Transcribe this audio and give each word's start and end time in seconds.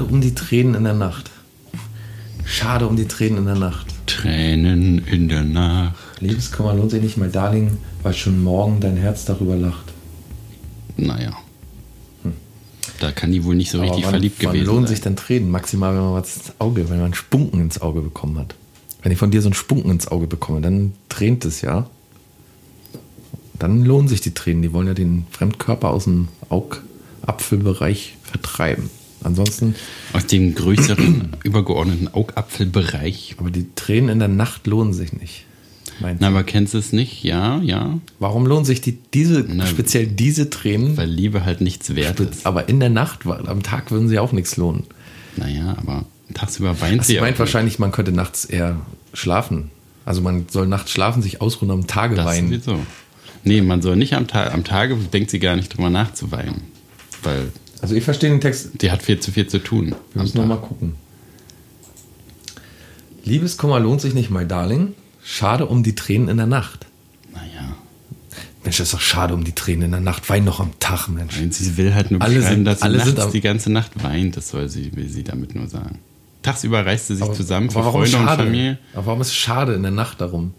Schade 0.00 0.14
um 0.14 0.20
die 0.22 0.34
Tränen 0.34 0.74
in 0.76 0.84
der 0.84 0.94
Nacht. 0.94 1.30
Schade 2.46 2.86
um 2.86 2.96
die 2.96 3.06
Tränen 3.06 3.38
in 3.40 3.44
der 3.44 3.54
Nacht. 3.54 3.86
Tränen 4.06 5.04
in 5.06 5.28
der 5.28 5.44
Nacht. 5.44 5.94
Liebeskummer 6.20 6.72
lohnt 6.74 6.90
sich 6.90 7.02
nicht 7.02 7.18
mal, 7.18 7.28
Darling, 7.28 7.76
weil 8.02 8.14
schon 8.14 8.42
morgen 8.42 8.80
dein 8.80 8.96
Herz 8.96 9.26
darüber 9.26 9.56
lacht. 9.56 9.92
Naja. 10.96 11.36
Da 12.98 13.12
kann 13.12 13.30
die 13.30 13.44
wohl 13.44 13.54
nicht 13.56 13.70
so 13.70 13.78
Aber 13.78 13.88
richtig 13.88 14.04
wann, 14.04 14.10
verliebt 14.12 14.42
wann 14.42 14.52
gewesen 14.52 14.66
lohnen 14.66 14.86
sein. 14.86 14.94
sich 14.96 15.02
dann 15.02 15.16
Tränen? 15.16 15.50
Maximal, 15.50 15.94
wenn 15.94 16.02
man 16.02 16.14
was 16.14 16.36
ins 16.36 16.52
Auge, 16.58 16.88
wenn 16.88 16.96
man 16.96 17.04
einen 17.06 17.14
Spunken 17.14 17.60
ins 17.60 17.82
Auge 17.82 18.00
bekommen 18.00 18.38
hat. 18.38 18.54
Wenn 19.02 19.12
ich 19.12 19.18
von 19.18 19.30
dir 19.30 19.42
so 19.42 19.48
einen 19.48 19.54
Spunken 19.54 19.90
ins 19.90 20.08
Auge 20.08 20.26
bekomme, 20.26 20.62
dann 20.62 20.94
tränt 21.10 21.44
es 21.44 21.60
ja. 21.60 21.90
Dann 23.58 23.84
lohnen 23.84 24.08
sich 24.08 24.22
die 24.22 24.32
Tränen. 24.32 24.62
Die 24.62 24.72
wollen 24.72 24.86
ja 24.86 24.94
den 24.94 25.26
Fremdkörper 25.30 25.90
aus 25.90 26.04
dem 26.04 26.28
Augapfelbereich 26.48 28.16
vertreiben. 28.22 28.88
Ansonsten, 29.22 29.74
Aus 30.12 30.26
dem 30.26 30.54
größeren, 30.54 31.36
übergeordneten 31.44 32.08
Augapfelbereich. 32.12 33.36
aber 33.38 33.50
die 33.50 33.66
Tränen 33.74 34.08
in 34.10 34.18
der 34.18 34.28
Nacht 34.28 34.66
lohnen 34.66 34.92
sich 34.92 35.12
nicht. 35.12 35.44
Na, 36.18 36.28
aber 36.28 36.44
kennst 36.44 36.72
du 36.72 36.78
es 36.78 36.92
nicht? 36.94 37.22
Ja, 37.24 37.60
ja. 37.60 37.98
Warum 38.18 38.46
lohnen 38.46 38.64
sich 38.64 38.80
die, 38.80 38.96
diese, 39.12 39.44
Na, 39.46 39.66
speziell 39.66 40.06
diese 40.06 40.48
Tränen? 40.48 40.96
Weil 40.96 41.10
Liebe 41.10 41.44
halt 41.44 41.60
nichts 41.60 41.94
wert 41.94 42.20
ist. 42.20 42.46
Aber 42.46 42.70
in 42.70 42.80
der 42.80 42.88
Nacht, 42.88 43.26
am 43.26 43.62
Tag 43.62 43.90
würden 43.90 44.08
sie 44.08 44.18
auch 44.18 44.32
nichts 44.32 44.56
lohnen. 44.56 44.84
Naja, 45.36 45.76
aber 45.78 46.06
tagsüber 46.32 46.80
weint 46.80 47.00
Also 47.00 47.08
sie 47.08 47.14
sie 47.16 47.20
meint 47.20 47.38
wahrscheinlich, 47.38 47.78
man 47.78 47.92
könnte 47.92 48.12
nachts 48.12 48.46
eher 48.46 48.76
schlafen. 49.12 49.70
Also 50.06 50.22
man 50.22 50.46
soll 50.50 50.66
nachts 50.66 50.90
schlafen, 50.90 51.20
sich 51.22 51.42
ausruhen, 51.42 51.70
am 51.70 51.86
Tage 51.86 52.16
Das 52.16 52.24
weinen. 52.24 52.48
sowieso. 52.48 52.78
Nee, 53.44 53.60
man 53.60 53.82
soll 53.82 53.96
nicht 53.96 54.14
am, 54.14 54.26
Tag, 54.26 54.54
am 54.54 54.64
Tage, 54.64 54.96
denkt 54.96 55.30
sie 55.30 55.38
gar 55.38 55.56
nicht 55.56 55.76
drüber 55.76 55.90
nachzuweinen. 55.90 56.62
Weil 57.22 57.52
Also 57.82 57.94
ich 57.94 58.04
verstehe 58.04 58.30
den 58.30 58.40
Text. 58.40 58.82
die 58.82 58.90
hat 58.90 59.02
viel 59.02 59.20
zu 59.20 59.32
viel 59.32 59.46
zu 59.46 59.58
tun. 59.58 59.94
Wir 60.14 60.22
müssen 60.22 60.38
noch 60.38 60.46
mal 60.46 60.58
gucken. 60.58 60.94
Liebeskummer 63.24 63.80
lohnt 63.80 64.00
sich 64.00 64.14
nicht, 64.14 64.30
my 64.30 64.46
darling. 64.46 64.94
Schade 65.22 65.66
um 65.66 65.82
die 65.82 65.94
Tränen 65.94 66.28
in 66.28 66.36
der 66.38 66.46
Nacht. 66.46 66.86
Naja. 67.32 67.76
Mensch, 68.64 68.78
das 68.78 68.88
ist 68.88 68.94
doch 68.94 69.00
schade 69.00 69.34
um 69.34 69.44
die 69.44 69.52
Tränen 69.52 69.84
in 69.84 69.90
der 69.92 70.00
Nacht. 70.00 70.28
Wein 70.30 70.44
noch 70.44 70.60
am 70.60 70.72
Tag, 70.80 71.08
Mensch. 71.08 71.34
Sie 71.50 71.76
will 71.76 71.94
halt 71.94 72.10
nur 72.10 72.22
Alle 72.22 72.42
sind- 72.42 72.64
dass 72.64 72.78
sie 72.80 72.84
alle 72.84 72.96
nachts 72.98 73.10
sind 73.10 73.20
am- 73.20 73.32
die 73.32 73.40
ganze 73.40 73.70
Nacht 73.70 74.02
weint. 74.02 74.36
Das 74.36 74.48
soll 74.50 74.68
sie, 74.68 74.94
will 74.96 75.08
sie 75.08 75.22
damit 75.22 75.54
nur 75.54 75.68
sagen. 75.68 75.98
Tagsüber 76.42 76.84
reißt 76.86 77.08
sie 77.08 77.14
sich 77.16 77.24
Aber- 77.24 77.34
zusammen 77.34 77.70
für 77.70 77.78
aber 77.78 77.86
warum 77.88 78.00
Freunde 78.02 78.16
und 78.18 78.24
schade? 78.24 78.42
Familie. 78.44 78.78
Aber 78.94 79.06
warum 79.06 79.20
ist 79.20 79.28
es 79.28 79.34
schade 79.36 79.74
in 79.74 79.82
der 79.82 79.92
Nacht 79.92 80.20
darum? 80.20 80.54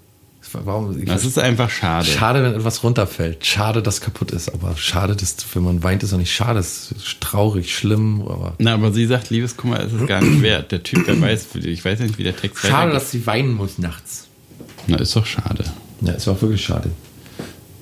Warum, 0.53 1.05
Das 1.05 1.23
ist 1.23 1.37
einfach 1.39 1.69
schade. 1.69 2.05
Schade, 2.05 2.43
wenn 2.43 2.53
etwas 2.53 2.83
runterfällt. 2.83 3.45
Schade, 3.45 3.81
dass 3.81 4.01
kaputt 4.01 4.31
ist. 4.31 4.53
Aber 4.53 4.75
schade, 4.75 5.15
dass, 5.15 5.35
wenn 5.53 5.63
man 5.63 5.83
weint, 5.83 6.03
ist 6.03 6.13
auch 6.13 6.17
nicht 6.17 6.33
schade. 6.33 6.59
Es 6.59 6.91
ist 6.91 7.21
traurig, 7.21 7.73
schlimm. 7.75 8.21
Aber 8.23 8.55
Na, 8.57 8.73
aber 8.73 8.91
sie 8.91 9.05
sagt, 9.05 9.29
Liebeskummer 9.29 9.79
ist 9.81 9.93
es 9.93 10.07
gar 10.07 10.21
nicht 10.21 10.41
wert. 10.41 10.71
Der 10.71 10.83
Typ, 10.83 11.05
der 11.05 11.19
weiß, 11.21 11.55
ich 11.55 11.85
weiß 11.85 11.99
nicht, 11.99 12.17
wie 12.17 12.23
der 12.23 12.35
Text 12.35 12.59
schade, 12.61 12.73
weitergeht. 12.73 12.95
dass 12.95 13.11
sie 13.11 13.25
weinen 13.27 13.53
muss 13.53 13.77
nachts. 13.77 14.27
Na, 14.87 14.97
ist 14.97 15.15
doch 15.15 15.25
schade. 15.25 15.63
Ja, 16.01 16.13
es 16.13 16.25
war 16.27 16.41
wirklich 16.41 16.65
schade. 16.65 16.89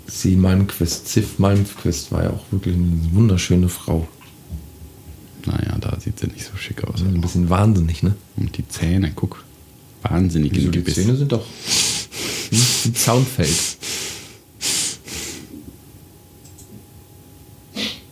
Sie 0.05 0.35
Malmquist, 0.35 1.07
Ziff 1.07 1.39
Malmquist 1.39 2.11
war 2.11 2.23
ja 2.23 2.29
auch 2.31 2.43
wirklich 2.51 2.75
eine 2.75 2.99
wunderschöne 3.13 3.69
Frau. 3.69 4.07
Naja, 5.45 5.77
da 5.79 5.97
sieht 5.99 6.19
sie 6.19 6.27
nicht 6.27 6.43
so 6.45 6.57
schick 6.57 6.83
aus. 6.83 7.01
Ein 7.01 7.21
bisschen 7.21 7.49
wahnsinnig, 7.49 8.03
ne? 8.03 8.15
Und 8.35 8.57
die 8.57 8.67
Zähne, 8.67 9.11
guck. 9.15 9.43
Wahnsinnig 10.01 10.51
Wieso, 10.53 10.69
die 10.71 10.79
Gebiss. 10.79 10.95
Zähne 10.95 11.15
sind 11.15 11.31
doch 11.31 11.45
ein 12.85 12.95
Zaunfeld. 12.95 13.78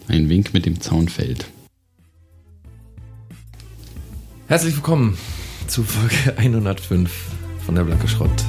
Ein 0.07 0.29
Wink 0.29 0.53
mit 0.53 0.65
dem 0.65 0.81
Zaunfeld. 0.81 1.47
Herzlich 4.47 4.75
willkommen 4.75 5.17
zu 5.67 5.83
Folge 5.83 6.37
105 6.37 7.11
von 7.65 7.75
der 7.75 7.83
Blanke 7.83 8.07
Schrott. 8.07 8.43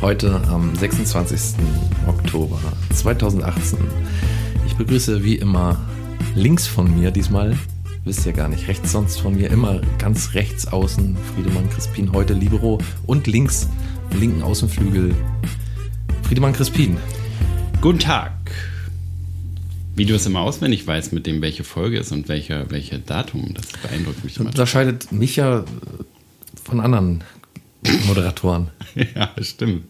Heute 0.00 0.42
am 0.48 0.74
26. 0.74 1.56
Oktober 2.06 2.60
2018. 2.94 3.78
Ich 4.66 4.74
begrüße 4.74 5.22
wie 5.22 5.36
immer 5.36 5.78
links 6.34 6.66
von 6.66 6.98
mir 6.98 7.10
diesmal, 7.10 7.56
wisst 8.04 8.24
ihr 8.26 8.32
gar 8.32 8.48
nicht, 8.48 8.66
rechts 8.66 8.92
sonst 8.92 9.20
von 9.20 9.34
mir, 9.34 9.50
immer 9.50 9.80
ganz 9.98 10.34
rechts 10.34 10.66
außen 10.66 11.16
Friedemann 11.34 11.68
Crispin, 11.70 12.12
heute 12.12 12.34
Libero 12.34 12.78
und 13.06 13.26
links, 13.26 13.68
linken 14.12 14.42
Außenflügel 14.42 15.14
Friedemann 16.22 16.52
Crispin. 16.52 16.96
Guten 17.80 17.98
Tag. 17.98 18.32
Wie 19.96 20.04
du 20.04 20.14
es 20.14 20.26
immer 20.26 20.40
auswendig 20.40 20.86
weißt, 20.86 21.12
mit 21.12 21.26
dem 21.26 21.42
welche 21.42 21.64
Folge 21.64 21.98
ist 21.98 22.12
und 22.12 22.28
welcher 22.28 22.70
welche 22.70 22.98
Datum, 22.98 23.52
das 23.54 23.66
beeindruckt 23.82 24.24
mich 24.24 24.36
immer. 24.38 24.48
Unterscheidet 24.48 25.12
mich 25.12 25.36
ja 25.36 25.64
von 26.62 26.80
anderen 26.80 27.24
Moderatoren. 28.06 28.68
ja, 29.14 29.30
stimmt. 29.40 29.84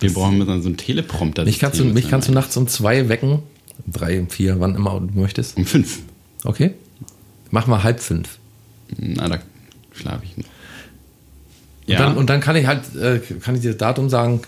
Wir 0.00 0.12
brauchen 0.12 0.38
mit 0.38 0.46
so 0.46 0.52
einem 0.52 0.76
Teleprompter. 0.76 1.44
Mich 1.44 1.58
kannst, 1.58 1.80
du, 1.80 1.84
mich 1.84 2.08
kannst 2.08 2.28
du 2.28 2.32
nachts 2.32 2.56
um 2.56 2.68
zwei 2.68 3.08
wecken. 3.08 3.40
Drei, 3.86 4.20
um 4.20 4.28
vier, 4.28 4.60
wann 4.60 4.74
immer 4.74 5.00
du 5.00 5.18
möchtest. 5.18 5.56
um 5.56 5.66
fünf. 5.66 6.00
Okay? 6.44 6.74
Mach 7.50 7.66
mal 7.66 7.82
halb 7.82 8.00
fünf. 8.00 8.38
Na, 8.96 9.28
da 9.28 9.38
schlafe 9.92 10.24
ich 10.24 10.36
noch. 10.36 10.44
Und, 11.86 11.98
dann, 11.98 12.16
und 12.16 12.30
dann 12.30 12.40
kann 12.40 12.56
ich 12.56 12.66
halt, 12.66 12.94
äh, 12.96 13.20
kann 13.40 13.54
ich 13.54 13.60
dir 13.60 13.72
das 13.72 13.78
Datum 13.78 14.08
sagen, 14.08 14.40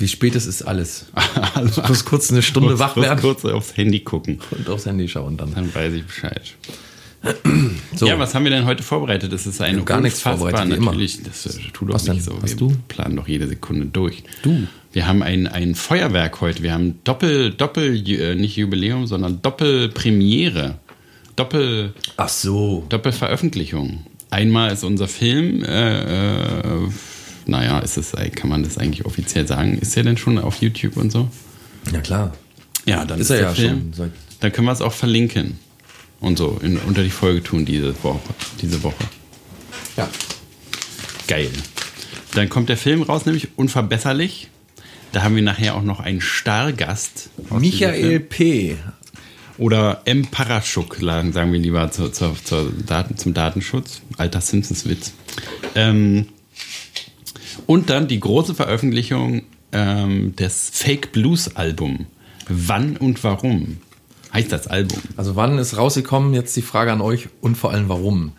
wie 0.00 0.08
spät 0.08 0.34
es 0.34 0.46
ist, 0.46 0.62
alles. 0.62 1.06
also, 1.54 1.82
Ich 1.82 1.88
muss 1.88 2.04
kurz 2.04 2.30
eine 2.30 2.42
Stunde 2.42 2.78
wach 2.78 2.96
muss 2.96 3.04
werden 3.04 3.20
kurz 3.20 3.44
aufs 3.44 3.76
Handy 3.76 4.00
gucken. 4.00 4.40
und 4.50 4.68
aufs 4.68 4.86
Handy 4.86 5.08
schauen 5.08 5.36
dann. 5.36 5.54
Dann 5.54 5.74
weiß 5.74 5.92
ich 5.94 6.04
Bescheid. 6.04 6.42
So, 7.94 8.06
Ja, 8.06 8.18
was 8.18 8.34
haben 8.34 8.44
wir 8.44 8.50
denn 8.50 8.64
heute 8.64 8.82
vorbereitet? 8.82 9.30
Das 9.32 9.46
ist 9.46 9.60
eine 9.60 9.82
gar 9.84 10.00
nichts 10.00 10.22
vorbereitet, 10.22 10.70
wie 10.70 10.74
immer. 10.76 10.86
natürlich. 10.86 11.22
Das 11.22 11.44
äh, 11.46 11.60
tu 11.72 11.84
doch 11.84 11.94
Was 11.94 12.04
nicht 12.08 12.26
denn? 12.26 12.34
so. 12.34 12.42
Hast 12.42 12.58
wir 12.60 12.68
du? 12.68 12.76
planen 12.88 13.16
doch 13.16 13.28
jede 13.28 13.46
Sekunde 13.46 13.86
durch. 13.86 14.22
Du? 14.42 14.66
Wir 14.92 15.06
haben 15.06 15.22
ein, 15.22 15.46
ein 15.46 15.74
Feuerwerk 15.74 16.40
heute. 16.40 16.62
Wir 16.62 16.72
haben 16.72 16.98
Doppel, 17.04 17.50
Doppel, 17.52 18.08
äh, 18.08 18.34
nicht 18.36 18.56
Jubiläum, 18.56 19.06
sondern 19.06 19.42
Doppelpremiere. 19.42 20.78
Doppel, 21.36 21.92
Ach 22.16 22.28
so. 22.28 22.86
Doppelveröffentlichung. 22.88 24.04
Einmal 24.30 24.72
ist 24.72 24.82
unser 24.84 25.06
Film, 25.08 25.62
äh, 25.64 26.48
äh, 26.60 26.88
naja, 27.50 27.80
ist 27.80 27.96
es, 27.96 28.12
kann 28.34 28.48
man 28.48 28.62
das 28.62 28.78
eigentlich 28.78 29.04
offiziell 29.04 29.46
sagen? 29.46 29.76
Ist 29.78 29.96
der 29.96 30.04
denn 30.04 30.16
schon 30.16 30.38
auf 30.38 30.56
YouTube 30.62 30.96
und 30.96 31.10
so? 31.10 31.28
Ja, 31.92 32.00
klar. 32.00 32.32
Ja, 32.86 33.04
dann 33.04 33.20
Ist 33.20 33.30
ist, 33.30 33.36
er 33.36 33.42
ja 33.42 33.54
Film. 33.54 33.92
schon. 33.94 34.12
Dann 34.40 34.52
können 34.52 34.66
wir 34.66 34.72
es 34.72 34.80
auch 34.80 34.92
verlinken. 34.92 35.58
Und 36.20 36.38
so 36.38 36.58
in, 36.62 36.76
unter 36.78 37.02
die 37.02 37.10
Folge 37.10 37.42
tun 37.42 37.64
diese 37.64 37.94
Woche. 38.02 38.20
Diese 38.60 38.82
Woche. 38.82 39.04
ja. 39.96 40.08
Geil. 41.26 41.50
Dann 42.34 42.48
kommt 42.48 42.68
der 42.68 42.76
Film 42.76 43.02
raus, 43.02 43.26
nämlich 43.26 43.48
Unverbesserlich. 43.56 44.48
Da 45.12 45.22
haben 45.22 45.34
wir 45.34 45.42
nachher 45.42 45.74
auch 45.74 45.82
noch 45.82 46.00
einen 46.00 46.20
Stargast. 46.20 47.30
Michael. 47.50 48.20
P. 48.20 48.76
Oder 49.58 50.02
M. 50.04 50.26
Paraschuk, 50.26 50.96
sagen 51.00 51.52
wir 51.52 51.58
lieber 51.58 51.90
zur, 51.90 52.12
zur, 52.12 52.34
zur 52.42 52.72
Daten, 52.86 53.16
zum 53.16 53.34
Datenschutz. 53.34 54.00
Alter 54.16 54.40
Simpsons-Witz. 54.40 55.12
Ähm, 55.74 56.26
und 57.66 57.90
dann 57.90 58.08
die 58.08 58.20
große 58.20 58.54
Veröffentlichung 58.54 59.42
ähm, 59.72 60.34
des 60.36 60.70
Fake 60.72 61.12
Blues 61.12 61.56
Album. 61.56 62.06
Wann 62.48 62.96
und 62.96 63.22
warum 63.22 63.78
heißt 64.32 64.50
das 64.52 64.66
Album? 64.66 64.98
Also 65.16 65.36
wann 65.36 65.58
ist 65.58 65.76
rausgekommen? 65.76 66.34
Jetzt 66.34 66.56
die 66.56 66.62
Frage 66.62 66.92
an 66.92 67.00
euch 67.00 67.28
und 67.40 67.56
vor 67.56 67.70
allem 67.72 67.88
warum. 67.88 68.32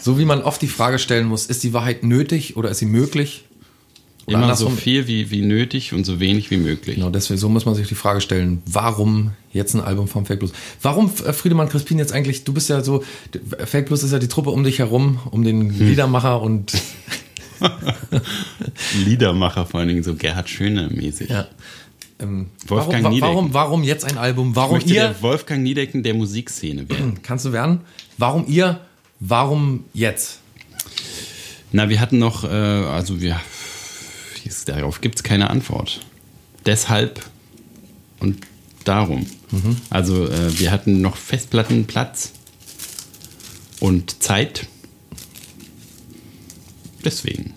So 0.00 0.18
wie 0.18 0.24
man 0.26 0.42
oft 0.42 0.60
die 0.60 0.68
Frage 0.68 0.98
stellen 0.98 1.26
muss, 1.26 1.46
ist 1.46 1.62
die 1.64 1.72
Wahrheit 1.72 2.02
nötig 2.04 2.56
oder 2.56 2.70
ist 2.70 2.78
sie 2.78 2.86
möglich? 2.86 3.44
Oder 4.26 4.38
Immer 4.38 4.56
so 4.56 4.70
viel 4.70 5.06
wie, 5.06 5.30
wie 5.30 5.42
nötig 5.42 5.92
und 5.92 6.04
so 6.04 6.18
wenig 6.18 6.50
wie 6.50 6.56
möglich. 6.56 6.96
Genau, 6.96 7.10
deswegen 7.10 7.38
so 7.38 7.50
muss 7.50 7.66
man 7.66 7.74
sich 7.74 7.88
die 7.88 7.94
Frage 7.94 8.22
stellen, 8.22 8.62
warum 8.64 9.32
jetzt 9.52 9.74
ein 9.74 9.82
Album 9.82 10.08
vom 10.08 10.24
Fake 10.24 10.38
Blues? 10.38 10.52
Warum 10.80 11.10
äh, 11.26 11.32
Friedemann 11.34 11.68
Crispin 11.68 11.98
jetzt 11.98 12.12
eigentlich, 12.12 12.44
du 12.44 12.54
bist 12.54 12.70
ja 12.70 12.82
so, 12.82 13.04
Fake 13.66 13.86
Blues 13.86 14.02
ist 14.02 14.12
ja 14.12 14.18
die 14.18 14.28
Truppe 14.28 14.50
um 14.50 14.64
dich 14.64 14.78
herum, 14.78 15.18
um 15.30 15.44
den 15.44 15.78
Hm. 15.78 15.88
Liedermacher 15.88 16.40
und 16.40 16.72
Liedermacher 19.04 19.66
vor 19.66 19.80
allen 19.80 19.88
Dingen, 19.88 20.02
so 20.02 20.14
Gerhard 20.14 20.48
Schöne 20.48 20.88
mäßig. 20.92 21.30
ja. 21.30 21.46
Ähm, 22.20 22.46
Wolfgang 22.68 23.02
warum, 23.02 23.14
Niedecken. 23.14 23.34
warum, 23.34 23.54
warum 23.54 23.82
jetzt 23.82 24.04
ein 24.04 24.18
Album? 24.18 24.50
Ich 24.50 24.56
Warum 24.56 24.74
möchte 24.74 24.94
ihr, 24.94 25.08
der 25.08 25.22
Wolfgang 25.22 25.62
Niedecken 25.64 26.04
der 26.04 26.14
Musikszene 26.14 26.88
werden. 26.88 27.18
kannst 27.22 27.44
du 27.44 27.52
werden? 27.52 27.80
Warum 28.18 28.46
ihr, 28.46 28.80
warum 29.18 29.84
jetzt? 29.92 30.38
Na, 31.72 31.88
wir 31.88 32.00
hatten 32.00 32.18
noch, 32.18 32.44
äh, 32.44 32.46
also 32.46 33.20
wir, 33.20 33.40
darauf 34.66 35.00
gibt 35.00 35.16
es 35.16 35.22
keine 35.24 35.50
Antwort. 35.50 36.00
Deshalb 36.66 37.20
und 38.20 38.38
darum. 38.84 39.26
Also 39.90 40.28
äh, 40.28 40.58
wir 40.58 40.70
hatten 40.70 41.00
noch 41.00 41.16
Festplattenplatz 41.16 42.32
und 43.80 44.22
Zeit. 44.22 44.66
Deswegen. 47.04 47.52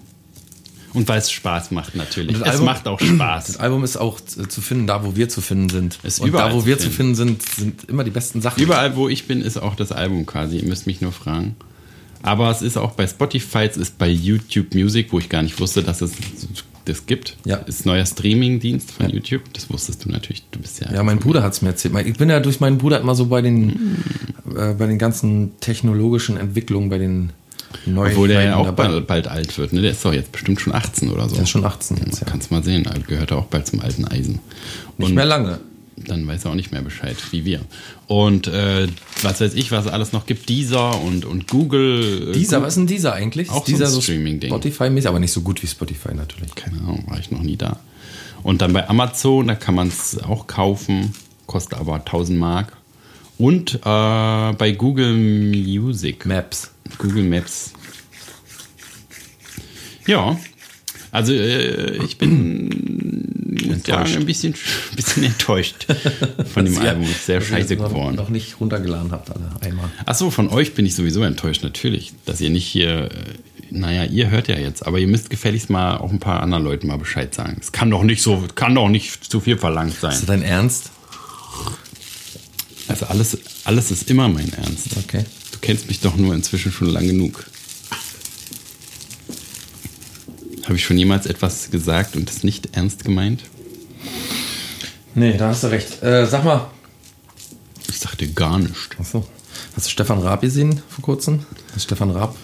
Und 0.94 1.08
weil 1.08 1.20
es 1.20 1.30
Spaß 1.32 1.72
macht 1.72 1.96
natürlich. 1.96 2.34
Es 2.36 2.40
das 2.40 2.50
Album- 2.54 2.66
macht 2.66 2.88
auch 2.88 3.00
Spaß. 3.00 3.48
Das 3.48 3.58
Album 3.58 3.84
ist 3.84 3.98
auch 3.98 4.20
zu 4.22 4.62
finden, 4.62 4.88
da 4.88 5.04
wo 5.06 5.16
wir 5.16 5.30
zu 5.30 5.42
finden 5.42 5.70
sind. 5.70 6.00
Ist 6.04 6.20
Und 6.22 6.30
überall 6.30 6.50
da 6.50 6.56
wo 6.56 6.62
zu 6.62 6.66
wir 6.66 6.78
zu 6.80 6.90
finden. 6.90 7.16
finden 7.16 7.16
sind, 7.16 7.44
sind 7.44 7.90
immer 7.90 8.04
die 8.04 8.10
besten 8.12 8.42
Sachen. 8.42 8.64
Überall, 8.64 8.96
wo 8.96 9.08
ich 9.10 9.28
bin, 9.28 9.42
ist 9.42 9.58
auch 9.58 9.76
das 9.76 9.92
Album 9.92 10.26
quasi. 10.26 10.58
Ihr 10.58 10.68
müsst 10.68 10.88
mich 10.88 11.02
nur 11.02 11.12
fragen. 11.12 11.56
Aber 12.24 12.50
es 12.50 12.62
ist 12.64 12.78
auch 12.78 12.92
bei 12.94 13.06
Spotify, 13.06 13.60
es 13.70 13.78
ist 13.78 13.98
bei 14.00 14.10
YouTube 14.10 14.74
Music, 14.74 15.12
wo 15.14 15.20
ich 15.20 15.30
gar 15.30 15.44
nicht 15.44 15.60
wusste, 15.60 15.84
dass 15.84 16.02
es 16.02 16.14
das 16.86 17.06
gibt. 17.06 17.38
Ja. 17.46 17.58
Ist 17.58 17.86
neuer 17.86 18.06
Streaming-Dienst 18.06 18.92
von 18.92 19.10
YouTube. 19.10 19.42
Das 19.54 19.70
wusstest 19.70 20.04
du 20.06 20.10
natürlich. 20.10 20.44
Du 20.52 20.60
bist 20.60 20.80
ja. 20.80 20.92
Ja, 20.92 21.04
mein 21.04 21.20
Bruder 21.20 21.44
hat 21.44 21.54
es 21.54 21.62
mir 21.62 21.70
erzählt. 21.70 21.94
Ich 22.08 22.18
bin 22.18 22.30
ja 22.30 22.40
durch 22.40 22.60
meinen 22.60 22.80
Bruder 22.80 23.00
immer 23.00 23.14
so 23.14 23.28
bei 23.28 23.42
den, 23.42 23.98
äh, 24.58 24.74
bei 24.74 24.88
den 24.88 24.98
ganzen 24.98 25.60
technologischen 25.60 26.38
Entwicklungen, 26.38 26.90
bei 26.90 26.98
den 26.98 27.32
neuen 27.86 28.12
Obwohl 28.12 28.28
der 28.30 28.44
ja 28.44 28.56
auch 28.56 28.72
bald, 28.72 29.08
bald 29.08 29.28
alt 29.28 29.58
wird. 29.58 29.74
Ne? 29.74 29.82
Der 29.82 29.92
ist 29.92 30.04
doch 30.04 30.14
jetzt 30.14 30.32
bestimmt 30.32 30.60
schon 30.62 30.74
18 30.74 31.10
oder 31.12 31.28
so. 31.30 31.36
Der 31.36 31.44
ist 31.44 31.50
schon 31.50 31.66
18 31.66 31.98
jetzt, 31.98 32.20
ja. 32.22 32.28
Kannst 32.28 32.52
mal 32.52 32.64
sehen. 32.64 32.86
Er 32.86 33.00
gehört 33.00 33.32
auch 33.32 33.46
bald 33.46 33.68
zum 33.68 33.80
alten 33.82 34.06
Eisen. 34.06 34.40
Nicht 34.98 35.14
mehr 35.14 35.26
lange. 35.26 35.60
dann 35.96 36.28
weiß 36.28 36.46
er 36.46 36.52
auch 36.52 36.56
nicht 36.56 36.72
mehr 36.72 36.82
Bescheid, 36.82 37.18
wie 37.32 37.44
wir. 37.46 37.62
Und 38.08 38.48
äh, 38.48 38.88
was 39.24 39.42
weiß 39.42 39.54
ich, 39.56 39.72
was 39.72 39.86
es 39.86 39.92
alles 39.92 40.14
noch 40.14 40.26
gibt, 40.26 40.48
Deezer 40.50 41.02
und, 41.02 41.26
und 41.26 41.48
Google. 41.48 42.30
äh, 42.30 42.32
Dieser, 42.34 42.62
was 42.62 42.70
ist 42.70 42.78
denn 42.78 42.88
dieser 42.88 43.14
eigentlich? 43.14 43.50
Auch 43.50 43.66
dieser 43.66 43.88
so 43.88 43.98
ein 44.00 44.02
Streaming-Ding. 44.04 44.52
Spotify-mäßig, 44.54 45.08
aber 45.08 45.20
nicht 45.20 45.32
so 45.34 45.42
gut 45.42 45.62
wie 45.64 45.68
Spotify 45.68 46.14
natürlich. 46.14 46.54
Keine 46.56 46.78
Ahnung, 46.80 47.04
war 47.08 47.20
ich 47.20 47.32
noch 47.32 47.42
nie 47.42 47.58
da. 47.58 47.80
Und 48.44 48.62
dann 48.62 48.72
bei 48.74 48.88
Amazon, 48.88 49.48
da 49.48 49.56
kann 49.56 49.76
man 49.76 49.88
es 49.88 50.18
auch 50.22 50.48
kaufen, 50.48 51.14
kostet 51.48 51.80
aber 51.80 51.96
1000 51.96 52.38
Mark. 52.40 52.74
Und 53.38 53.76
äh, 53.76 53.80
bei 53.84 54.72
Google 54.78 55.14
Music. 55.14 56.26
Maps. 56.26 56.72
Google 56.98 57.24
Maps. 57.24 57.74
Ja, 60.06 60.38
also 61.12 61.34
äh, 61.34 62.04
ich 62.04 62.18
bin 62.18 63.68
Enttäuscht. 63.70 64.16
ein 64.16 64.26
bisschen, 64.26 64.54
ein 64.54 64.96
bisschen 64.96 65.24
enttäuscht 65.24 65.86
von 66.54 66.66
dem 66.66 66.78
Album. 66.80 67.04
Ist 67.04 67.26
sehr 67.26 67.42
scheiße 67.42 67.76
noch, 67.76 67.90
geworden. 67.90 68.16
Noch 68.16 68.30
nicht 68.30 68.60
runtergeladen 68.60 69.12
habt 69.12 69.30
alle 69.32 69.50
einmal. 69.62 69.90
Achso, 70.06 70.30
von 70.30 70.50
euch 70.50 70.74
bin 70.74 70.86
ich 70.86 70.96
sowieso 70.96 71.24
enttäuscht, 71.24 71.64
natürlich. 71.64 72.14
Dass 72.26 72.42
ihr 72.42 72.50
nicht 72.50 72.66
hier, 72.66 73.06
äh, 73.06 73.10
naja, 73.72 74.06
ihr 74.06 74.30
hört 74.30 74.48
ja 74.48 74.58
jetzt, 74.58 74.86
aber 74.86 75.00
ihr 75.00 75.08
müsst 75.08 75.30
gefälligst 75.30 75.70
mal 75.70 75.98
auch 75.98 76.12
ein 76.12 76.20
paar 76.20 76.42
anderen 76.42 76.64
Leuten 76.64 76.88
mal 76.88 76.98
Bescheid 76.98 77.34
sagen. 77.34 77.58
Es 77.60 77.72
kann 77.72 77.90
doch 77.90 78.04
nicht 78.04 78.22
so, 78.22 78.46
kann 78.56 78.76
doch 78.76 78.90
nicht 78.90 79.24
zu 79.24 79.40
viel 79.40 79.58
verlangt 79.58 79.96
sein. 80.00 80.12
Ist 80.12 80.22
das 80.22 80.28
dein 80.28 80.44
Ernst? 80.44 80.92
Also 82.88 83.06
alles, 83.08 83.38
alles 83.66 83.92
ist 83.92 84.10
immer 84.10 84.30
mein 84.30 84.52
Ernst. 84.54 84.98
Okay. 84.98 85.26
Du 85.52 85.60
kennst 85.60 85.88
mich 85.88 86.00
doch 86.00 86.16
nur 86.16 86.34
inzwischen 86.34 86.72
schon 86.72 86.88
lang 86.88 87.08
genug. 87.08 87.46
Habe 90.64 90.76
ich 90.76 90.86
schon 90.86 90.98
jemals 90.98 91.26
etwas 91.26 91.72
gesagt 91.72 92.16
und 92.16 92.30
es 92.30 92.44
nicht 92.44 92.76
ernst 92.76 93.06
gemeint? 93.06 93.44
Nee, 95.16 95.38
da 95.38 95.50
hast 95.50 95.64
du 95.64 95.68
recht. 95.68 96.04
Äh, 96.04 96.26
sag 96.28 96.44
mal. 96.44 96.70
Ich 97.90 98.00
sagte 98.00 98.28
gar 98.28 98.60
nichts. 98.60 98.90
Achso. 99.00 99.26
Hast 99.76 99.88
du 99.88 99.90
Stefan 99.90 100.20
Raab 100.20 100.42
gesehen 100.42 100.82
vor 100.90 101.04
kurzem? 101.04 101.46
Dass 101.74 101.84
Stefan 101.84 102.12
Raab 102.12 102.36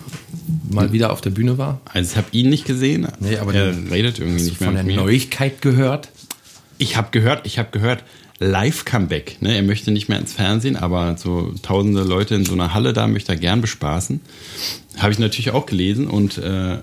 mal 0.69 0.91
wieder 0.91 1.11
auf 1.11 1.21
der 1.21 1.29
Bühne 1.31 1.57
war? 1.57 1.81
Also 1.85 2.11
ich 2.11 2.17
habe 2.17 2.27
ihn 2.31 2.49
nicht 2.49 2.65
gesehen. 2.65 3.07
Nee, 3.19 3.37
aber 3.37 3.53
er 3.53 3.75
redet 3.91 4.19
irgendwie 4.19 4.43
nicht 4.43 4.59
mehr 4.59 4.69
von 4.69 4.75
der 4.75 4.83
mir. 4.83 4.95
Neuigkeit 4.95 5.61
gehört? 5.61 6.09
Ich 6.77 6.95
habe 6.95 7.09
gehört, 7.11 7.45
ich 7.45 7.59
habe 7.59 7.69
gehört, 7.71 8.03
Live-Comeback. 8.43 9.41
Ne? 9.41 9.55
Er 9.55 9.63
möchte 9.63 9.91
nicht 9.91 10.09
mehr 10.09 10.19
ins 10.19 10.33
Fernsehen, 10.33 10.75
aber 10.75 11.17
so 11.17 11.53
tausende 11.61 12.03
Leute 12.03 12.35
in 12.35 12.45
so 12.45 12.53
einer 12.53 12.73
Halle 12.73 12.93
da 12.93 13.07
möchte 13.07 13.31
er 13.31 13.37
gern 13.37 13.61
bespaßen. 13.61 14.21
Habe 14.97 15.11
ich 15.11 15.19
natürlich 15.19 15.51
auch 15.51 15.65
gelesen 15.65 16.07
und 16.07 16.37
äh, 16.37 16.79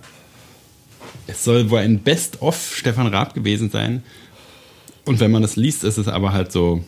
es 1.26 1.44
soll 1.44 1.70
wohl 1.70 1.80
ein 1.80 2.00
Best-of 2.00 2.74
Stefan 2.74 3.06
Raab 3.06 3.34
gewesen 3.34 3.70
sein. 3.70 4.02
Und 5.04 5.20
wenn 5.20 5.30
man 5.30 5.42
das 5.42 5.56
liest, 5.56 5.84
ist 5.84 5.98
es 5.98 6.08
aber 6.08 6.32
halt 6.32 6.52
so 6.52 6.84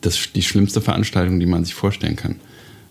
das, 0.00 0.18
die 0.34 0.42
schlimmste 0.42 0.80
Veranstaltung, 0.80 1.40
die 1.40 1.46
man 1.46 1.64
sich 1.64 1.74
vorstellen 1.74 2.16
kann. 2.16 2.36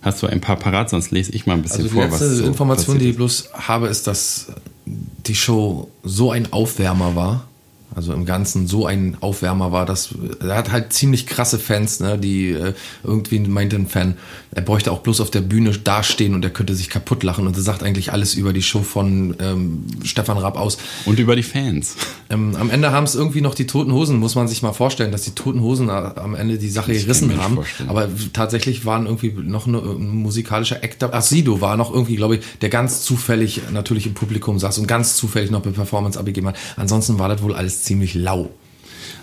Hast 0.02 0.22
du 0.24 0.28
ein 0.28 0.42
paar 0.42 0.56
parat, 0.56 0.90
sonst 0.90 1.12
lese 1.12 1.32
ich 1.32 1.46
mal 1.46 1.54
ein 1.54 1.62
bisschen 1.62 1.84
Also 1.84 1.90
die 1.90 1.94
vor, 1.94 2.06
letzte 2.06 2.36
so 2.36 2.46
Information, 2.46 2.98
die 2.98 3.10
ich 3.10 3.16
bloß 3.16 3.50
habe, 3.54 3.88
ist, 3.88 4.08
dass 4.08 4.48
die 4.86 5.36
Show 5.36 5.92
so 6.04 6.32
ein 6.32 6.52
Aufwärmer 6.52 7.16
war. 7.16 7.48
Also 7.94 8.14
im 8.14 8.26
Ganzen 8.26 8.68
so 8.68 8.86
ein 8.86 9.18
Aufwärmer 9.20 9.72
war, 9.74 9.86
dass 9.86 10.16
er 10.40 10.56
hat 10.56 10.72
halt 10.72 10.94
ziemlich 10.94 11.28
krasse 11.28 11.60
Fans, 11.60 12.00
ne, 12.00 12.18
die 12.18 12.52
äh, 12.52 12.74
irgendwie 13.04 13.40
meinte 13.40 13.76
ein 13.76 13.88
Fan, 13.88 14.16
er 14.52 14.62
bräuchte 14.62 14.92
auch 14.92 15.00
bloß 15.00 15.20
auf 15.20 15.30
der 15.30 15.42
Bühne 15.42 15.72
dastehen 15.72 16.34
und 16.34 16.44
er 16.44 16.52
könnte 16.52 16.74
sich 16.74 16.90
kaputt 16.90 17.24
lachen 17.24 17.48
und 17.48 17.56
er 17.56 17.62
sagt 17.62 17.84
eigentlich 17.84 18.14
alles 18.14 18.34
über 18.34 18.54
die 18.54 18.62
Show 18.62 18.84
von 18.84 19.36
ähm, 19.40 19.86
Stefan 20.04 20.38
Raab 20.38 20.58
aus. 20.58 20.78
Und 21.06 21.20
über 21.20 21.36
die 21.36 21.44
Fans. 21.44 21.98
Ähm, 22.30 22.56
am 22.58 22.70
Ende 22.70 22.92
haben 22.92 23.04
es 23.04 23.16
irgendwie 23.16 23.42
noch 23.42 23.56
die 23.56 23.68
Toten 23.68 23.92
Hosen, 23.92 24.18
muss 24.18 24.36
man 24.36 24.48
sich 24.48 24.62
mal 24.62 24.72
vorstellen, 24.72 25.12
dass 25.12 25.24
die 25.24 25.32
Toten 25.32 25.62
Hosen 25.62 25.90
äh, 25.90 25.92
am 25.92 26.34
Ende 26.34 26.58
die 26.58 26.70
Sache 26.70 26.94
gerissen 26.94 27.38
haben. 27.42 27.56
vorstellen. 27.56 27.90
Aber 27.90 28.08
tatsächlich 28.32 28.86
waren 28.86 29.06
irgendwie 29.06 29.32
noch 29.32 29.68
eine, 29.68 29.80
ein 29.80 30.08
musikalischer 30.08 30.82
Act. 30.82 31.04
Ach, 31.04 31.22
Sido 31.22 31.60
war 31.60 31.76
noch 31.76 31.94
irgendwie, 31.94 32.16
glaube 32.16 32.38
ich, 32.38 32.46
der 32.62 32.70
ganz 32.70 33.02
zufällig 33.02 33.62
natürlich 33.72 34.06
im 34.06 34.14
Publikum 34.14 34.60
saß 34.60 34.78
und 34.78 34.88
ganz 34.88 35.18
zufällig 35.18 35.52
noch 35.52 35.64
eine 35.64 35.74
Performance 35.74 36.18
abgegeben 36.18 36.48
hat. 36.48 36.56
Ansonsten 36.78 37.20
war 37.20 37.28
das 37.28 37.42
wohl 37.42 37.54
alles 37.54 37.81
ziemlich 37.84 38.14
lau. 38.14 38.50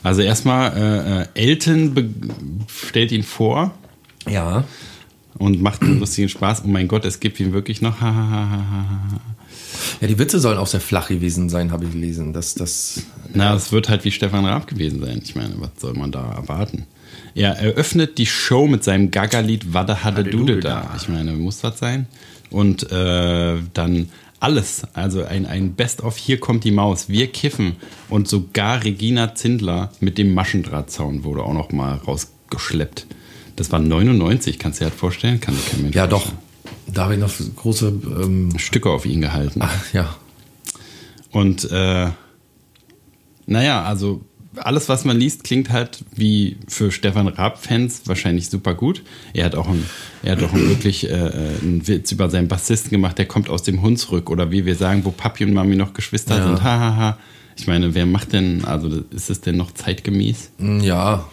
Also 0.03 0.23
erstmal, 0.23 0.77
äh, 0.77 1.23
äh, 1.23 1.51
Elton 1.51 2.65
stellt 2.69 3.13
ihn 3.13 3.23
vor 3.23 3.73
Ja. 4.29 4.65
und 5.39 5.61
macht 5.63 5.83
einen 5.83 5.99
lustigen 6.01 6.29
Spaß. 6.29 6.63
Oh 6.65 6.69
mein 6.69 6.89
Gott, 6.89 7.05
es 7.05 7.21
gibt 7.21 7.39
ihn 7.41 7.53
wirklich 7.53 7.81
noch. 7.81 8.01
Ja, 10.01 10.07
die 10.07 10.19
Witze 10.19 10.39
sollen 10.41 10.59
auch 10.59 10.67
sehr 10.67 10.81
flach 10.81 11.09
gewesen 11.09 11.49
sein, 11.49 11.71
habe 11.73 11.85
ich 11.85 11.93
gelesen. 11.93 12.33
Das, 12.33 12.55
das, 12.55 13.03
Na, 13.35 13.55
es 13.55 13.73
wird 13.73 13.89
halt 13.89 14.05
wie 14.05 14.11
Stefan 14.11 14.45
Raab 14.45 14.67
gewesen 14.67 15.01
sein. 15.01 15.21
Ich 15.25 15.35
meine, 15.35 15.55
was 15.59 15.71
soll 15.79 15.95
man 15.95 16.13
da 16.13 16.33
erwarten? 16.33 16.87
Er 17.35 17.57
eröffnet 17.59 18.19
die 18.19 18.27
Show 18.27 18.67
mit 18.67 18.85
seinem 18.85 19.11
Gaga-Lied 19.11 19.73
Wadda 19.75 20.03
Hadde 20.05 20.25
Dude 20.25 20.61
da. 20.61 20.95
Ich 20.97 21.09
meine, 21.09 21.33
muss 21.33 21.61
das 21.61 21.79
sein? 21.79 22.07
Und 22.51 22.91
äh, 22.91 23.57
dann 23.75 24.09
alles, 24.41 24.87
also 24.95 25.25
ein, 25.25 25.47
ein 25.47 25.75
Best-of 25.75 26.17
Hier 26.17 26.39
kommt 26.39 26.65
die 26.65 26.71
Maus, 26.71 27.09
wir 27.09 27.27
kiffen 27.29 27.77
und 28.09 28.29
sogar 28.29 28.85
Regina 28.85 29.35
Zindler 29.35 29.93
mit 30.01 30.19
dem 30.19 30.35
Maschendrahtzaun 30.35 31.25
wurde 31.25 31.43
auch 31.43 31.55
noch 31.55 31.73
mal 31.73 31.95
rausgeschleppt. 31.95 33.07
Das 33.57 33.73
war 33.73 33.81
99, 33.81 34.59
kannst 34.59 34.81
du 34.81 34.85
dir 34.85 34.91
das 34.91 34.99
vorstellen? 34.99 35.41
Kann 35.41 35.57
kein 35.71 35.83
Mensch 35.83 35.97
ja, 35.97 36.07
doch. 36.07 36.23
vorstellen. 36.23 36.43
Da 36.87 37.05
habe 37.05 37.15
ich 37.15 37.21
noch 37.21 37.33
große, 37.57 37.89
ähm, 37.89 38.59
Stücke 38.59 38.91
auf 38.91 39.05
ihn 39.05 39.21
gehalten. 39.21 39.61
ach, 39.63 39.93
ja. 39.93 40.15
Und 41.31 41.71
äh, 41.71 42.09
naja, 43.47 43.83
also 43.83 44.23
alles, 44.61 44.89
was 44.89 45.05
man 45.05 45.17
liest, 45.19 45.45
klingt 45.45 45.71
halt 45.71 46.05
wie 46.15 46.57
für 46.69 46.91
Stefan 46.93 47.29
Raab-Fans 47.29 48.03
wahrscheinlich 48.07 48.49
super 48.51 48.75
gut. 48.75 49.03
Er 49.33 49.45
hat 49.47 49.55
auch, 49.55 49.69
ein, 49.69 49.85
er 50.23 50.33
hat 50.33 50.43
auch 50.43 50.53
ein 50.53 50.69
wirklich 50.69 51.09
äh, 51.09 51.13
einen 51.15 51.87
Witz 51.87 52.13
über 52.13 52.31
seinen 52.31 52.49
Bassisten 52.49 52.91
gemacht, 52.91 53.19
der 53.19 53.27
kommt 53.27 53.49
aus 53.49 53.63
dem 53.63 53.83
Hunsrück 53.83 54.31
oder 54.31 54.51
wie 54.51 54.67
wir 54.67 54.75
sagen, 54.75 55.05
wo 55.05 55.11
Papi 55.11 55.45
und 55.45 55.53
Mami 55.55 55.77
noch 55.77 55.95
Geschwister 55.95 56.37
Ja. 56.39 56.43
sind. 56.45 56.63
Hahaha. 56.63 56.97
Ha, 56.97 56.97
ha. 56.97 57.19
Ich 57.57 57.67
meine, 57.67 57.95
wer 57.95 58.07
macht 58.07 58.33
denn, 58.33 58.65
also 58.65 59.03
ist 59.11 59.31
es 59.31 59.41
denn 59.41 59.57
noch 59.57 59.73
zeitgemäß? 59.73 60.51
Ja, 60.81 61.25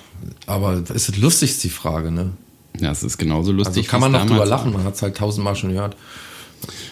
aber 0.47 0.81
ist 0.93 1.09
es 1.09 1.17
lustig, 1.17 1.51
ist 1.51 1.63
die 1.63 1.69
Frage, 1.69 2.09
ne? 2.11 2.31
Ja, 2.79 2.91
es 2.91 3.03
ist 3.03 3.17
genauso 3.17 3.51
lustig. 3.51 3.77
Also 3.83 3.91
kann 3.91 4.01
man 4.01 4.11
noch 4.11 4.25
drüber 4.25 4.45
lachen, 4.45 4.73
man 4.73 4.83
hat 4.83 4.95
es 4.95 5.01
halt 5.01 5.15
tausendmal 5.17 5.55
schon 5.55 5.71
gehört. 5.73 5.95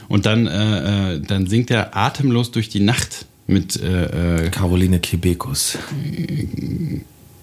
Und 0.08 0.26
dann, 0.28 0.46
äh, 0.46 1.16
äh, 1.16 1.20
dann 1.20 1.48
singt 1.48 1.72
er 1.72 1.98
atemlos 1.98 2.52
durch 2.52 2.70
die 2.70 2.80
Nacht 2.80 3.26
mit 3.48 3.82
äh, 3.82 4.46
äh, 4.46 4.50
Caroline 4.50 5.00
Kebekus. 5.00 5.78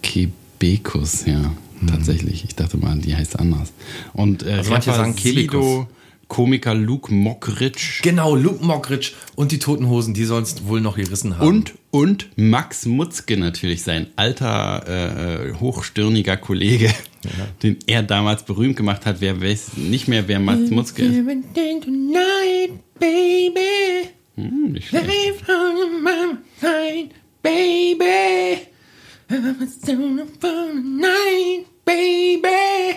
Kebekus, 0.02 1.26
ja, 1.26 1.52
tatsächlich. 1.86 2.44
Ich 2.44 2.54
dachte 2.54 2.76
mal, 2.78 2.96
die 2.98 3.14
heißt 3.14 3.38
anders. 3.38 3.72
Und 4.12 4.42
äh, 4.42 4.46
Mhm. 4.52 4.58
Also 4.58 4.70
manche 4.72 4.92
sagen 4.92 5.14
Kebekus. 5.16 5.64
Sido, 5.64 5.86
Komiker 6.28 6.74
Luke 6.74 7.12
Mockridge 7.12 8.00
Genau, 8.02 8.36
Luke 8.36 8.64
Mockridge 8.64 9.10
und 9.34 9.50
die 9.50 9.58
Toten 9.58 9.88
Hosen, 9.88 10.14
die 10.14 10.24
sollen 10.24 10.44
es 10.44 10.64
wohl 10.64 10.80
noch 10.80 10.94
gerissen 10.94 11.36
haben. 11.36 11.48
und, 11.48 11.74
und 11.90 12.28
Max 12.36 12.86
Mutzke 12.86 13.36
natürlich, 13.36 13.82
sein 13.82 14.06
alter, 14.14 14.86
äh, 15.48 15.54
hochstirniger 15.54 16.36
Kollege, 16.36 16.94
den 17.64 17.78
er 17.88 18.04
damals 18.04 18.44
berühmt 18.44 18.76
gemacht 18.76 19.06
hat. 19.06 19.16
Wer 19.20 19.40
weiß 19.42 19.72
nicht 19.76 20.06
mehr, 20.06 20.28
wer 20.28 20.38
Max 20.38 20.70
Mutzke 20.70 21.02
ist. 21.02 21.16
Tonight, 21.16 22.78
baby. 23.00 24.10
Hm, 24.48 24.72
nicht 24.72 24.88
schlecht. 24.88 25.06
Baby. 27.42 28.66
Night, 31.00 31.66
baby. 31.84 32.96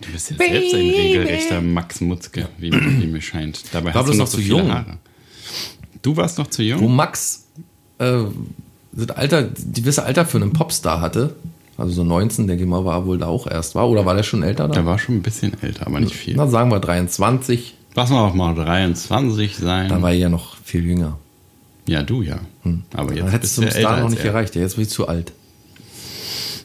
Du 0.00 0.12
bist 0.12 0.30
ja 0.30 0.36
selbst 0.36 0.74
ein 0.74 0.80
regelrechter 0.80 1.60
Max 1.60 2.00
Mutzke, 2.00 2.48
wie, 2.58 2.72
wie 2.72 3.06
mir 3.06 3.20
scheint. 3.20 3.62
Dabei 3.72 3.94
War 3.94 4.02
hast 4.02 4.08
du 4.08 4.12
noch 4.12 4.20
noch 4.20 4.26
so 4.26 4.36
zu 4.36 4.42
viele 4.42 4.58
jung. 4.58 4.72
Haare. 4.72 4.98
Du 6.02 6.16
warst 6.16 6.38
noch 6.38 6.46
zu 6.46 6.62
jung? 6.62 6.80
Wo 6.80 6.88
Max 6.88 7.46
äh, 7.98 8.24
das 8.92 9.10
Alter, 9.10 9.42
die 9.42 9.82
gewisse 9.82 10.04
Alter 10.04 10.24
für 10.24 10.38
einen 10.38 10.52
Popstar 10.52 11.00
hatte, 11.00 11.34
also 11.76 11.92
so 11.92 12.04
19, 12.04 12.46
denke 12.46 12.62
ich 12.62 12.68
mal, 12.68 12.84
war 12.84 13.06
wohl 13.06 13.18
da 13.18 13.26
auch 13.26 13.46
erst 13.46 13.74
war. 13.74 13.88
Oder 13.88 14.06
war 14.06 14.14
der 14.14 14.22
schon 14.22 14.42
älter 14.42 14.68
da? 14.68 14.74
Der 14.74 14.86
war 14.86 14.98
schon 14.98 15.16
ein 15.16 15.22
bisschen 15.22 15.60
älter, 15.60 15.86
aber 15.86 16.00
nicht 16.00 16.14
viel. 16.14 16.36
Na, 16.36 16.46
sagen 16.46 16.70
wir 16.70 16.78
23. 16.78 17.74
Lass 17.94 18.10
mal 18.10 18.24
auch 18.26 18.34
mal 18.34 18.54
23 18.54 19.56
sein. 19.56 19.88
Da 19.88 20.02
war 20.02 20.10
er 20.10 20.16
ja 20.16 20.28
noch 20.28 20.56
viel 20.64 20.84
jünger. 20.84 21.18
ja, 21.86 22.02
du 22.02 22.22
ja. 22.22 22.40
Aber 22.94 23.12
jetzt 23.12 23.22
Dann 23.24 23.30
hättest 23.30 23.58
du 23.58 23.62
bis 23.62 23.74
älter 23.74 23.88
dahin 23.90 24.04
noch 24.04 24.10
nicht 24.10 24.20
er. 24.24 24.30
erreicht. 24.32 24.54
Ja, 24.56 24.62
Jetzt 24.62 24.74
bin 24.74 24.82
ich 24.84 24.90
zu 24.90 25.06
alt. 25.06 25.32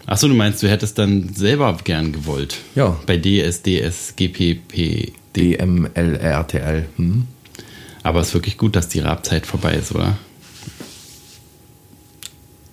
Achso, 0.07 0.27
du 0.27 0.33
meinst, 0.33 0.63
du 0.63 0.69
hättest 0.69 0.97
dann 0.97 1.29
selber 1.35 1.77
gern 1.83 2.11
gewollt. 2.11 2.57
Ja. 2.73 2.97
Bei 3.05 3.17
DS, 3.17 3.61
DS, 3.61 4.13
GPP. 4.15 5.13
DMLRTL. 5.35 6.87
Hm? 6.95 7.27
Aber 8.01 8.21
es 8.21 8.29
ist 8.29 8.33
wirklich 8.33 8.57
gut, 8.57 8.75
dass 8.75 8.87
die 8.87 8.99
Rabzeit 9.01 9.45
vorbei 9.45 9.75
ist, 9.75 9.93
oder? 9.93 10.17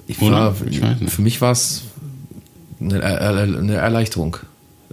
Ich 0.09 0.19
war, 0.21 0.55
Ich 0.71 0.81
für 1.11 1.21
mich 1.23 1.41
war 1.41 1.53
es 1.53 1.83
eine, 2.81 3.03
eine 3.03 3.75
Erleichterung. 3.75 4.39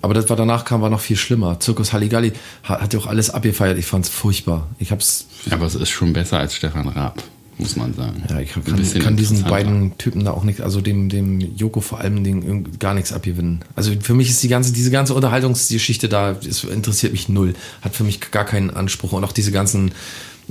Aber 0.04 0.14
das 0.14 0.30
war 0.30 0.36
danach 0.38 0.66
kam 0.66 0.82
war 0.82 0.90
noch 0.92 1.00
viel 1.00 1.16
schlimmer. 1.18 1.60
Zirkus 1.60 1.94
Halligalli 1.94 2.34
hat, 2.64 2.82
hat 2.82 2.94
ja 2.94 3.00
auch 3.00 3.08
alles 3.08 3.30
abgefeiert. 3.32 3.78
Ich 3.80 3.86
fand 3.88 4.06
es 4.06 4.12
furchtbar. 4.12 4.68
Ich 4.78 4.92
hab's, 4.92 5.26
Aber 5.50 5.66
es 5.66 5.74
ist 5.76 5.90
schon 5.90 6.14
besser 6.14 6.38
als 6.40 6.54
Stefan 6.56 6.90
Raab, 6.90 7.24
muss 7.58 7.76
man 7.78 7.94
sagen. 7.94 8.22
ja, 8.30 8.40
ich 8.42 8.50
kann, 8.52 8.64
kann 9.00 9.16
diesen 9.16 9.44
beiden 9.44 9.98
Typen 9.98 10.26
da 10.26 10.32
auch 10.32 10.44
nicht, 10.44 10.60
also 10.62 10.82
dem, 10.82 11.08
dem 11.10 11.40
Joko 11.40 11.80
vor 11.80 12.00
allem 12.02 12.24
irgend- 12.26 12.80
gar 12.82 12.94
nichts 12.94 13.14
abgewinnen. 13.14 13.64
Also 13.78 13.92
für 14.02 14.14
mich 14.14 14.30
ist 14.30 14.44
die 14.44 14.50
ganze, 14.50 14.74
diese 14.74 14.92
ganze 14.92 15.14
Unterhaltungsgeschichte 15.14 16.10
da, 16.10 16.34
das 16.34 16.64
interessiert 16.66 17.14
mich 17.14 17.30
null. 17.30 17.54
Hat 17.82 17.96
für 17.96 18.04
mich 18.04 18.20
gar 18.30 18.46
keinen 18.46 18.72
Anspruch. 18.72 19.14
Und 19.14 19.24
auch 19.24 19.32
diese 19.32 19.52
ganzen 19.54 19.94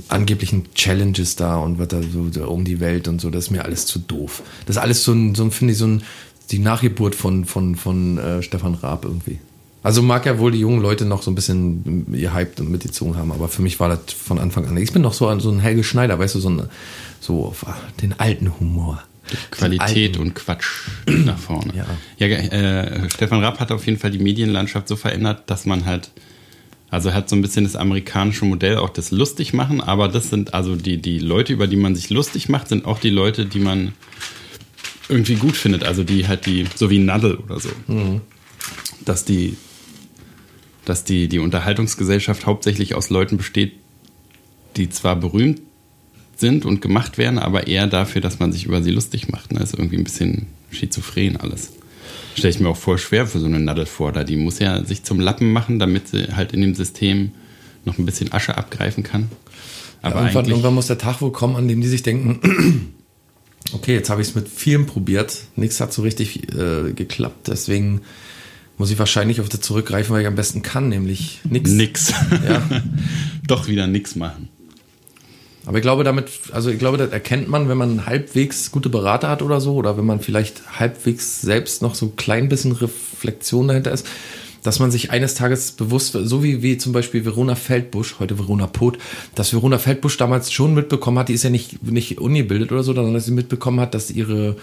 angeblichen 0.09 0.73
Challenges 0.73 1.35
da 1.35 1.57
und 1.57 1.77
wird 1.77 1.93
da 1.93 2.01
so 2.01 2.49
um 2.49 2.65
die 2.65 2.79
Welt 2.79 3.07
und 3.07 3.21
so, 3.21 3.29
das 3.29 3.45
ist 3.45 3.51
mir 3.51 3.63
alles 3.63 3.85
zu 3.85 3.99
doof. 3.99 4.41
Das 4.65 4.77
ist 4.77 4.81
alles 4.81 5.03
so 5.03 5.11
ein, 5.13 5.35
so 5.35 5.43
ein 5.43 5.51
finde 5.51 5.73
ich, 5.73 5.77
so 5.79 5.85
ein, 5.85 6.01
die 6.51 6.59
Nachgeburt 6.59 7.15
von, 7.15 7.45
von, 7.45 7.75
von 7.75 8.17
äh, 8.17 8.43
Stefan 8.43 8.75
Raab 8.75 9.05
irgendwie. 9.05 9.39
Also 9.83 10.01
mag 10.01 10.25
ja 10.25 10.39
wohl 10.39 10.51
die 10.51 10.59
jungen 10.59 10.81
Leute 10.81 11.03
noch 11.03 11.21
so 11.21 11.29
ein 11.29 11.35
bisschen 11.35 12.05
gehypt 12.09 12.61
und 12.61 12.71
mitgezogen 12.71 13.17
haben, 13.17 13.33
aber 13.33 13.49
für 13.49 13.61
mich 13.61 13.81
war 13.81 13.89
das 13.89 14.13
von 14.13 14.39
Anfang 14.39 14.65
an. 14.65 14.77
Ich 14.77 14.93
bin 14.93 15.01
noch 15.01 15.13
so 15.13 15.27
ein, 15.27 15.41
so 15.41 15.51
ein 15.51 15.59
Helge 15.59 15.83
Schneider, 15.83 16.17
weißt 16.17 16.35
du, 16.35 16.39
so, 16.39 16.49
ein, 16.49 16.69
so 17.19 17.45
auf 17.45 17.65
den 18.01 18.17
alten 18.17 18.59
Humor. 18.59 19.03
Qualität 19.51 20.17
und 20.17 20.35
Quatsch 20.35 20.87
nach 21.07 21.37
vorne. 21.37 21.73
Ja. 21.75 22.27
ja 22.27 22.27
äh, 22.27 23.09
Stefan 23.09 23.39
Rapp 23.39 23.59
hat 23.59 23.71
auf 23.71 23.85
jeden 23.85 23.97
Fall 23.97 24.11
die 24.11 24.19
Medienlandschaft 24.19 24.87
so 24.87 24.95
verändert, 24.95 25.43
dass 25.49 25.65
man 25.65 25.85
halt, 25.85 26.11
also 26.89 27.13
hat 27.13 27.29
so 27.29 27.35
ein 27.35 27.41
bisschen 27.41 27.63
das 27.63 27.75
amerikanische 27.75 28.45
Modell 28.45 28.77
auch 28.77 28.89
das 28.89 29.11
lustig 29.11 29.53
machen, 29.53 29.81
aber 29.81 30.07
das 30.07 30.29
sind 30.29 30.53
also 30.53 30.75
die, 30.75 31.01
die 31.01 31.19
Leute, 31.19 31.53
über 31.53 31.67
die 31.67 31.77
man 31.77 31.95
sich 31.95 32.09
lustig 32.09 32.49
macht, 32.49 32.67
sind 32.67 32.85
auch 32.85 32.99
die 32.99 33.09
Leute, 33.09 33.45
die 33.45 33.59
man 33.59 33.93
irgendwie 35.09 35.35
gut 35.35 35.55
findet. 35.55 35.83
Also 35.83 36.03
die 36.03 36.27
halt 36.27 36.45
die, 36.45 36.65
so 36.75 36.89
wie 36.89 36.99
Nadel 36.99 37.35
oder 37.35 37.59
so. 37.59 37.69
Dass 39.05 39.25
die, 39.25 39.57
dass 40.85 41.03
die, 41.03 41.27
die 41.27 41.39
Unterhaltungsgesellschaft 41.39 42.45
hauptsächlich 42.45 42.95
aus 42.95 43.09
Leuten 43.09 43.37
besteht, 43.37 43.73
die 44.75 44.89
zwar 44.89 45.15
berühmt 45.15 45.61
sind 46.35 46.65
und 46.65 46.81
gemacht 46.81 47.17
werden, 47.17 47.37
aber 47.37 47.67
eher 47.67 47.87
dafür, 47.87 48.21
dass 48.21 48.39
man 48.39 48.51
sich 48.51 48.65
über 48.65 48.81
sie 48.81 48.91
lustig 48.91 49.29
macht. 49.29 49.51
Ne? 49.51 49.59
ist 49.61 49.73
irgendwie 49.73 49.97
ein 49.97 50.03
bisschen 50.03 50.47
schizophren 50.71 51.37
alles. 51.37 51.73
Stelle 52.35 52.49
ich 52.49 52.59
mir 52.59 52.69
auch 52.69 52.77
voll 52.77 52.97
schwer 52.97 53.27
für 53.27 53.39
so 53.39 53.45
eine 53.45 53.59
Nadel 53.59 53.85
vor. 53.85 54.11
Da 54.11 54.23
die 54.23 54.35
muss 54.35 54.57
ja 54.59 54.83
sich 54.83 55.03
zum 55.03 55.19
Lappen 55.19 55.53
machen, 55.53 55.77
damit 55.77 56.07
sie 56.07 56.35
halt 56.35 56.51
in 56.51 56.61
dem 56.61 56.73
System 56.73 57.31
noch 57.85 57.99
ein 57.99 58.05
bisschen 58.05 58.31
Asche 58.33 58.57
abgreifen 58.57 59.03
kann. 59.03 59.29
Aber 60.01 60.15
ja, 60.15 60.21
irgendwann, 60.21 60.45
irgendwann 60.45 60.73
muss 60.73 60.87
der 60.87 60.97
Tag 60.97 61.21
wohl 61.21 61.31
kommen, 61.31 61.55
an 61.55 61.67
dem 61.67 61.81
die 61.81 61.87
sich 61.87 62.01
denken, 62.01 62.93
okay, 63.71 63.93
jetzt 63.93 64.09
habe 64.09 64.21
ich 64.21 64.29
es 64.29 64.35
mit 64.35 64.49
vielem 64.49 64.85
probiert, 64.85 65.43
nichts 65.55 65.79
hat 65.79 65.93
so 65.93 66.01
richtig 66.01 66.53
äh, 66.53 66.91
geklappt, 66.93 67.47
deswegen 67.47 68.01
muss 68.77 68.91
ich 68.91 68.99
wahrscheinlich 68.99 69.39
auf 69.39 69.49
das 69.49 69.61
zurückgreifen, 69.61 70.13
weil 70.13 70.21
ich 70.21 70.27
am 70.27 70.35
besten 70.35 70.61
kann, 70.61 70.89
nämlich 70.89 71.39
nichts. 71.43 71.71
nix. 71.71 72.13
Ja. 72.47 72.61
Doch 73.47 73.67
wieder 73.67 73.87
nix 73.87 74.15
machen. 74.15 74.49
Aber 75.65 75.77
ich 75.77 75.81
glaube, 75.81 76.03
damit, 76.03 76.29
also 76.51 76.69
ich 76.69 76.79
glaube, 76.79 76.97
das 76.97 77.11
erkennt 77.11 77.47
man, 77.47 77.69
wenn 77.69 77.77
man 77.77 78.05
halbwegs 78.05 78.71
gute 78.71 78.89
Berater 78.89 79.29
hat 79.29 79.41
oder 79.41 79.61
so, 79.61 79.75
oder 79.75 79.97
wenn 79.97 80.05
man 80.05 80.19
vielleicht 80.19 80.79
halbwegs 80.79 81.41
selbst 81.41 81.81
noch 81.81 81.95
so 81.95 82.07
ein 82.07 82.15
klein 82.15 82.49
bisschen 82.49 82.73
Reflexion 82.73 83.69
dahinter 83.69 83.91
ist, 83.91 84.05
dass 84.63 84.79
man 84.79 84.91
sich 84.91 85.11
eines 85.11 85.35
Tages 85.35 85.73
bewusst, 85.73 86.13
so 86.13 86.43
wie, 86.43 86.61
wie 86.63 86.77
zum 86.77 86.93
Beispiel 86.93 87.25
Verona 87.25 87.55
Feldbusch, 87.55 88.15
heute 88.19 88.39
Verona 88.39 88.67
Poth, 88.67 88.97
dass 89.35 89.53
Verona 89.53 89.77
Feldbusch 89.77 90.17
damals 90.17 90.51
schon 90.51 90.73
mitbekommen 90.73 91.19
hat, 91.19 91.29
die 91.29 91.33
ist 91.33 91.43
ja 91.43 91.49
nicht, 91.49 91.83
nicht 91.83 92.17
ungebildet 92.17 92.71
oder 92.71 92.83
so, 92.83 92.93
sondern 92.93 93.13
dass 93.13 93.25
sie 93.25 93.31
mitbekommen 93.31 93.79
hat, 93.79 93.93
dass 93.93 94.09
ihre 94.09 94.55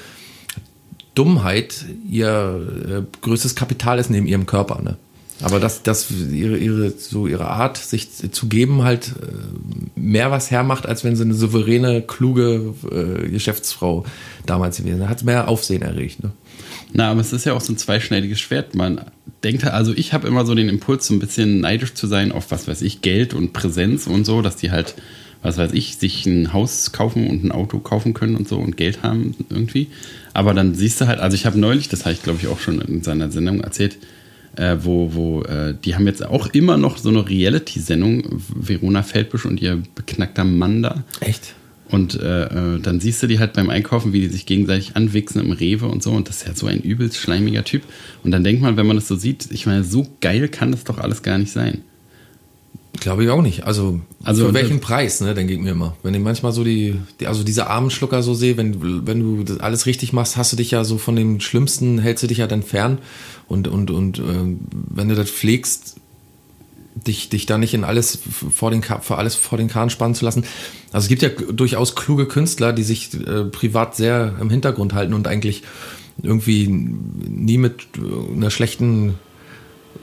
Dummheit 1.15 1.85
ihr 2.09 2.67
äh, 2.89 3.03
größtes 3.21 3.55
Kapital 3.55 3.99
ist 3.99 4.11
neben 4.11 4.27
ihrem 4.27 4.47
Körper, 4.47 4.81
ne? 4.83 4.97
Aber 5.43 5.59
dass, 5.59 5.83
dass 5.83 6.11
ihre, 6.11 6.59
ihre, 6.59 6.91
so 6.91 7.27
ihre 7.27 7.49
Art, 7.49 7.79
sich 7.79 8.11
zu 8.31 8.47
geben, 8.47 8.83
halt 8.83 9.15
äh, 9.23 9.99
mehr 9.99 10.31
was 10.31 10.51
hermacht, 10.51 10.87
als 10.87 11.03
wenn 11.03 11.17
sie 11.17 11.23
eine 11.23 11.35
souveräne, 11.35 12.03
kluge 12.03 12.75
äh, 12.91 13.29
Geschäftsfrau 13.29 14.05
damals 14.45 14.77
gewesen 14.77 15.01
wäre. 15.01 15.09
Hat 15.09 15.25
mehr 15.25 15.49
Aufsehen 15.49 15.83
erregt. 15.83 16.23
Ne? 16.23 16.33
Na, 16.93 17.11
aber 17.11 17.21
es 17.21 17.33
ist 17.33 17.47
ja 17.47 17.53
auch 17.53 17.61
so 17.61 17.73
ein 17.73 17.77
zweischneidiges 17.77 18.41
Schwert. 18.41 18.75
Man 18.75 19.01
denkt, 19.45 19.65
also 19.65 19.93
ich 19.95 20.13
habe 20.13 20.29
immer 20.29 20.45
so 20.45 20.55
den 20.55 20.69
Impuls, 20.69 21.07
so 21.07 21.15
ein 21.15 21.21
bisschen 21.21 21.61
neidisch 21.61 21.95
zu 21.95 22.07
sein 22.07 22.33
auf, 22.33 22.51
was 22.51 22.69
weiß 22.69 22.83
ich, 22.83 23.03
Geld 23.03 23.35
und 23.35 23.53
Präsenz 23.53 24.07
und 24.07 24.25
so, 24.25 24.43
dass 24.43 24.57
die 24.57 24.71
halt, 24.71 24.95
was 25.43 25.57
weiß 25.57 25.73
ich, 25.73 25.97
sich 25.97 26.27
ein 26.27 26.53
Haus 26.53 26.93
kaufen 26.93 27.29
und 27.29 27.45
ein 27.45 27.53
Auto 27.53 27.79
kaufen 27.79 28.15
können 28.15 28.37
und 28.37 28.49
so 28.49 28.59
und 28.59 28.77
Geld 28.77 29.03
haben 29.03 29.35
irgendwie. 29.49 29.89
Aber 30.35 30.55
dann 30.55 30.75
siehst 30.75 31.01
du 31.01 31.07
halt, 31.07 31.21
also 31.21 31.35
ich 31.35 31.47
habe 31.47 31.59
neulich, 31.59 31.89
das 31.89 32.05
habe 32.05 32.13
ich 32.13 32.23
glaube 32.23 32.41
ich 32.43 32.49
auch 32.49 32.61
schon 32.61 32.81
in 32.81 33.03
seiner 33.03 33.31
Sendung 33.31 33.61
erzählt, 33.61 33.99
äh, 34.57 34.77
wo, 34.81 35.15
wo, 35.15 35.43
äh, 35.43 35.75
die 35.85 35.95
haben 35.95 36.07
jetzt 36.07 36.25
auch 36.25 36.49
immer 36.49 36.77
noch 36.77 36.99
so 36.99 37.09
eine 37.09 37.29
Reality-Sendung, 37.29 38.25
Verona 38.31 39.03
Feldbusch 39.03 39.47
und 39.47 39.63
ihr 39.63 39.83
beknackter 39.95 40.45
Mann 40.45 40.83
da. 40.83 41.05
Echt? 41.21 41.55
Und 41.91 42.15
äh, 42.21 42.45
äh, 42.45 42.81
dann 42.81 43.01
siehst 43.01 43.23
du 43.23 43.27
die 43.27 43.39
halt 43.39 43.53
beim 43.53 43.69
Einkaufen, 43.69 44.13
wie 44.13 44.21
die 44.21 44.29
sich 44.29 44.47
gegenseitig 44.47 44.97
anwichsen 44.97 45.41
im 45.41 45.53
Rewe 45.53 45.87
und 45.87 46.03
so. 46.03 46.13
Und 46.13 46.29
das 46.29 46.39
ist 46.39 46.49
ja 46.49 46.55
so 46.55 46.67
ein 46.67 46.81
übelst 46.81 47.17
schleimiger 47.17 47.65
Typ. 47.65 47.83
Und 48.23 48.31
dann 48.31 48.45
denkt 48.45 48.63
man, 48.63 48.77
wenn 48.77 48.87
man 48.87 48.97
das 48.97 49.09
so 49.09 49.17
sieht, 49.17 49.49
ich 49.51 49.67
meine, 49.67 49.83
so 49.83 50.07
geil 50.21 50.49
kann 50.49 50.71
das 50.71 50.85
doch 50.85 50.99
alles 50.99 51.23
gar 51.23 51.39
nicht 51.39 51.53
sein. 51.53 51.83
Glaube 52.99 53.25
ich 53.25 53.31
auch 53.31 53.41
nicht. 53.41 53.65
Also, 53.65 54.01
Also, 54.23 54.47
für 54.47 54.55
welchen 54.55 54.81
Preis, 54.81 55.21
ne, 55.21 55.33
denke 55.33 55.55
ich 55.55 55.59
mir 55.59 55.71
immer. 55.71 55.97
Wenn 56.03 56.13
ich 56.13 56.21
manchmal 56.21 56.53
so 56.53 56.65
die, 56.65 56.97
die 57.19 57.29
also 57.29 57.45
diese 57.45 57.69
armen 57.69 57.91
Schlucker 57.91 58.23
so 58.23 58.35
sehe, 58.35 58.57
wenn, 58.57 59.07
wenn 59.07 59.21
du 59.21 59.43
das 59.43 59.61
alles 59.61 59.87
richtig 59.87 60.13
machst, 60.13 60.37
hast 60.37 60.53
du 60.53 60.57
dich 60.57 60.73
ja 60.73 60.85
so 60.85 60.99
von 60.99 61.17
dem 61.17 61.41
Schlimmsten, 61.41 61.99
hältst 61.99 62.25
du 62.25 62.27
dich 62.27 62.39
ja 62.39 62.47
dann 62.47 62.63
fern. 62.63 62.99
Und, 63.49 63.69
und, 63.69 63.91
und 63.91 64.19
äh, 64.19 64.23
wenn 64.23 65.09
du 65.09 65.15
das 65.15 65.31
pflegst, 65.31 65.97
dich, 67.07 67.29
dich 67.29 67.47
da 67.47 67.59
nicht 67.59 67.75
in 67.75 67.85
alles 67.85 68.19
vor 68.53 68.71
den, 68.71 68.83
für 68.83 69.17
alles 69.17 69.35
vor 69.35 69.59
den 69.59 69.69
Kahn 69.69 69.91
spannen 69.91 70.15
zu 70.15 70.25
lassen. 70.25 70.45
Also 70.93 71.05
es 71.05 71.09
gibt 71.09 71.23
ja 71.23 71.29
durchaus 71.29 71.95
kluge 71.95 72.27
Künstler, 72.27 72.73
die 72.73 72.83
sich 72.83 73.15
äh, 73.15 73.45
privat 73.45 73.97
sehr 73.97 74.37
im 74.41 74.51
Hintergrund 74.51 74.95
halten 74.95 75.15
und 75.15 75.27
eigentlich 75.29 75.63
irgendwie 76.23 76.69
nie 76.69 77.59
mit 77.59 77.87
äh, 77.97 78.35
einer 78.35 78.51
schlechten, 78.51 79.15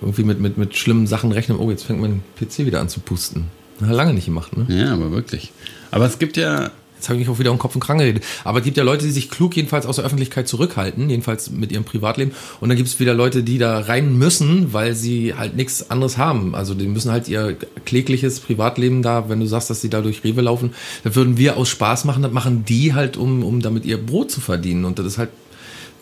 irgendwie 0.01 0.23
mit, 0.23 0.39
mit, 0.39 0.57
mit 0.57 0.75
schlimmen 0.75 1.07
Sachen 1.07 1.31
rechnen. 1.31 1.57
Oh, 1.57 1.69
jetzt 1.69 1.83
fängt 1.83 2.01
mein 2.01 2.21
PC 2.39 2.65
wieder 2.65 2.81
an 2.81 2.89
zu 2.89 2.99
pusten. 2.99 3.45
Lange 3.79 4.13
nicht 4.13 4.25
gemacht, 4.25 4.57
ne? 4.57 4.65
Ja, 4.69 4.93
aber 4.93 5.11
wirklich. 5.11 5.51
Aber 5.91 6.05
es 6.05 6.17
gibt 6.17 6.35
ja, 6.37 6.71
Jetzt 6.97 7.09
habe 7.09 7.19
ich 7.19 7.27
mich 7.27 7.33
auch 7.33 7.39
wieder 7.39 7.51
um 7.51 7.59
Kopf 7.59 7.75
und 7.75 7.81
Kranke 7.81 8.03
geredet. 8.03 8.23
Aber 8.43 8.59
es 8.59 8.65
gibt 8.65 8.75
ja 8.75 8.83
Leute, 8.83 9.05
die 9.05 9.11
sich 9.11 9.29
klug 9.29 9.55
jedenfalls 9.55 9.85
aus 9.85 9.97
der 9.97 10.05
Öffentlichkeit 10.05 10.47
zurückhalten, 10.47 11.09
jedenfalls 11.09 11.51
mit 11.51 11.71
ihrem 11.71 11.83
Privatleben. 11.83 12.31
Und 12.59 12.69
dann 12.69 12.77
gibt 12.77 12.89
es 12.89 12.99
wieder 12.99 13.13
Leute, 13.13 13.43
die 13.43 13.59
da 13.59 13.79
rein 13.79 14.17
müssen, 14.17 14.73
weil 14.73 14.95
sie 14.95 15.35
halt 15.35 15.55
nichts 15.55 15.91
anderes 15.91 16.17
haben. 16.17 16.55
Also 16.55 16.73
die 16.73 16.87
müssen 16.87 17.11
halt 17.11 17.27
ihr 17.27 17.55
klägliches 17.85 18.39
Privatleben 18.39 19.03
da, 19.03 19.29
wenn 19.29 19.39
du 19.39 19.45
sagst, 19.45 19.69
dass 19.69 19.81
sie 19.81 19.89
da 19.89 20.01
durch 20.01 20.23
Rewe 20.23 20.41
laufen, 20.41 20.73
das 21.03 21.15
würden 21.15 21.37
wir 21.37 21.57
aus 21.57 21.69
Spaß 21.69 22.05
machen, 22.05 22.23
das 22.23 22.31
machen 22.31 22.65
die 22.65 22.93
halt, 22.93 23.15
um, 23.15 23.43
um 23.43 23.61
damit 23.61 23.85
ihr 23.85 23.97
Brot 24.03 24.31
zu 24.31 24.41
verdienen. 24.41 24.83
Und 24.83 24.97
das 24.97 25.05
ist 25.05 25.17
halt, 25.19 25.29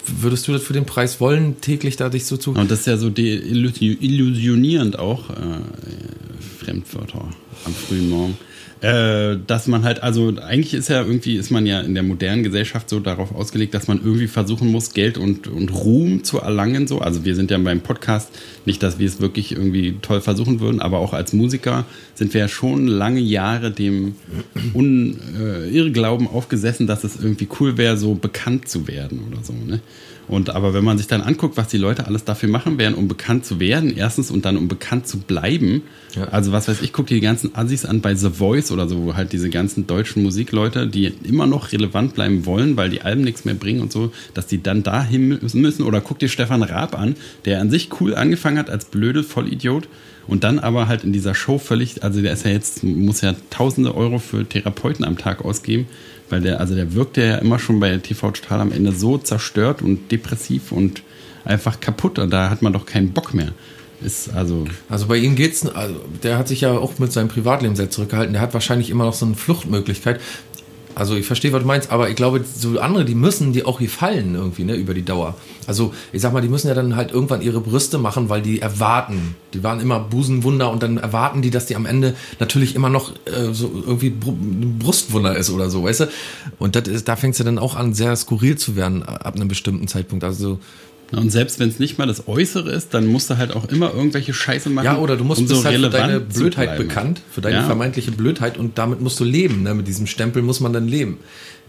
würdest 0.06 0.48
du 0.48 0.54
das 0.54 0.64
für 0.64 0.74
den 0.74 0.86
Preis 0.86 1.20
wollen, 1.20 1.60
täglich 1.60 1.98
da 1.98 2.08
dich 2.10 2.26
so 2.26 2.38
zu... 2.38 2.52
und 2.52 2.72
das 2.72 2.82
ist 2.82 2.88
ja 2.88 2.98
so 2.98 3.10
illusionierend 3.10 4.98
auch, 4.98 5.30
äh, 5.30 5.34
Fremdwörter 6.64 7.28
am 7.66 7.74
frühen 7.74 8.10
Morgen. 8.10 8.38
Äh, 8.86 9.40
dass 9.48 9.66
man 9.66 9.84
halt, 9.84 10.04
also 10.04 10.32
eigentlich 10.40 10.76
ist 10.76 10.90
ja 10.90 11.02
irgendwie, 11.02 11.38
ist 11.38 11.50
man 11.50 11.66
ja 11.66 11.80
in 11.80 11.96
der 11.96 12.04
modernen 12.04 12.44
Gesellschaft 12.44 12.88
so 12.88 13.00
darauf 13.00 13.34
ausgelegt, 13.34 13.74
dass 13.74 13.88
man 13.88 13.98
irgendwie 13.98 14.28
versuchen 14.28 14.72
muss, 14.72 14.94
Geld 14.94 15.18
und, 15.18 15.48
und 15.48 15.74
Ruhm 15.74 16.24
zu 16.24 16.38
erlangen. 16.38 16.86
So. 16.86 17.00
Also 17.00 17.26
wir 17.26 17.34
sind 17.34 17.50
ja 17.50 17.58
beim 17.58 17.82
Podcast, 17.82 18.30
nicht, 18.66 18.84
dass 18.84 19.00
wir 19.00 19.08
es 19.08 19.20
wirklich 19.20 19.54
irgendwie 19.54 19.96
toll 20.04 20.22
versuchen 20.22 20.60
würden, 20.60 20.82
aber 20.82 21.00
auch 21.00 21.14
als 21.14 21.34
Musiker 21.34 21.86
sind 22.14 22.36
wir 22.36 22.42
ja 22.42 22.48
schon 22.48 22.86
lange 22.86 23.22
Jahre 23.22 23.72
dem 23.72 24.18
Un, 24.76 25.20
äh, 25.36 25.68
Irrglauben 25.68 26.28
aufgesessen, 26.28 26.86
dass 26.86 27.04
es 27.04 27.16
irgendwie 27.16 27.48
cool 27.60 27.80
wäre, 27.80 27.98
so 27.98 28.14
bekannt 28.14 28.70
zu 28.70 28.88
werden 28.88 29.22
oder 29.32 29.44
so. 29.44 29.54
Ne? 29.54 29.80
Und 30.28 30.50
aber 30.50 30.74
wenn 30.74 30.84
man 30.84 30.98
sich 30.98 31.08
dann 31.08 31.22
anguckt, 31.22 31.58
was 31.58 31.68
die 31.68 31.78
Leute 31.78 32.08
alles 32.08 32.24
dafür 32.24 32.50
machen 32.50 32.78
werden, 32.78 32.96
um 32.96 33.08
bekannt 33.08 33.46
zu 33.46 33.60
werden, 33.60 33.96
erstens 33.96 34.32
und 34.32 34.46
dann 34.46 34.58
um 34.58 34.68
bekannt 34.68 35.08
zu 35.08 35.20
bleiben. 35.20 35.84
Ja. 36.16 36.26
Also 36.26 36.52
was 36.52 36.68
weiß 36.68 36.82
ich, 36.82 36.94
guck 36.94 37.08
dir 37.08 37.16
die 37.16 37.22
ganzen 37.22 37.54
Assis 37.56 37.86
an 37.86 38.02
bei 38.02 38.16
The 38.16 38.30
Voice 38.30 38.72
oder 38.72 38.88
so, 38.88 39.04
wo 39.04 39.16
halt 39.16 39.34
diese 39.34 39.50
ganzen 39.50 39.86
deutschen 39.86 40.24
Musikleute, 40.24 40.88
die 40.88 41.14
immer 41.24 41.46
noch 41.46 41.72
relevant 41.72 42.16
bleiben 42.16 42.46
wollen, 42.46 42.76
weil 42.78 42.90
die 42.90 43.02
Alben 43.02 43.22
nichts 43.22 43.46
mehr 43.46 43.56
bringen 43.56 43.82
und 43.82 43.92
so, 43.92 44.12
dass 44.34 44.48
die 44.48 44.64
dann 44.64 44.84
dahin 44.84 45.40
müssen. 45.42 45.84
Oder 45.84 46.02
guck 46.02 46.20
dir 46.20 46.30
Stefan 46.30 46.64
Raab 46.64 46.98
an, 46.98 47.16
der 47.46 47.62
an 47.62 47.70
sich 47.70 47.90
cool 48.00 48.16
angefangen 48.16 48.58
hat 48.58 48.70
als 48.70 48.86
blöde 48.86 49.24
Vollidiot 49.24 49.88
und 50.28 50.44
dann 50.44 50.58
aber 50.58 50.88
halt 50.88 51.04
in 51.04 51.14
dieser 51.14 51.36
Show 51.36 51.60
völlig, 51.60 52.04
also 52.04 52.22
der 52.22 52.34
ist 52.34 52.46
ja 52.46 52.52
jetzt, 52.52 52.84
muss 52.84 53.22
ja 53.22 53.36
tausende 53.52 53.96
Euro 53.96 54.18
für 54.18 54.44
Therapeuten 54.44 55.06
am 55.06 55.18
Tag 55.18 55.46
ausgeben 55.46 55.88
weil 56.30 56.42
der, 56.42 56.60
also 56.60 56.76
der 56.76 56.94
wirkte 56.94 57.24
ja 57.24 57.36
immer 57.38 57.60
schon 57.60 57.80
bei 57.80 57.98
TV 57.98 58.32
Total 58.32 58.62
am 58.62 58.72
Ende 58.72 58.92
so 58.92 59.18
zerstört 59.18 59.82
und 59.82 60.12
depressiv 60.12 60.72
und 60.72 61.04
einfach 61.44 61.80
kaputt. 61.80 62.20
Und 62.20 62.32
da 62.32 62.50
hat 62.50 62.62
man 62.62 62.74
doch 62.74 62.86
keinen 62.86 63.12
Bock 63.12 63.34
mehr. 63.34 63.52
Ist 64.02 64.34
also. 64.34 64.66
Also 64.90 65.08
bei 65.08 65.18
ihm 65.18 65.36
geht's, 65.36 65.66
also 65.66 65.96
der 66.22 66.38
hat 66.38 66.48
sich 66.48 66.62
ja 66.62 66.72
auch 66.72 67.00
mit 67.00 67.12
seinem 67.14 67.30
Privatleben 67.30 67.76
sehr 67.76 67.90
zurückgehalten. 67.90 68.34
Der 68.34 68.42
hat 68.42 68.54
wahrscheinlich 68.54 68.90
immer 68.90 69.06
noch 69.06 69.14
so 69.14 69.26
eine 69.26 69.36
Fluchtmöglichkeit. 69.36 70.20
Also 70.96 71.16
ich 71.16 71.26
verstehe, 71.26 71.52
was 71.52 71.62
du 71.62 71.68
meinst, 71.68 71.92
aber 71.92 72.10
ich 72.10 72.16
glaube, 72.16 72.44
so 72.44 72.80
andere, 72.80 73.04
die 73.06 73.16
müssen 73.16 73.52
die 73.54 73.66
auch 73.66 73.80
gefallen 73.80 74.34
irgendwie, 74.36 74.64
ne, 74.64 74.76
über 74.76 74.94
die 74.94 75.04
Dauer. 75.04 75.36
Also 75.68 75.94
ich 76.14 76.22
sag 76.22 76.32
mal, 76.32 76.42
die 76.42 76.48
müssen 76.48 76.68
ja 76.68 76.74
dann 76.74 76.96
halt 76.96 77.12
irgendwann 77.12 77.42
ihre 77.42 77.60
Brüste 77.60 77.98
machen, 77.98 78.30
weil 78.30 78.42
die 78.42 78.62
erwarten. 78.62 79.36
Die 79.54 79.64
waren 79.64 79.82
immer 79.82 80.00
Busenwunder 80.00 80.72
und 80.72 80.82
dann 80.82 80.98
erwarten 80.98 81.42
die, 81.42 81.52
dass 81.52 81.66
die 81.66 81.76
am 81.76 81.86
Ende 81.86 82.16
natürlich 82.40 82.76
immer 82.76 82.90
noch 82.90 83.12
äh, 83.26 83.52
so 83.52 83.72
irgendwie 83.86 84.10
Br 84.10 84.34
Brustwunder 84.80 85.36
ist 85.36 85.50
oder 85.50 85.70
so, 85.70 85.84
weißt 85.84 86.02
du? 86.02 86.06
Und 86.60 86.76
das 86.76 86.88
ist, 86.88 87.08
da 87.08 87.16
fängt 87.16 87.34
es 87.34 87.40
ja 87.40 87.46
dann 87.46 87.60
auch 87.60 87.76
an, 87.76 87.94
sehr 87.94 88.16
skurril 88.16 88.58
zu 88.58 88.76
werden 88.76 89.04
ab 89.04 89.36
einem 89.36 89.48
bestimmten 89.48 89.88
Zeitpunkt. 89.88 90.24
Also 90.24 90.60
und 91.12 91.32
selbst 91.32 91.60
wenn 91.60 91.70
es 91.70 91.80
nicht 91.80 91.98
mal 91.98 92.08
das 92.08 92.28
Äußere 92.28 92.72
ist, 92.72 92.94
dann 92.94 93.06
musst 93.08 93.30
du 93.30 93.38
halt 93.38 93.56
auch 93.56 93.66
immer 93.66 93.94
irgendwelche 93.94 94.34
Scheiße 94.34 94.70
machen. 94.70 94.86
Ja, 94.86 94.98
oder 94.98 95.16
du 95.18 95.24
musst 95.24 95.42
um 95.42 95.48
so 95.48 95.56
bist 95.56 95.66
halt 95.66 95.80
für 95.82 95.90
deine 95.90 96.20
Blödheit 96.20 96.78
bekannt, 96.78 97.22
für 97.32 97.42
deine 97.42 97.58
Ja. 97.58 97.64
vermeintliche 97.64 98.12
Blödheit 98.12 98.58
und 98.58 98.78
damit 98.78 99.02
musst 99.02 99.20
du 99.20 99.24
leben. 99.24 99.64
Ne? 99.64 99.74
Mit 99.76 99.88
diesem 99.88 100.08
Stempel 100.08 100.42
muss 100.42 100.60
man 100.60 100.74
dann 100.74 100.88
leben. 100.88 101.20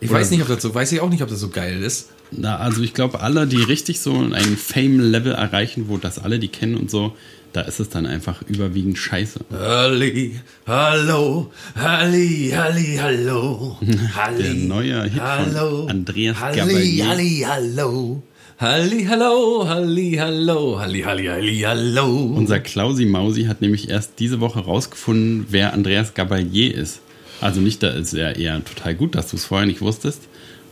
Ich 0.00 0.10
Oder- 0.10 0.20
weiß 0.20 0.30
nicht, 0.30 0.42
ob 0.42 0.48
das 0.48 0.62
so, 0.62 0.74
weiß 0.74 0.92
ich 0.92 1.00
auch 1.00 1.10
nicht, 1.10 1.22
ob 1.22 1.28
das 1.28 1.40
so 1.40 1.48
geil 1.48 1.82
ist. 1.82 2.08
Na, 2.32 2.56
also 2.56 2.82
ich 2.82 2.92
glaube, 2.92 3.20
alle, 3.20 3.46
die 3.46 3.62
richtig 3.62 4.00
so 4.00 4.14
ein 4.18 4.56
Fame-Level 4.56 5.32
erreichen, 5.32 5.84
wo 5.88 5.96
das 5.96 6.18
alle 6.18 6.38
die 6.38 6.48
kennen 6.48 6.76
und 6.76 6.90
so, 6.90 7.14
da 7.52 7.60
ist 7.62 7.78
es 7.80 7.88
dann 7.88 8.04
einfach 8.04 8.42
überwiegend 8.48 8.98
scheiße. 8.98 9.40
Halli, 9.52 10.40
hallo, 10.66 11.50
Halli, 11.76 12.52
Halli, 12.54 12.98
hallo. 13.00 13.78
Halli, 14.14 14.42
Der 14.42 14.54
neue 14.54 15.02
Hit 15.04 15.22
von 15.22 15.88
Andreas 15.90 16.38
Halli, 16.40 16.56
Gabalier. 16.58 17.08
Halli, 17.08 17.46
hallo. 17.48 18.22
Halli, 18.58 19.04
hallo, 19.04 19.68
Halli, 19.68 20.16
hallo, 20.18 20.78
Halli, 20.80 21.02
Halli, 21.02 21.26
Halli, 21.26 21.60
hallo. 21.60 22.32
Unser 22.34 22.58
Klausi 22.58 23.04
Mausi 23.04 23.44
hat 23.44 23.60
nämlich 23.60 23.90
erst 23.90 24.12
diese 24.18 24.40
Woche 24.40 24.60
rausgefunden, 24.60 25.44
wer 25.50 25.74
Andreas 25.74 26.14
Gabalier 26.14 26.74
ist. 26.74 27.00
Also 27.42 27.60
nicht, 27.60 27.82
da 27.82 27.88
ist 27.90 28.14
er 28.14 28.36
eher 28.36 28.64
total 28.64 28.94
gut, 28.94 29.14
dass 29.14 29.28
du 29.28 29.36
es 29.36 29.44
vorher 29.44 29.66
nicht 29.66 29.82
wusstest. 29.82 30.22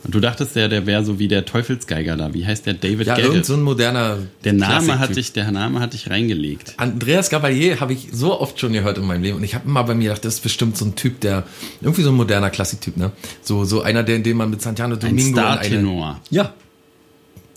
Und 0.02 0.14
du 0.14 0.20
dachtest 0.20 0.56
ja, 0.56 0.68
der 0.68 0.86
wäre 0.86 1.04
so 1.04 1.18
wie 1.18 1.28
der 1.28 1.44
Teufelsgeiger 1.44 2.16
da. 2.16 2.32
Wie 2.32 2.46
heißt 2.46 2.64
der? 2.64 2.72
David 2.72 3.06
ja, 3.06 3.18
irgend 3.18 3.44
so 3.44 3.52
ein 3.52 3.60
moderner 3.62 4.16
der 4.44 4.54
Name 4.54 4.74
hat 4.74 4.84
Klassiktyp. 4.84 5.14
dich, 5.16 5.32
der 5.34 5.50
Name 5.50 5.80
hat 5.80 5.92
dich 5.92 6.08
reingelegt. 6.08 6.72
Andreas 6.78 7.28
Gabalier 7.28 7.80
habe 7.80 7.92
ich 7.92 8.08
so 8.12 8.40
oft 8.40 8.58
schon 8.58 8.72
gehört 8.72 8.96
in 8.96 9.04
meinem 9.06 9.22
Leben 9.22 9.36
und 9.36 9.44
ich 9.44 9.54
habe 9.54 9.68
immer 9.68 9.84
bei 9.84 9.94
mir 9.94 10.04
gedacht, 10.04 10.24
das 10.24 10.36
ist 10.36 10.40
bestimmt 10.40 10.78
so 10.78 10.86
ein 10.86 10.94
Typ, 10.94 11.20
der 11.20 11.44
irgendwie 11.82 12.02
so 12.02 12.08
ein 12.08 12.16
moderner 12.16 12.48
Klassiktyp, 12.48 12.96
ne? 12.96 13.12
So 13.42 13.66
so 13.66 13.82
einer, 13.82 14.02
der 14.02 14.20
den 14.20 14.38
man 14.38 14.48
mit 14.48 14.62
Santiano 14.62 14.94
Ein 14.94 15.00
Domingo 15.00 15.38
in 15.38 15.44
eine 15.44 15.56
Star-Tenor. 15.58 16.20
ja 16.30 16.54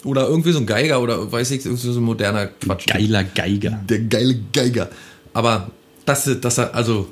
oder 0.03 0.27
irgendwie 0.27 0.51
so 0.51 0.60
ein 0.60 0.65
Geiger 0.65 1.01
oder 1.01 1.31
weiß 1.31 1.51
ich, 1.51 1.65
irgendwie 1.65 1.91
so 1.91 1.99
ein 1.99 2.03
moderner 2.03 2.47
Quatsch. 2.47 2.88
Geiler 2.88 3.23
Geiger. 3.23 3.79
Der 3.89 3.99
geile 3.99 4.39
Geiger. 4.53 4.89
Aber 5.33 5.71
das, 6.05 6.29
das 6.41 6.60
also 6.60 7.07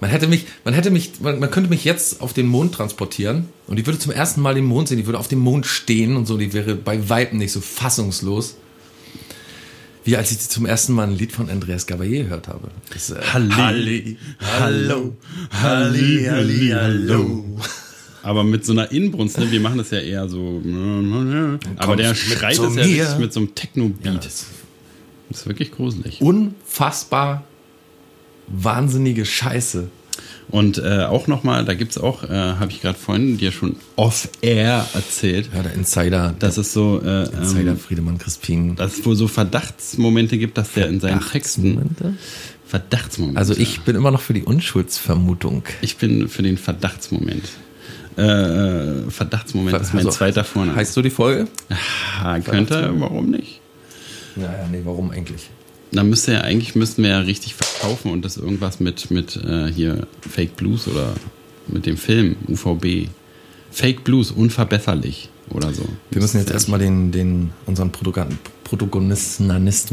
man 0.00 0.10
hätte 0.10 0.26
mich, 0.26 0.46
man 0.64 0.74
hätte 0.74 0.90
mich, 0.90 1.20
man, 1.20 1.38
man 1.38 1.50
könnte 1.50 1.70
mich 1.70 1.84
jetzt 1.84 2.20
auf 2.20 2.32
den 2.32 2.46
Mond 2.46 2.74
transportieren 2.74 3.48
und 3.66 3.78
ich 3.78 3.86
würde 3.86 3.98
zum 3.98 4.12
ersten 4.12 4.42
Mal 4.42 4.54
den 4.54 4.64
Mond 4.64 4.88
sehen, 4.88 4.98
ich 4.98 5.06
würde 5.06 5.18
auf 5.18 5.28
dem 5.28 5.38
Mond 5.38 5.66
stehen 5.66 6.16
und 6.16 6.26
so, 6.26 6.36
die 6.36 6.52
wäre 6.52 6.74
bei 6.74 7.08
Weitem 7.08 7.38
nicht 7.38 7.52
so 7.52 7.60
fassungslos. 7.60 8.56
Wie 10.04 10.16
als 10.16 10.30
ich 10.30 10.38
zum 10.38 10.66
ersten 10.66 10.92
Mal 10.92 11.08
ein 11.08 11.16
Lied 11.16 11.32
von 11.32 11.50
Andreas 11.50 11.88
Gabalier 11.88 12.24
gehört 12.24 12.46
habe. 12.46 12.68
Das, 12.92 13.10
äh, 13.10 13.20
Halli, 13.32 14.16
hallo, 14.38 15.16
Halli, 15.50 16.26
Halli, 16.30 16.68
hallo. 16.72 17.58
Aber 18.26 18.42
mit 18.42 18.64
so 18.64 18.72
einer 18.72 18.90
Inbrunst, 18.90 19.38
ne? 19.38 19.50
wir 19.52 19.60
machen 19.60 19.78
das 19.78 19.90
ja 19.92 20.00
eher 20.00 20.28
so. 20.28 20.60
Aber 21.76 21.86
kommst 21.94 21.98
der 22.00 22.08
mit 22.08 22.16
schreit 22.18 22.54
zu 22.56 22.64
es 22.64 22.74
ja 22.74 22.82
richtig 22.82 23.18
mit 23.20 23.32
so 23.32 23.38
einem 23.40 23.48
Ja, 23.50 23.54
Techno-Beat. 23.54 24.16
das 24.24 24.46
das 25.28 25.40
ist 25.40 25.46
wirklich 25.46 25.70
gruselig. 25.70 26.20
unfassbar 26.20 27.44
wahnsinnige 28.48 29.24
Scheiße. 29.24 29.88
Und 30.48 30.78
äh, 30.78 31.04
auch 31.04 31.26
nochmal, 31.26 31.64
da 31.64 31.74
gibt's 31.74 31.98
auch, 31.98 32.22
äh, 32.24 32.28
habe 32.28 32.70
ich 32.70 32.80
gerade 32.80 32.96
vorhin 32.98 33.36
dir 33.36 33.50
schon 33.52 33.76
off-air 33.96 34.86
erzählt, 34.94 35.50
Ja, 35.54 35.62
der 35.62 35.74
Insider, 35.74 36.34
dass 36.38 36.56
es 36.56 36.72
so, 36.72 37.00
äh, 37.04 37.24
Insider 37.36 37.72
ähm, 37.72 37.78
Friedemann 37.78 38.18
Crispin. 38.18 38.76
dass 38.76 38.98
es 38.98 39.04
wohl 39.06 39.16
so 39.16 39.26
Verdachtsmomente 39.28 40.38
gibt, 40.38 40.56
dass 40.58 40.72
der 40.72 40.88
in 40.88 41.00
seinen 41.00 41.20
Texten? 41.20 41.96
Verdachtsmomente. 42.66 43.38
Also 43.38 43.54
ich 43.56 43.80
bin 43.80 43.94
immer 43.96 44.10
noch 44.12 44.20
für 44.20 44.34
die 44.34 44.42
Unschuldsvermutung. 44.44 45.64
ich 45.80 45.96
bin 45.96 46.28
für 46.28 46.42
den 46.42 46.58
Verdachtsmoment. 46.58 47.44
Äh, 48.16 48.22
äh, 48.22 49.10
Verdachtsmoment 49.10 49.76
ist 49.80 49.92
mein 49.94 50.06
Also, 50.06 50.16
zweiter 50.16 50.44
Vorname. 50.44 50.76
Heißt 50.76 50.94
so 50.94 51.02
die 51.02 51.10
Folge? 51.10 51.48
Ah, 52.22 52.38
könnte, 52.40 52.92
warum 52.98 53.30
nicht? 53.30 53.60
Naja, 54.36 54.66
nee, 54.70 54.80
warum 54.84 55.10
eigentlich? 55.10 55.50
Dann 55.92 56.08
müsste 56.10 56.32
ja 56.32 56.40
eigentlich 56.40 56.74
müssten 56.74 57.02
wir 57.02 57.10
ja 57.10 57.18
richtig 57.20 57.54
verkaufen 57.54 58.10
und 58.10 58.24
das 58.24 58.36
irgendwas 58.36 58.80
mit 58.80 59.10
mit 59.10 59.36
äh, 59.36 59.70
hier 59.70 60.06
Fake 60.28 60.56
Blues 60.56 60.88
oder 60.88 61.12
mit 61.68 61.86
dem 61.86 61.96
Film 61.96 62.36
UVB 62.48 63.08
Fake 63.70 64.04
Blues 64.04 64.30
unverbesserlich 64.30 65.28
oder 65.50 65.72
so. 65.72 65.86
Wir 66.10 66.20
müssen 66.22 66.38
jetzt 66.38 66.50
erstmal 66.50 66.78
den, 66.80 67.12
den, 67.12 67.50
unseren 67.66 67.90
Protagon- 67.92 68.36
Protagonisten 68.64 69.50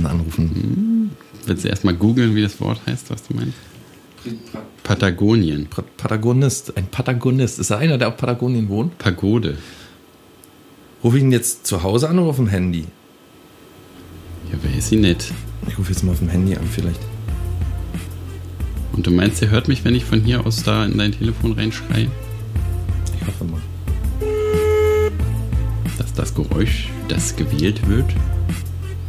anrufen. 0.07 1.11
Willst 1.45 1.63
du 1.65 1.67
erstmal 1.67 1.93
googeln, 1.93 2.33
wie 2.35 2.41
das 2.41 2.59
Wort 2.61 2.79
heißt, 2.87 3.09
was 3.09 3.21
du 3.27 3.35
meinst? 3.35 3.53
Patagonien. 4.83 5.67
Pa- 5.67 5.83
Patagonist, 5.97 6.75
ein 6.77 6.87
Patagonist. 6.87 7.59
Ist 7.59 7.69
er 7.69 7.77
einer, 7.79 7.97
der 7.97 8.09
auf 8.09 8.17
Patagonien 8.17 8.69
wohnt? 8.69 8.97
Pagode. 8.97 9.57
Ruf 11.03 11.15
ich 11.15 11.21
ihn 11.21 11.31
jetzt 11.31 11.65
zu 11.67 11.83
Hause 11.83 12.09
an 12.09 12.19
oder 12.19 12.29
auf 12.29 12.35
dem 12.37 12.47
Handy? 12.47 12.85
Ja, 14.51 14.77
ist 14.77 14.89
sie 14.89 14.97
nicht? 14.97 15.33
Ich 15.67 15.77
rufe 15.77 15.91
jetzt 15.91 16.03
mal 16.03 16.11
auf 16.13 16.19
dem 16.19 16.29
Handy 16.29 16.55
an, 16.55 16.67
vielleicht. 16.69 16.99
Und 18.93 19.07
du 19.07 19.11
meinst, 19.11 19.41
er 19.41 19.49
hört 19.49 19.67
mich, 19.67 19.83
wenn 19.83 19.95
ich 19.95 20.05
von 20.05 20.21
hier 20.21 20.45
aus 20.45 20.63
da 20.63 20.85
in 20.85 20.97
dein 20.97 21.11
Telefon 21.11 21.53
reinschreie? 21.53 22.09
Ich 23.19 23.27
hoffe 23.27 23.43
mal. 23.45 23.61
Dass 25.97 26.13
das 26.13 26.33
Geräusch, 26.35 26.89
das 27.07 27.35
gewählt 27.35 27.85
wird? 27.87 28.05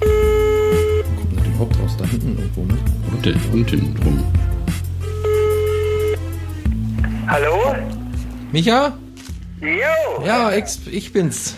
Kommt 0.00 1.36
das 1.38 1.46
überhaupt 1.46 1.78
raus? 1.78 1.96
Da 1.98 2.06
hinten 2.06 2.38
irgendwo, 2.38 2.64
ne? 2.64 2.78
Oder? 3.20 3.32
Da 3.32 3.38
unten 3.52 3.94
drum. 3.96 4.24
Hallo? 7.28 7.74
Micha? 8.52 8.96
Jo, 9.60 10.24
Ja, 10.24 10.52
ich, 10.52 10.64
ich 10.92 11.12
bin's. 11.12 11.54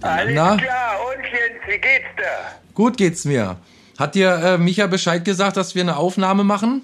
alles 0.00 0.34
na? 0.34 0.56
klar. 0.56 0.96
Und 1.06 1.22
Jens, 1.24 1.60
wie 1.66 1.78
geht's 1.78 2.06
dir? 2.16 2.74
Gut 2.74 2.96
geht's 2.96 3.24
mir. 3.24 3.56
Hat 3.98 4.14
dir 4.14 4.30
äh, 4.42 4.58
Micha 4.58 4.86
Bescheid 4.86 5.24
gesagt, 5.24 5.56
dass 5.56 5.74
wir 5.74 5.82
eine 5.82 5.96
Aufnahme 5.96 6.44
machen? 6.44 6.82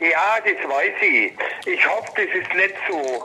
Ja, 0.00 0.38
das 0.44 0.68
weiß 0.68 0.92
ich. 1.02 1.32
Ich 1.72 1.88
hoffe, 1.88 2.10
das 2.16 2.26
ist 2.26 2.54
nicht 2.56 2.74
so 2.90 3.24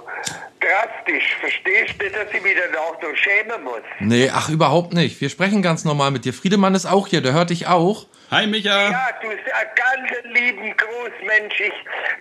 drastisch. 0.62 1.36
Verstehst 1.42 1.96
du, 2.00 2.04
nicht, 2.06 2.16
dass 2.16 2.28
ich 2.34 2.44
mich 2.44 2.54
danach 2.56 3.02
noch 3.02 3.18
schämen 3.18 3.64
muss? 3.64 3.82
Nee, 4.00 4.30
ach, 4.34 4.50
überhaupt 4.50 4.94
nicht. 4.94 5.20
Wir 5.20 5.30
sprechen 5.30 5.62
ganz 5.62 5.84
normal 5.84 6.12
mit 6.12 6.26
dir. 6.26 6.34
Friedemann 6.34 6.76
ist 6.76 6.86
auch 6.86 7.08
hier, 7.08 7.22
der 7.22 7.34
hört 7.34 7.50
dich 7.50 7.68
auch. 7.68 8.06
Hi 8.32 8.46
Micha! 8.46 8.92
Ja, 8.92 9.10
du 9.24 9.30
bist 9.30 9.42
ein 9.52 9.68
ganz 9.76 10.36
lieben 10.36 10.78
Großmensch. 10.78 11.60
Ich 11.62 11.74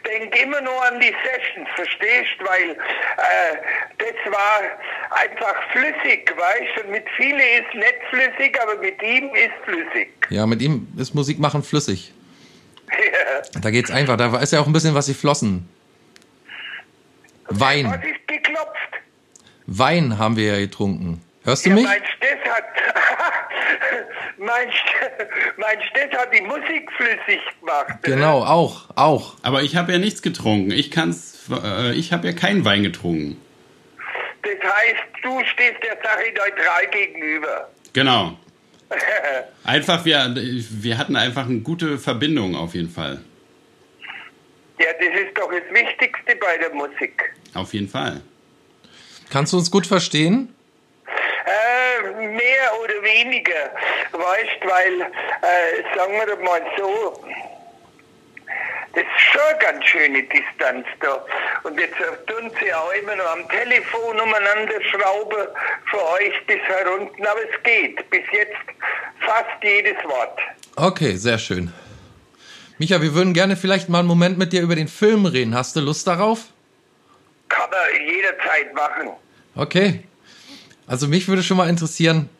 denke 0.07 0.39
immer 0.39 0.61
nur 0.63 0.83
an 0.87 0.99
die 1.01 1.13
Sessions, 1.23 1.69
verstehst 1.77 2.39
Weil 2.39 2.71
äh, 2.71 3.57
das 3.99 4.33
war 4.33 4.63
einfach 5.11 5.55
flüssig, 5.71 6.33
weißt 6.35 6.85
Und 6.85 6.93
mit 6.93 7.05
vielen 7.19 7.39
ist 7.39 7.75
nicht 7.75 7.99
flüssig, 8.09 8.59
aber 8.63 8.77
mit 8.77 9.03
ihm 9.03 9.29
ist 9.35 9.53
flüssig. 9.65 10.09
Ja, 10.31 10.47
mit 10.47 10.63
ihm 10.63 10.89
ist 10.97 11.15
Musik 11.15 11.39
machen 11.39 11.63
flüssig. 11.63 12.11
Da 13.61 13.71
geht's 13.71 13.91
einfach. 13.91 14.17
Da 14.17 14.35
ist 14.39 14.55
ja 14.55 14.61
auch 14.61 14.67
ein 14.67 14.73
bisschen 14.73 14.95
was 14.95 15.09
geflossen. 15.09 15.69
Was 17.49 17.61
Wein. 17.61 17.85
ist 17.87 18.27
geklopft? 18.27 18.93
Wein 19.67 20.19
haben 20.19 20.37
wir 20.37 20.55
ja 20.55 20.59
getrunken. 20.59 21.23
Hörst 21.49 21.65
du 21.65 21.71
Ja, 21.71 21.77
mich? 21.77 21.85
mein 21.87 22.03
Stess 22.15 22.39
hat, 22.53 22.65
mein, 24.37 24.69
mein 25.57 25.83
Stess 25.89 26.13
hat 26.13 26.29
die 26.35 26.43
Musik 26.43 26.93
flüssig 26.95 27.41
gemacht. 27.59 27.89
ne? 27.89 27.97
Genau, 28.03 28.45
auch, 28.45 28.85
auch. 28.97 29.35
Aber 29.41 29.63
ich 29.63 29.75
habe 29.75 29.93
ja 29.93 29.99
nichts 29.99 30.21
getrunken. 30.21 30.73
Ich 30.73 30.91
kann's, 30.91 31.49
äh, 31.51 31.95
ich 31.95 32.13
habe 32.13 32.27
ja 32.27 32.35
keinen 32.35 32.67
Wein 32.67 32.83
getrunken. 32.83 33.41
Das 34.43 34.73
heißt, 34.73 35.03
du 35.23 35.41
stehst 35.47 35.83
der 35.83 35.97
Sache 36.03 36.25
neutral 36.37 36.87
gegenüber. 36.91 37.71
Genau. 37.95 38.37
Einfach, 39.65 40.05
wir, 40.05 40.35
wir 40.37 40.99
hatten 40.99 41.17
einfach 41.17 41.47
eine 41.47 41.61
gute 41.61 41.97
Verbindung 41.99 42.57
auf 42.57 42.75
jeden 42.75 42.91
Fall. 42.91 43.23
Ja, 44.79 44.87
das 45.01 45.21
ist 45.21 45.35
doch 45.37 45.51
das 45.51 45.63
Wichtigste 45.75 46.37
bei 46.37 46.59
der 46.59 46.75
Musik. 46.75 47.35
Auf 47.55 47.73
jeden 47.73 47.89
Fall. 47.89 48.21
Kannst 49.31 49.55
du 49.55 49.57
uns 49.57 49.71
gut 49.71 49.87
verstehen? 49.87 50.55
Mehr 52.03 52.81
oder 52.83 53.03
weniger, 53.03 53.71
weißt, 54.13 54.61
weil, 54.63 55.01
äh, 55.03 55.97
sagen 55.97 56.13
wir 56.15 56.37
mal 56.45 56.63
so, 56.77 57.25
das 58.95 59.05
ist 59.05 59.21
schon 59.33 59.41
eine 59.49 59.59
ganz 59.59 59.85
schöne 59.85 60.23
Distanz 60.25 60.87
da. 61.01 61.25
Und 61.63 61.79
jetzt 61.79 61.97
tun 62.27 62.51
sie 62.61 62.73
auch 62.73 62.93
immer 62.93 63.15
noch 63.17 63.31
am 63.33 63.49
Telefon 63.49 64.19
umeinander 64.21 64.83
schrauben 64.91 65.47
für 65.91 66.05
euch 66.15 66.47
bis 66.47 66.61
herunten, 66.63 67.27
aber 67.27 67.41
es 67.43 67.63
geht. 67.63 68.11
Bis 68.11 68.25
jetzt 68.33 68.57
fast 69.21 69.63
jedes 69.63 70.03
Wort. 70.05 70.39
Okay, 70.77 71.17
sehr 71.17 71.39
schön. 71.39 71.73
Micha, 72.79 73.01
wir 73.03 73.15
würden 73.15 73.35
gerne 73.35 73.57
vielleicht 73.57 73.89
mal 73.89 74.01
einen 74.01 74.09
Moment 74.09 74.39
mit 74.39 74.53
dir 74.53 74.63
über 74.63 74.77
den 74.77 74.89
Film 74.89 75.27
reden. 75.27 75.55
Hast 75.55 75.77
du 75.77 75.81
Lust 75.81 76.07
darauf? 76.07 76.47
Kann 77.49 77.69
man 77.71 78.07
jederzeit 78.07 78.75
machen. 78.75 79.11
Okay. 79.55 80.05
Also 80.89 81.07
mich 81.07 81.29
würde 81.29 81.43
schon 81.43 81.59
mal 81.59 81.69
interessieren, 81.69 82.31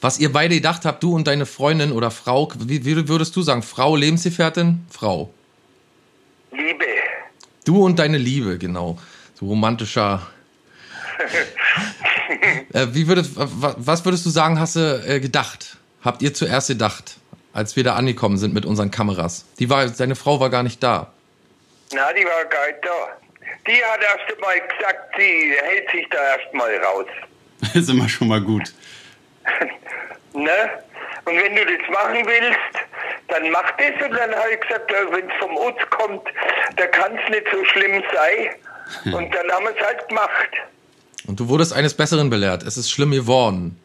was 0.00 0.18
ihr 0.18 0.32
beide 0.32 0.56
gedacht 0.56 0.84
habt, 0.84 1.02
du 1.04 1.14
und 1.14 1.28
deine 1.28 1.46
Freundin 1.46 1.92
oder 1.92 2.10
Frau. 2.10 2.52
Wie, 2.58 2.84
wie 2.84 3.08
würdest 3.08 3.34
du 3.36 3.42
sagen? 3.42 3.62
Frau, 3.62 3.94
Lebensgefährtin? 3.94 4.84
Frau. 4.90 5.32
Liebe. 6.50 6.84
Du 7.64 7.84
und 7.84 8.00
deine 8.00 8.18
Liebe, 8.18 8.58
genau. 8.58 8.98
So 9.34 9.46
romantischer. 9.46 10.26
äh, 12.72 12.88
wie 12.90 13.06
würdest, 13.06 13.32
was 13.36 14.04
würdest 14.04 14.26
du 14.26 14.30
sagen, 14.30 14.58
hast 14.58 14.74
du 14.74 15.04
äh, 15.06 15.20
gedacht? 15.20 15.76
Habt 16.02 16.22
ihr 16.22 16.34
zuerst 16.34 16.68
gedacht, 16.68 17.18
als 17.52 17.76
wir 17.76 17.84
da 17.84 17.94
angekommen 17.94 18.36
sind 18.36 18.52
mit 18.52 18.66
unseren 18.66 18.90
Kameras? 18.90 19.44
Die 19.60 19.70
war, 19.70 19.88
seine 19.88 20.16
Frau 20.16 20.40
war 20.40 20.50
gar 20.50 20.64
nicht 20.64 20.82
da. 20.82 21.12
Na, 21.94 22.12
die 22.12 22.24
war 22.24 22.44
gar 22.46 22.66
nicht 22.66 22.84
da. 22.84 23.25
Die 23.66 23.84
hat 23.84 24.00
erst 24.00 24.40
mal 24.40 24.60
gesagt, 24.60 25.14
sie 25.18 25.54
hält 25.62 25.90
sich 25.90 26.06
da 26.10 26.18
erst 26.36 26.54
mal 26.54 26.74
raus. 26.76 27.06
Das 27.60 27.74
ist 27.74 27.90
immer 27.90 28.08
schon 28.08 28.28
mal 28.28 28.40
gut. 28.40 28.72
ne? 30.34 30.70
Und 31.24 31.34
wenn 31.36 31.56
du 31.56 31.64
das 31.64 31.88
machen 31.90 32.24
willst, 32.24 32.86
dann 33.28 33.50
mach 33.50 33.70
das. 33.72 34.08
Und 34.08 34.16
dann 34.16 34.34
habe 34.34 34.52
ich 34.52 34.60
gesagt, 34.60 34.92
wenn 35.10 35.28
es 35.28 35.36
vom 35.40 35.56
Uz 35.56 35.74
kommt, 35.90 36.22
da 36.76 36.86
kann 36.86 37.18
es 37.18 37.30
nicht 37.30 37.46
so 37.52 37.64
schlimm 37.64 38.02
sein. 38.14 39.12
Und 39.12 39.34
dann 39.34 39.50
haben 39.50 39.64
wir 39.64 39.76
es 39.76 39.84
halt 39.84 40.08
gemacht. 40.08 40.50
Und 41.26 41.40
du 41.40 41.48
wurdest 41.48 41.72
eines 41.72 41.94
Besseren 41.94 42.30
belehrt. 42.30 42.62
Es 42.62 42.76
ist 42.76 42.90
schlimm 42.90 43.10
geworden. 43.10 43.80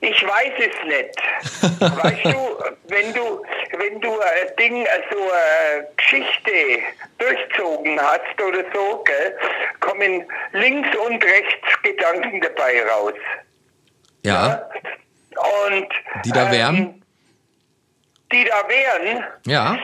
Ich 0.00 0.22
weiß 0.24 0.52
es 0.58 0.84
nicht. 0.86 1.80
weißt 1.80 2.24
du, 2.24 2.64
wenn 2.88 3.12
du, 3.14 3.42
wenn 3.76 4.00
du 4.00 4.20
ein 4.20 4.56
Ding, 4.58 4.86
also 4.86 5.30
eine 5.30 5.88
Geschichte 5.96 6.82
durchzogen 7.18 8.00
hast 8.00 8.40
oder 8.40 8.64
so, 8.72 9.02
gell, 9.04 9.36
kommen 9.80 10.24
links 10.52 10.96
und 10.98 11.24
rechts 11.24 11.82
Gedanken 11.82 12.40
dabei 12.40 12.82
raus. 12.84 13.14
Ja. 14.24 14.68
Und 15.66 15.88
die 16.24 16.30
da 16.30 16.50
wären? 16.50 16.76
Ähm, 16.76 17.02
die 18.32 18.44
da 18.44 18.68
wären. 18.68 19.24
Ja. 19.46 19.78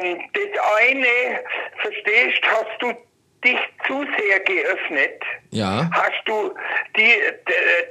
Ähm, 0.00 0.22
das 0.34 0.62
eine, 0.78 1.44
verstehst, 1.80 2.40
hast 2.44 2.80
du 2.80 2.92
dich 3.44 3.58
zu 3.86 4.04
sehr 4.18 4.40
geöffnet, 4.40 5.22
ja. 5.50 5.90
hast 5.92 6.22
du 6.26 6.54
die, 6.96 7.14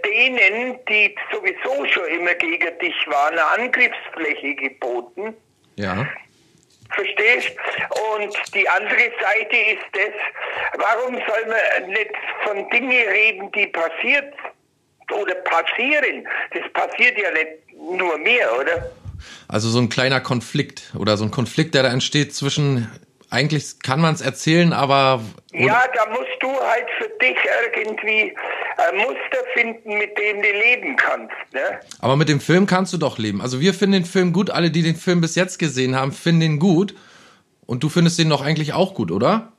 denen, 0.06 0.78
die 0.88 1.16
sowieso 1.32 1.86
schon 1.88 2.08
immer 2.08 2.34
gegen 2.36 2.78
dich 2.80 2.96
waren, 3.08 3.34
eine 3.34 3.64
Angriffsfläche 3.64 4.56
geboten. 4.56 5.36
Ja. 5.76 6.08
Verstehst? 6.92 7.56
Und 8.14 8.34
die 8.54 8.68
andere 8.68 9.12
Seite 9.22 9.56
ist 9.56 9.86
das, 9.94 10.14
warum 10.78 11.16
soll 11.16 11.46
man 11.48 11.90
nicht 11.90 12.12
von 12.44 12.70
Dingen 12.70 13.08
reden, 13.08 13.52
die 13.54 13.68
passiert 13.68 14.34
oder 15.14 15.36
passieren? 15.36 16.28
Das 16.54 16.72
passiert 16.74 17.18
ja 17.18 17.32
nicht 17.32 17.74
nur 17.74 18.18
mir, 18.18 18.50
oder? 18.60 18.92
Also 19.48 19.70
so 19.70 19.80
ein 19.80 19.90
kleiner 19.90 20.20
Konflikt 20.20 20.94
oder 20.98 21.16
so 21.16 21.26
ein 21.26 21.32
Konflikt, 21.32 21.76
der 21.76 21.84
da 21.84 21.92
entsteht 21.92 22.34
zwischen 22.34 22.90
eigentlich 23.32 23.80
kann 23.80 24.02
man 24.02 24.14
es 24.14 24.22
erzählen, 24.22 24.74
aber. 24.74 25.22
Ja, 25.54 25.86
da 25.96 26.06
musst 26.10 26.38
du 26.42 26.50
halt 26.50 26.88
für 26.98 27.10
dich 27.22 27.38
irgendwie 27.74 28.36
ein 28.78 28.98
Muster 28.98 29.44
finden, 29.54 29.98
mit 29.98 30.18
dem 30.18 30.42
du 30.42 30.52
leben 30.52 30.96
kannst. 30.98 31.34
Ne? 31.54 31.80
Aber 32.00 32.18
mit 32.18 32.28
dem 32.28 32.42
Film 32.42 32.68
kannst 32.68 32.92
du 32.94 32.98
doch 32.98 33.18
leben. 33.18 33.42
Also 33.42 33.62
wir 33.62 33.74
finden 33.74 33.94
den 33.94 34.06
Film 34.06 34.34
gut, 34.34 34.50
alle, 34.50 34.70
die 34.70 34.84
den 34.84 34.98
Film 34.98 35.22
bis 35.22 35.36
jetzt 35.36 35.60
gesehen 35.60 35.96
haben, 35.96 36.12
finden 36.12 36.42
ihn 36.42 36.60
gut. 36.60 36.94
Und 37.66 37.84
du 37.84 37.90
findest 37.90 38.20
den 38.20 38.30
doch 38.30 38.42
eigentlich 38.42 38.74
auch 38.74 38.94
gut, 38.94 39.12
oder? 39.12 39.54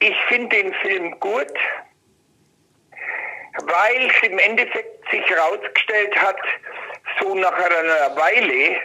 Ich 0.00 0.16
finde 0.28 0.54
den 0.54 0.74
Film 0.82 1.18
gut, 1.18 1.52
weil 3.56 4.10
es 4.10 4.28
im 4.30 4.38
Endeffekt 4.38 5.10
sich 5.10 5.22
herausgestellt 5.30 6.14
hat, 6.16 6.36
so 7.20 7.34
nach 7.34 7.52
einer 7.52 8.16
Weile, 8.16 8.80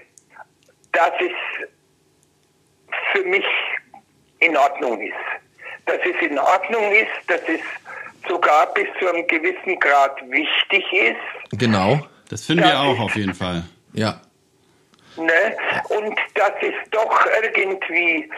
dass 0.93 1.11
es 1.19 1.67
für 3.13 3.23
mich 3.23 3.45
in 4.39 4.55
Ordnung 4.58 5.01
ist. 5.01 5.13
Dass 5.86 5.99
es 6.03 6.27
in 6.27 6.38
Ordnung 6.39 6.91
ist, 6.91 7.29
dass 7.29 7.41
es 7.47 7.62
sogar 8.27 8.73
bis 8.73 8.88
zu 8.99 9.08
einem 9.08 9.25
gewissen 9.27 9.79
Grad 9.79 10.19
wichtig 10.29 10.84
ist. 10.93 11.60
Genau. 11.60 11.99
Das 12.29 12.45
finden 12.45 12.63
wir 12.63 12.79
auch 12.79 12.99
auf 12.99 13.15
jeden 13.15 13.34
Fall. 13.34 13.63
Ja. 13.93 14.19
Ne? 15.17 15.58
Und 15.89 16.19
dass 16.34 16.51
es 16.62 16.73
doch 16.91 17.25
irgendwie 17.45 18.29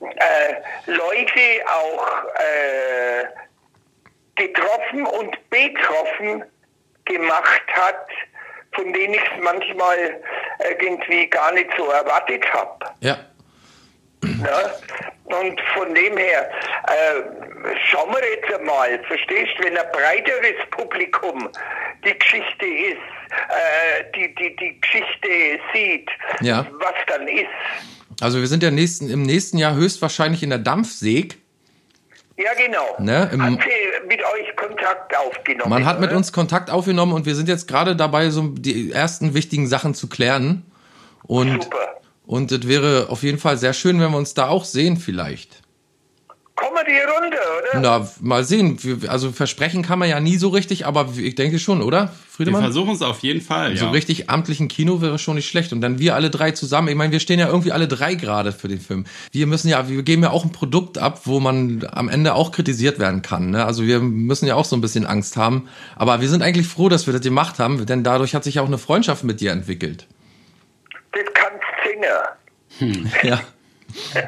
äh, 0.00 0.54
Leute 0.86 1.64
auch 1.66 2.24
äh, 2.34 3.24
getroffen 4.34 5.06
und 5.06 5.50
betroffen 5.50 6.44
gemacht 7.06 7.62
hat, 7.72 8.08
von 8.72 8.92
denen 8.92 9.14
ich 9.14 9.22
es 9.22 9.42
manchmal 9.42 10.20
irgendwie 10.68 11.26
gar 11.28 11.52
nicht 11.52 11.70
so 11.76 11.86
erwartet 11.86 12.44
habe. 12.52 12.86
Ja. 13.00 13.16
Ne? 14.26 14.48
Und 15.24 15.60
von 15.74 15.92
dem 15.94 16.16
her, 16.16 16.48
äh, 16.86 17.74
schauen 17.90 18.10
wir 18.12 18.22
jetzt 18.34 18.58
einmal, 18.58 19.00
verstehst 19.08 19.52
du, 19.58 19.64
wenn 19.64 19.76
ein 19.76 19.84
breiteres 19.92 20.70
Publikum 20.70 21.48
die 22.04 22.16
Geschichte 22.16 22.66
ist, 22.66 22.98
äh, 23.48 24.04
die, 24.14 24.34
die, 24.36 24.56
die 24.56 24.80
Geschichte 24.80 25.28
sieht, 25.74 26.08
ja. 26.40 26.66
was 26.78 26.94
dann 27.08 27.26
ist. 27.26 27.46
Also 28.20 28.38
wir 28.38 28.46
sind 28.46 28.62
ja 28.62 28.70
nächsten, 28.70 29.10
im 29.10 29.22
nächsten 29.22 29.58
Jahr 29.58 29.74
höchstwahrscheinlich 29.74 30.42
in 30.42 30.50
der 30.50 30.60
Dampfseg. 30.60 31.38
Ja, 32.38 32.52
genau. 32.54 32.96
Ne, 32.98 33.30
hat 33.30 33.62
sie 33.62 34.08
mit 34.08 34.20
euch 34.20 34.56
Kontakt 34.56 35.16
aufgenommen? 35.16 35.70
Man 35.70 35.86
hat 35.86 35.98
oder? 35.98 36.06
mit 36.06 36.16
uns 36.16 36.32
Kontakt 36.32 36.70
aufgenommen 36.70 37.14
und 37.14 37.24
wir 37.24 37.34
sind 37.34 37.48
jetzt 37.48 37.66
gerade 37.66 37.96
dabei, 37.96 38.28
so 38.28 38.42
die 38.48 38.92
ersten 38.92 39.34
wichtigen 39.34 39.66
Sachen 39.66 39.94
zu 39.94 40.08
klären. 40.08 40.70
Und 41.22 41.62
Super. 41.62 41.96
Und 42.26 42.50
es 42.52 42.66
wäre 42.66 43.06
auf 43.08 43.22
jeden 43.22 43.38
Fall 43.38 43.56
sehr 43.56 43.72
schön, 43.72 44.00
wenn 44.00 44.10
wir 44.10 44.18
uns 44.18 44.34
da 44.34 44.48
auch 44.48 44.64
sehen 44.64 44.96
vielleicht. 44.96 45.62
Kommen 46.56 46.84
die 46.86 46.92
Runde, 46.92 47.36
oder? 47.36 47.80
Na, 47.80 48.08
mal 48.20 48.42
sehen. 48.42 48.78
Also 49.08 49.30
versprechen 49.30 49.82
kann 49.82 49.98
man 49.98 50.08
ja 50.08 50.20
nie 50.20 50.38
so 50.38 50.48
richtig, 50.48 50.86
aber 50.86 51.10
ich 51.14 51.34
denke 51.34 51.58
schon, 51.58 51.82
oder, 51.82 52.14
Friedemann? 52.30 52.62
Wir 52.62 52.66
versuchen 52.68 52.94
es 52.94 53.02
auf 53.02 53.18
jeden 53.20 53.42
Fall, 53.42 53.76
So 53.76 53.84
ja. 53.84 53.90
richtig 53.90 54.30
amtlichen 54.30 54.68
Kino 54.68 55.02
wäre 55.02 55.18
schon 55.18 55.34
nicht 55.34 55.48
schlecht. 55.48 55.74
Und 55.74 55.82
dann 55.82 55.98
wir 55.98 56.14
alle 56.14 56.30
drei 56.30 56.52
zusammen. 56.52 56.88
Ich 56.88 56.94
meine, 56.94 57.12
wir 57.12 57.20
stehen 57.20 57.38
ja 57.38 57.48
irgendwie 57.48 57.72
alle 57.72 57.88
drei 57.88 58.14
gerade 58.14 58.52
für 58.52 58.68
den 58.68 58.80
Film. 58.80 59.04
Wir 59.32 59.46
müssen 59.46 59.68
ja, 59.68 59.86
wir 59.86 60.02
geben 60.02 60.22
ja 60.22 60.30
auch 60.30 60.46
ein 60.46 60.52
Produkt 60.52 60.96
ab, 60.96 61.20
wo 61.24 61.40
man 61.40 61.86
am 61.92 62.08
Ende 62.08 62.34
auch 62.34 62.52
kritisiert 62.52 62.98
werden 62.98 63.20
kann. 63.20 63.50
Ne? 63.50 63.62
Also 63.62 63.84
wir 63.84 64.00
müssen 64.00 64.46
ja 64.46 64.54
auch 64.54 64.64
so 64.64 64.76
ein 64.76 64.80
bisschen 64.80 65.04
Angst 65.04 65.36
haben. 65.36 65.68
Aber 65.94 66.22
wir 66.22 66.28
sind 66.30 66.40
eigentlich 66.40 66.66
froh, 66.66 66.88
dass 66.88 67.06
wir 67.06 67.12
das 67.12 67.20
gemacht 67.20 67.58
haben, 67.58 67.84
denn 67.84 68.02
dadurch 68.02 68.34
hat 68.34 68.44
sich 68.44 68.54
ja 68.54 68.62
auch 68.62 68.66
eine 68.66 68.78
Freundschaft 68.78 69.24
mit 69.24 69.42
dir 69.42 69.52
entwickelt. 69.52 70.06
Singen. 71.96 72.10
Hm. 72.78 73.10
Ja. 73.22 73.40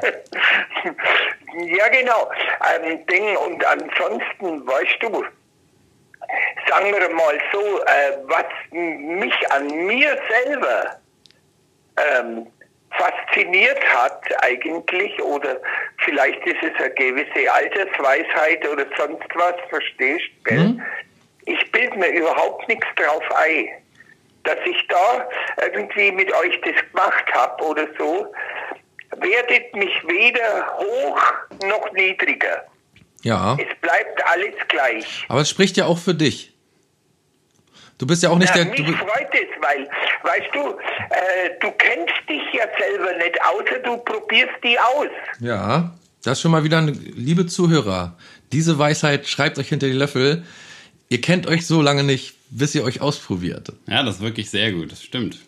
ja, 1.76 1.88
genau. 1.88 2.30
Ein 2.60 3.06
Ding. 3.06 3.36
Und 3.36 3.64
ansonsten, 3.64 4.66
weißt 4.66 4.96
du, 5.00 5.24
sagen 6.68 6.92
wir 6.92 7.08
mal 7.10 7.38
so, 7.52 7.80
äh, 7.80 8.18
was 8.24 8.44
mich 8.70 9.34
an 9.50 9.66
mir 9.86 10.18
selber 10.28 10.98
ähm, 11.96 12.46
fasziniert 12.90 13.84
hat 13.94 14.22
eigentlich, 14.42 15.20
oder 15.20 15.60
vielleicht 16.04 16.44
ist 16.46 16.62
es 16.62 16.74
eine 16.82 16.94
gewisse 16.94 17.52
Altersweisheit 17.52 18.66
oder 18.66 18.86
sonst 18.96 19.28
was, 19.34 19.54
verstehst 19.68 20.30
du? 20.44 20.54
Mhm. 20.54 20.82
Ich 21.44 21.72
bilde 21.72 21.96
mir 21.96 22.08
überhaupt 22.08 22.68
nichts 22.68 22.86
drauf 22.96 23.22
ein 23.34 23.68
dass 24.48 24.58
ich 24.66 24.86
da 24.88 25.28
irgendwie 25.62 26.10
mit 26.12 26.32
euch 26.32 26.60
das 26.64 26.74
gemacht 26.90 27.24
habe 27.34 27.62
oder 27.64 27.86
so, 27.98 28.32
werdet 29.18 29.74
mich 29.74 29.92
weder 30.06 30.66
hoch 30.78 31.20
noch 31.66 31.92
niedriger. 31.92 32.64
Ja. 33.22 33.56
Es 33.60 33.74
bleibt 33.80 34.24
alles 34.26 34.54
gleich. 34.68 35.24
Aber 35.28 35.40
es 35.40 35.50
spricht 35.50 35.76
ja 35.76 35.86
auch 35.86 35.98
für 35.98 36.14
dich. 36.14 36.54
Du 37.98 38.06
bist 38.06 38.22
ja 38.22 38.30
auch 38.30 38.38
nicht 38.38 38.54
Ja, 38.54 38.62
der. 38.64 38.72
mich 38.72 38.96
freut 38.96 39.28
es, 39.34 39.48
weil, 39.60 39.88
weißt 40.22 40.54
du, 40.54 40.68
äh, 40.70 41.50
du 41.60 41.70
kennst 41.72 42.14
dich 42.28 42.42
ja 42.52 42.64
selber 42.78 43.12
nicht, 43.16 43.36
außer 43.42 43.80
du 43.80 43.96
probierst 43.98 44.54
die 44.62 44.78
aus. 44.78 45.08
ja, 45.40 45.92
das 46.22 46.38
ist 46.38 46.42
schon 46.42 46.50
mal 46.52 46.62
wieder 46.64 46.78
eine 46.78 46.90
liebe 46.92 47.46
Zuhörer. 47.46 48.16
Diese 48.52 48.78
Weisheit 48.78 49.26
schreibt 49.26 49.58
euch 49.58 49.68
hinter 49.68 49.86
die 49.86 49.92
Löffel. 49.92 50.44
Ihr 51.08 51.20
kennt 51.20 51.46
euch 51.46 51.66
so 51.66 51.80
lange 51.82 52.02
nicht, 52.04 52.36
bis 52.50 52.74
ihr 52.74 52.84
euch 52.84 53.00
ausprobiert. 53.00 53.72
Ja, 53.86 54.02
das 54.02 54.16
ist 54.16 54.20
wirklich 54.22 54.50
sehr 54.50 54.72
gut, 54.72 54.92
das 54.92 55.02
stimmt. 55.02 55.38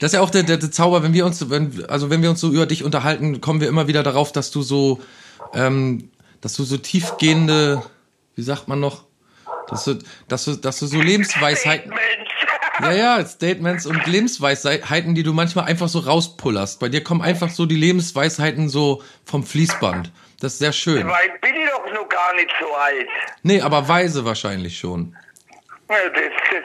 Das 0.00 0.08
ist 0.08 0.14
ja 0.14 0.20
auch 0.20 0.30
der, 0.30 0.42
der, 0.42 0.56
der 0.56 0.70
Zauber, 0.70 1.02
wenn 1.02 1.12
wir 1.12 1.24
uns, 1.26 1.48
wenn, 1.48 1.84
also 1.88 2.10
wenn 2.10 2.22
wir 2.22 2.30
uns 2.30 2.40
so 2.40 2.50
über 2.50 2.66
dich 2.66 2.82
unterhalten, 2.82 3.40
kommen 3.40 3.60
wir 3.60 3.68
immer 3.68 3.86
wieder 3.86 4.02
darauf, 4.02 4.32
dass 4.32 4.50
du 4.50 4.62
so, 4.62 5.00
ähm, 5.54 6.10
dass 6.40 6.54
du 6.54 6.64
so 6.64 6.76
tiefgehende, 6.76 7.82
wie 8.34 8.42
sagt 8.42 8.66
man 8.68 8.80
noch, 8.80 9.04
dass 9.68 9.84
du, 9.84 9.98
dass 10.26 10.44
du, 10.44 10.56
dass 10.56 10.80
du 10.80 10.86
so 10.86 11.00
Lebensweisheiten, 11.00 11.90
Mensch. 11.90 12.30
ja, 12.80 12.92
ja, 12.92 13.24
Statements 13.24 13.86
und 13.86 14.04
Lebensweisheiten, 14.06 15.14
die 15.14 15.22
du 15.22 15.32
manchmal 15.32 15.66
einfach 15.66 15.88
so 15.88 16.00
rauspullerst. 16.00 16.80
Bei 16.80 16.88
dir 16.88 17.04
kommen 17.04 17.22
einfach 17.22 17.50
so 17.50 17.66
die 17.66 17.76
Lebensweisheiten 17.76 18.68
so 18.68 19.02
vom 19.24 19.44
Fließband. 19.44 20.10
Das 20.40 20.54
ist 20.54 20.58
sehr 20.58 20.72
schön. 20.72 21.06
Ich 21.06 21.40
bin 21.40 21.52
doch 21.70 21.92
noch 21.92 22.08
gar 22.08 22.34
nicht 22.34 22.50
so 22.58 22.74
alt. 22.74 23.06
Nee, 23.42 23.60
aber 23.60 23.86
weise 23.86 24.24
wahrscheinlich 24.24 24.78
schon. 24.78 25.14
Ja, 25.90 25.96
Das, 26.08 26.22
das, 26.50 26.64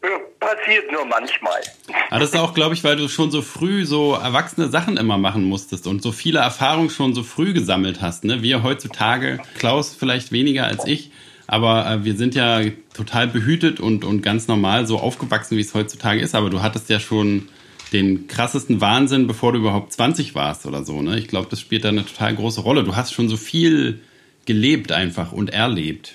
das 0.00 0.10
passiert 0.40 0.90
nur 0.90 1.04
manchmal. 1.04 1.60
Aber 2.08 2.20
das 2.20 2.30
ist 2.30 2.38
auch, 2.38 2.54
glaube 2.54 2.74
ich, 2.74 2.82
weil 2.82 2.96
du 2.96 3.08
schon 3.08 3.30
so 3.30 3.42
früh 3.42 3.84
so 3.84 4.14
erwachsene 4.14 4.68
Sachen 4.68 4.96
immer 4.96 5.18
machen 5.18 5.44
musstest 5.44 5.86
und 5.86 6.02
so 6.02 6.10
viele 6.10 6.38
Erfahrungen 6.38 6.90
schon 6.90 7.14
so 7.14 7.22
früh 7.22 7.52
gesammelt 7.52 8.00
hast. 8.00 8.24
Ne? 8.24 8.42
Wir 8.42 8.62
heutzutage, 8.62 9.40
Klaus 9.58 9.94
vielleicht 9.94 10.32
weniger 10.32 10.64
als 10.64 10.86
ich, 10.86 11.10
aber 11.46 11.86
äh, 11.86 12.04
wir 12.04 12.16
sind 12.16 12.34
ja 12.34 12.62
total 12.94 13.26
behütet 13.28 13.78
und, 13.78 14.04
und 14.04 14.22
ganz 14.22 14.48
normal 14.48 14.86
so 14.86 14.98
aufgewachsen, 14.98 15.58
wie 15.58 15.62
es 15.62 15.74
heutzutage 15.74 16.20
ist. 16.20 16.34
Aber 16.34 16.48
du 16.48 16.62
hattest 16.62 16.88
ja 16.88 16.98
schon 16.98 17.48
den 17.92 18.26
krassesten 18.28 18.80
Wahnsinn, 18.80 19.26
bevor 19.26 19.52
du 19.52 19.58
überhaupt 19.58 19.92
20 19.92 20.34
warst 20.34 20.64
oder 20.64 20.84
so. 20.84 21.02
Ne? 21.02 21.18
Ich 21.18 21.28
glaube, 21.28 21.48
das 21.50 21.60
spielt 21.60 21.84
da 21.84 21.88
eine 21.88 22.06
total 22.06 22.36
große 22.36 22.60
Rolle. 22.60 22.84
Du 22.84 22.96
hast 22.96 23.12
schon 23.12 23.28
so 23.28 23.36
viel 23.36 24.00
gelebt 24.46 24.92
einfach 24.92 25.32
und 25.32 25.50
erlebt. 25.50 26.14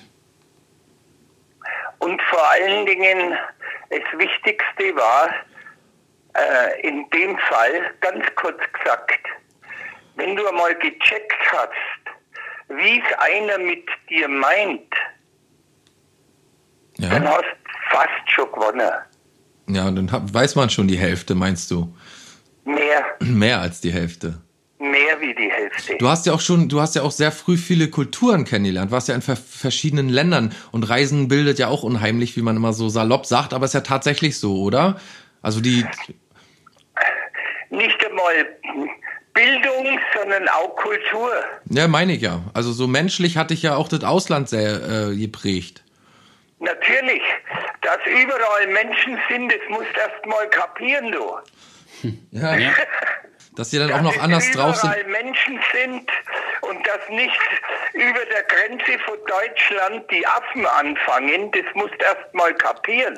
Und 2.05 2.21
vor 2.29 2.51
allen 2.51 2.85
Dingen, 2.85 3.33
das 3.89 4.19
Wichtigste 4.19 4.95
war, 4.95 5.29
äh, 6.37 6.87
in 6.87 7.09
dem 7.09 7.35
Fall, 7.49 7.91
ganz 8.01 8.23
kurz 8.35 8.59
gesagt, 8.73 9.19
wenn 10.15 10.35
du 10.35 10.47
einmal 10.47 10.75
gecheckt 10.75 11.33
hast, 11.51 11.71
wie 12.69 12.99
es 13.01 13.17
einer 13.17 13.57
mit 13.57 13.87
dir 14.07 14.27
meint, 14.27 14.93
dann 16.99 17.23
Ja, 17.23 17.31
hast 17.31 17.43
du 17.43 17.95
fast 17.97 18.31
schon 18.31 18.51
gewonnen. 18.51 18.91
ja, 19.67 19.89
dann 19.91 20.11
hab, 20.11 20.31
weiß 20.31 20.55
man 20.55 20.69
schon 20.69 20.87
die 20.87 20.97
Hälfte, 20.97 21.33
meinst 21.33 21.71
du? 21.71 21.91
Mehr, 22.65 23.03
Mehr 23.19 23.61
als 23.61 23.81
die 23.81 23.91
Hälfte. 23.91 24.41
Mehr 24.79 25.19
wie 25.21 25.33
die 25.33 25.49
Hälfte. 25.51 25.97
Du 25.97 26.07
hast 26.09 26.25
ja 26.25 26.33
auch 26.33 26.41
schon, 26.41 26.67
du 26.69 26.81
hast 26.81 26.95
ja 26.95 27.01
auch 27.03 27.11
sehr 27.11 27.31
früh 27.31 27.57
viele 27.57 27.89
Kulturen 27.89 28.43
kennengelernt, 28.45 28.91
warst 28.91 29.07
ja 29.07 29.15
in 29.15 29.21
ver 29.21 29.35
verschiedenen 29.35 30.09
Ländern 30.09 30.53
und 30.71 30.83
Reisen 30.89 31.27
bildet 31.27 31.59
ja 31.59 31.67
auch 31.67 31.83
unheimlich, 31.83 32.35
wie 32.35 32.41
man 32.41 32.55
immer 32.55 32.73
so 32.73 32.89
salopp 32.89 33.25
sagt, 33.25 33.53
aber 33.53 33.65
ist 33.65 33.73
ja 33.73 33.81
tatsächlich 33.81 34.37
so, 34.39 34.61
oder? 34.61 34.99
Also 35.41 35.61
die, 35.61 35.85
Nicht 37.69 38.05
einmal 38.05 38.33
Bildung, 39.33 39.99
sondern 40.17 40.47
auch 40.49 40.75
Kultur. 40.75 41.29
ja, 41.69 41.87
meine 41.87 42.13
ich 42.13 42.21
ja. 42.21 42.41
Also 42.53 42.71
so 42.71 42.87
menschlich 42.87 43.37
hatte 43.37 43.53
ich 43.53 43.61
ja 43.63 43.75
auch 43.75 43.87
das 43.89 44.03
Ausland 44.03 44.49
sehr 44.49 45.09
äh, 45.11 45.15
geprägt. 45.15 45.83
Natürlich, 46.59 47.21
dass 47.81 47.97
überall 48.05 48.67
Menschen 48.67 49.19
sind, 49.29 49.51
das 49.51 49.59
musst 49.69 49.89
du 49.93 49.99
erst 49.99 50.25
mal 50.25 50.49
kapieren, 50.49 51.11
du. 51.11 52.09
Ja. 52.31 52.55
Ja. 52.57 52.71
Dass 53.55 53.69
die 53.69 53.77
dann 53.77 53.87
dass 53.89 53.99
auch 53.99 54.03
noch 54.03 54.17
anders 54.19 54.49
drauf 54.51 54.75
sind. 54.75 54.89
überall 54.91 55.07
Menschen 55.23 55.59
sind 55.73 56.09
und 56.61 56.85
dass 56.87 57.09
nicht 57.09 57.39
über 57.93 58.25
der 58.31 58.43
Grenze 58.43 58.99
von 59.05 59.15
Deutschland 59.27 60.05
die 60.11 60.25
Affen 60.27 60.65
anfangen, 60.65 61.51
das 61.51 61.63
musst 61.75 61.93
du 61.93 62.05
erst 62.05 62.33
mal 62.33 62.53
kapieren. 62.55 63.17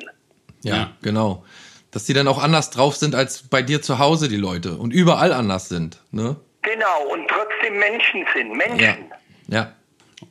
Ja, 0.63 0.75
Ja. 0.75 0.91
genau. 1.01 1.43
Dass 1.91 2.03
die 2.03 2.13
dann 2.13 2.27
auch 2.27 2.41
anders 2.43 2.69
drauf 2.69 2.95
sind 2.95 3.15
als 3.15 3.43
bei 3.43 3.61
dir 3.61 3.81
zu 3.81 3.97
Hause, 3.97 4.27
die 4.29 4.35
Leute. 4.37 4.73
Und 4.75 4.91
überall 4.93 5.33
anders 5.33 5.69
sind, 5.69 5.99
ne? 6.11 6.35
Genau, 6.61 7.07
und 7.13 7.27
trotzdem 7.29 7.79
Menschen 7.79 8.25
sind. 8.35 8.49
Ja. 8.51 8.55
Menschen. 8.67 9.05
Ja. 9.47 9.73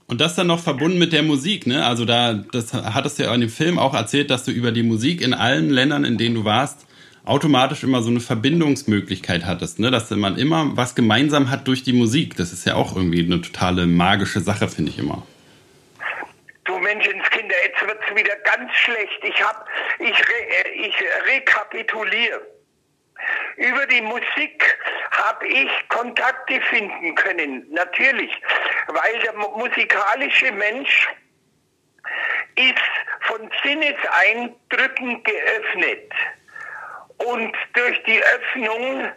Und 0.07 0.21
das 0.21 0.35
dann 0.37 0.49
noch 0.49 0.61
verbunden 0.61 0.99
mit 0.99 1.13
der 1.13 1.23
Musik, 1.23 1.67
ne? 1.67 1.85
Also 1.87 2.05
da, 2.05 2.35
das 2.35 2.73
hattest 2.75 3.19
du 3.19 3.23
ja 3.25 3.35
in 3.35 3.41
dem 3.41 3.51
Film 3.51 3.79
auch 3.79 3.95
erzählt, 3.95 4.31
dass 4.31 4.45
du 4.45 4.51
über 4.51 4.71
die 4.71 4.83
Musik 4.83 5.21
in 5.23 5.33
allen 5.33 5.71
Ländern, 5.71 6.05
in 6.05 6.19
denen 6.19 6.35
du 6.35 6.45
warst, 6.45 6.87
automatisch 7.27 7.83
immer 7.83 8.03
so 8.03 8.11
eine 8.11 8.21
Verbindungsmöglichkeit 8.21 9.45
hattest, 9.45 9.79
ne? 9.79 9.91
Dass 9.91 10.11
man 10.11 10.39
immer 10.39 10.77
was 10.77 10.95
gemeinsam 10.95 11.51
hat 11.51 11.67
durch 11.69 11.83
die 11.83 11.93
Musik. 11.93 12.37
Das 12.37 12.53
ist 12.53 12.65
ja 12.67 12.75
auch 12.75 12.97
irgendwie 12.97 13.25
eine 13.25 13.41
totale 13.41 13.87
magische 13.87 14.41
Sache, 14.41 14.69
finde 14.69 14.91
ich 14.91 14.99
immer. 14.99 15.27
Du 16.65 16.79
Menschenskinder, 16.79 17.55
jetzt 17.65 17.81
wird's 17.87 18.19
wieder 18.19 18.37
ganz 18.45 18.73
schlecht. 18.75 19.21
Ich 19.23 19.43
hab, 19.43 19.69
ich, 19.99 20.19
re, 20.19 20.65
äh, 20.65 20.89
ich 20.89 20.95
rekapituliere. 21.33 22.41
Über 23.57 23.87
die 23.87 24.03
Musik 24.03 24.79
habe 25.11 25.47
ich 25.49 25.69
Kontakte 25.89 26.61
finden 26.69 27.15
können, 27.15 27.67
natürlich, 27.71 28.31
weil 28.89 29.19
der 29.23 29.33
mu- 29.35 29.57
musikalische 29.59 30.53
Mensch 30.53 31.09
ist 32.57 32.75
von 33.23 33.51
Sinneseindrücken 33.65 35.23
geöffnet. 35.25 36.13
Und 37.19 37.53
durch 37.75 38.03
die 38.05 38.21
Öffnung 38.23 39.09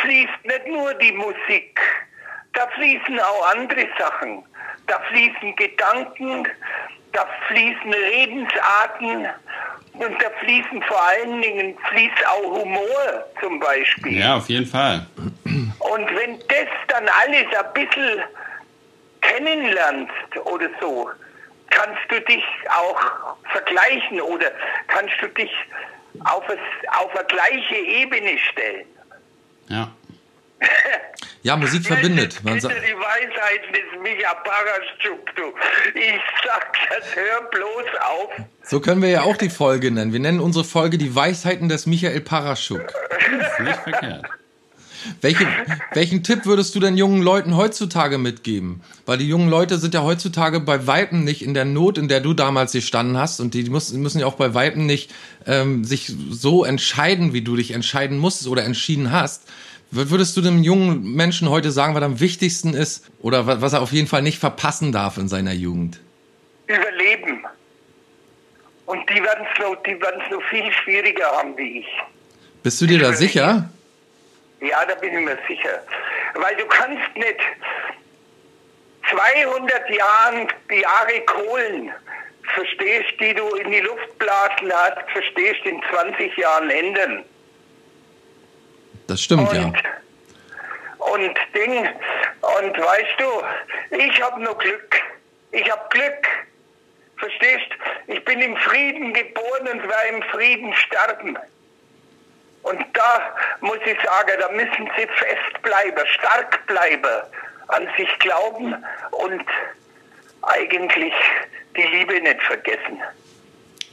fließt 0.00 0.44
nicht 0.44 0.66
nur 0.66 0.94
die 0.94 1.12
Musik, 1.12 1.80
da 2.54 2.66
fließen 2.68 3.18
auch 3.20 3.50
andere 3.52 3.86
Sachen. 3.98 4.44
Da 4.86 4.98
fließen 5.10 5.54
Gedanken, 5.56 6.48
da 7.12 7.26
fließen 7.48 7.92
Redensarten 7.92 9.28
und 9.94 10.22
da 10.22 10.30
fließen 10.40 10.82
vor 10.82 11.02
allen 11.02 11.42
Dingen 11.42 11.76
fließt 11.90 12.26
auch 12.26 12.58
Humor 12.58 13.24
zum 13.40 13.60
Beispiel. 13.60 14.18
Ja, 14.18 14.36
auf 14.36 14.48
jeden 14.48 14.66
Fall. 14.66 15.06
Und 15.44 16.16
wenn 16.16 16.38
das 16.48 16.68
dann 16.88 17.08
alles 17.08 17.46
ein 17.54 17.72
bisschen 17.74 18.22
kennenlernst 19.20 20.36
oder 20.44 20.68
so, 20.80 21.10
kannst 21.70 22.00
du 22.08 22.20
dich 22.22 22.44
auch 22.68 23.36
vergleichen 23.50 24.20
oder 24.20 24.50
kannst 24.88 25.14
du 25.20 25.28
dich 25.28 25.50
auf, 26.24 26.44
es, 26.48 26.88
auf 26.98 27.14
eine 27.14 27.26
gleiche 27.26 27.76
Ebene 27.76 28.38
stellen. 28.50 28.86
Ja. 29.68 29.92
Ja, 31.44 31.56
Musik 31.56 31.84
verbindet. 31.84 32.44
Man 32.44 32.60
sagt, 32.60 32.72
die 32.72 32.94
Weisheiten 32.94 33.72
des 33.72 34.00
Micha 34.00 34.32
Paraschuk, 34.32 35.34
du. 35.34 35.52
Ich 35.98 36.20
sag 36.44 36.72
das, 36.88 37.16
hör 37.16 37.42
bloß 37.50 38.00
auf. 38.00 38.46
so 38.62 38.78
können 38.78 39.02
wir 39.02 39.08
ja 39.08 39.22
auch 39.22 39.36
die 39.36 39.50
Folge 39.50 39.90
nennen. 39.90 40.12
Wir 40.12 40.20
nennen 40.20 40.38
unsere 40.38 40.64
Folge 40.64 40.98
die 40.98 41.16
Weisheiten 41.16 41.68
des 41.68 41.86
Michael 41.86 42.20
Paraschuk. 42.20 42.80
Ist 42.80 43.60
nicht 43.60 43.80
verkehrt. 43.80 44.24
Welche, 45.20 45.46
welchen 45.94 46.22
Tipp 46.22 46.46
würdest 46.46 46.74
du 46.74 46.80
denn 46.80 46.96
jungen 46.96 47.22
Leuten 47.22 47.56
heutzutage 47.56 48.18
mitgeben? 48.18 48.80
Weil 49.06 49.18
die 49.18 49.28
jungen 49.28 49.48
Leute 49.48 49.78
sind 49.78 49.94
ja 49.94 50.02
heutzutage 50.02 50.60
bei 50.60 50.86
Weitem 50.86 51.24
nicht 51.24 51.42
in 51.42 51.54
der 51.54 51.64
Not, 51.64 51.98
in 51.98 52.08
der 52.08 52.20
du 52.20 52.34
damals 52.34 52.72
gestanden 52.72 53.16
hast. 53.16 53.40
Und 53.40 53.54
die 53.54 53.64
müssen, 53.70 54.00
müssen 54.02 54.20
ja 54.20 54.26
auch 54.26 54.34
bei 54.34 54.54
Weitem 54.54 54.86
nicht 54.86 55.10
ähm, 55.46 55.84
sich 55.84 56.12
so 56.30 56.64
entscheiden, 56.64 57.32
wie 57.32 57.42
du 57.42 57.56
dich 57.56 57.72
entscheiden 57.72 58.18
musstest 58.18 58.48
oder 58.48 58.64
entschieden 58.64 59.10
hast. 59.12 59.42
Was 59.90 60.08
würdest 60.10 60.36
du 60.36 60.40
dem 60.40 60.62
jungen 60.62 61.14
Menschen 61.14 61.50
heute 61.50 61.70
sagen, 61.70 61.94
was 61.94 62.02
am 62.02 62.18
wichtigsten 62.20 62.72
ist 62.72 63.04
oder 63.20 63.46
wa- 63.46 63.60
was 63.60 63.74
er 63.74 63.82
auf 63.82 63.92
jeden 63.92 64.08
Fall 64.08 64.22
nicht 64.22 64.38
verpassen 64.38 64.90
darf 64.92 65.18
in 65.18 65.28
seiner 65.28 65.52
Jugend? 65.52 66.00
Überleben. 66.66 67.44
Und 68.86 69.00
die 69.10 69.22
werden 69.22 69.44
es 69.52 69.58
noch, 69.60 69.76
die 69.82 70.00
werden's 70.00 70.24
noch 70.30 70.42
viel 70.50 70.64
schwieriger 70.82 71.26
haben 71.36 71.56
wie 71.56 71.80
ich. 71.80 71.86
Bist 72.62 72.80
du 72.80 72.86
dir 72.86 72.98
da 72.98 73.12
sicher? 73.12 73.68
Ja, 74.62 74.84
da 74.86 74.94
bin 74.94 75.12
ich 75.12 75.24
mir 75.24 75.38
sicher. 75.48 75.82
Weil 76.34 76.54
du 76.56 76.64
kannst 76.66 77.16
nicht 77.16 77.40
200 79.10 79.90
Jahren, 79.90 80.48
Jahre 80.70 81.20
Kohlen, 81.26 81.92
verstehst, 82.54 83.12
die 83.20 83.34
du 83.34 83.46
in 83.56 83.72
die 83.72 83.80
Luft 83.80 84.18
blasen 84.18 84.72
hast, 84.72 85.10
verstehst, 85.10 85.64
in 85.64 85.82
20 85.90 86.36
Jahren 86.36 86.70
ändern. 86.70 87.24
Das 89.08 89.20
stimmt, 89.22 89.50
Und, 89.50 89.56
ja. 89.56 89.72
und 90.98 91.38
Ding, 91.54 91.88
und 92.58 92.78
weißt 92.78 93.18
du, 93.18 93.96
ich 93.96 94.22
habe 94.22 94.42
nur 94.42 94.56
Glück. 94.58 94.96
Ich 95.50 95.70
habe 95.70 95.82
Glück. 95.90 96.26
Verstehst? 97.16 97.68
Ich 98.06 98.24
bin 98.24 98.40
im 98.40 98.56
Frieden 98.56 99.12
geboren 99.12 99.68
und 99.72 99.82
werde 99.88 100.08
im 100.08 100.22
Frieden 100.24 100.72
sterben. 100.74 101.38
Und 102.62 102.78
da 102.94 103.20
muss 103.60 103.78
ich 103.84 103.98
sagen, 104.02 104.32
da 104.38 104.50
müssen 104.52 104.88
sie 104.96 105.06
fest 105.06 105.62
bleiben, 105.62 106.06
stark 106.18 106.66
bleiben, 106.66 107.22
an 107.68 107.88
sich 107.96 108.08
glauben 108.18 108.74
und 109.10 109.44
eigentlich 110.42 111.12
die 111.76 111.96
Liebe 111.96 112.20
nicht 112.20 112.42
vergessen. 112.42 112.98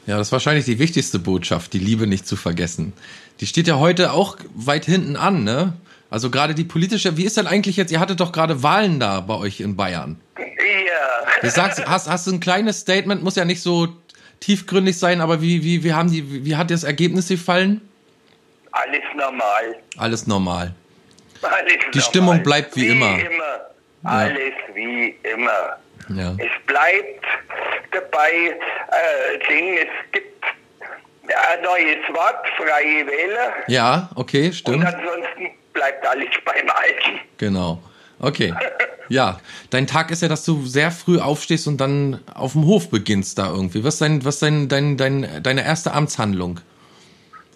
Ja, 0.06 0.18
das 0.18 0.28
ist 0.28 0.32
wahrscheinlich 0.32 0.66
die 0.66 0.80
wichtigste 0.80 1.20
Botschaft, 1.20 1.74
die 1.74 1.80
Liebe 1.80 2.08
nicht 2.08 2.28
zu 2.28 2.36
vergessen. 2.36 2.94
Die 3.40 3.48
steht 3.48 3.68
ja 3.68 3.78
heute 3.78 4.12
auch 4.12 4.38
weit 4.56 4.86
hinten 4.86 5.16
an, 5.16 5.44
ne? 5.44 5.74
Also 6.10 6.32
gerade 6.32 6.56
die 6.56 6.64
politische, 6.64 7.18
wie 7.18 7.26
ist 7.26 7.38
denn 7.38 7.46
eigentlich 7.46 7.78
jetzt, 7.78 7.92
ihr 7.92 8.00
hattet 8.00 8.20
doch 8.20 8.32
gerade 8.32 8.64
Wahlen 8.64 9.00
da 9.00 9.20
bei 9.22 9.36
euch 9.36 9.60
in 9.60 9.76
Bayern. 9.76 10.20
Ja, 10.38 11.42
Du 11.42 11.50
sagst, 11.50 11.86
hast, 11.86 12.10
hast 12.10 12.28
du 12.28 12.32
ein 12.32 12.40
kleines 12.40 12.80
Statement, 12.80 13.24
muss 13.24 13.36
ja 13.36 13.46
nicht 13.46 13.62
so 13.62 13.90
tiefgründig 14.40 14.98
sein, 14.98 15.22
aber 15.22 15.42
wie, 15.42 15.64
wie, 15.64 15.84
wie 15.84 15.94
haben 15.94 16.12
die, 16.12 16.44
wie 16.44 16.56
hat 16.56 16.72
das 16.72 16.84
Ergebnis 16.84 17.28
gefallen? 17.28 17.82
Alles 18.72 19.02
normal. 19.16 19.76
Alles 19.98 20.28
normal. 20.28 20.74
Alles 21.42 21.74
Die 21.74 21.78
normal. 21.98 22.02
Stimmung 22.02 22.44
bleibt 22.44 22.76
wie 22.76 22.88
immer. 22.88 23.20
immer. 23.20 23.60
Alles 24.04 24.54
wie 24.74 25.16
immer. 25.24 25.78
Ja. 26.10 26.32
Es 26.38 26.66
bleibt 26.66 27.24
dabei, 27.92 28.32
äh, 28.32 29.48
Ding, 29.50 29.78
es 29.78 30.12
gibt 30.12 30.44
ein 31.24 31.62
neues 31.62 31.98
Wort, 32.16 32.46
Freie 32.58 33.06
Wähler. 33.06 33.54
Ja, 33.68 34.10
okay, 34.16 34.48
Und 34.48 34.54
stimmt. 34.56 34.86
ansonsten 34.86 35.50
bleibt 35.74 36.06
alles 36.08 36.30
beim 36.46 36.70
Alten. 36.70 37.20
Genau. 37.38 37.82
Okay. 38.20 38.54
Ja, 39.12 39.40
dein 39.72 39.88
Tag 39.88 40.12
ist 40.12 40.22
ja, 40.22 40.28
dass 40.28 40.46
du 40.46 40.68
sehr 40.68 40.92
früh 40.92 41.18
aufstehst 41.20 41.66
und 41.68 41.78
dann 41.82 42.20
auf 42.32 42.52
dem 42.52 42.68
Hof 42.68 42.92
beginnst 42.92 43.40
da 43.40 43.50
irgendwie. 43.50 43.84
Was 43.84 43.96
ist 43.96 44.02
dein, 44.04 44.24
was 44.24 44.36
ist 44.36 44.44
dein, 44.44 44.68
dein, 44.68 44.98
dein, 44.98 45.42
deine 45.42 45.66
erste 45.66 45.94
Amtshandlung? 45.94 46.60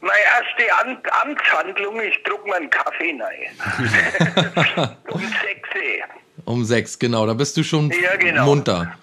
Meine 0.03 0.19
erste 0.19 0.79
Am 0.81 0.97
Amtshandlung, 1.21 2.01
ich 2.01 2.21
druck 2.23 2.45
mir 2.45 2.55
einen 2.55 2.69
Kaffee 2.69 3.17
rein. 3.21 4.97
um 5.09 5.21
sechs. 5.21 5.69
Um 6.43 6.65
sechs, 6.65 6.99
genau. 6.99 7.25
Da 7.25 7.33
bist 7.33 7.55
du 7.55 7.63
schon 7.63 7.89
Ja, 7.89 8.17
genau. 8.17 8.43
munter. 8.43 8.97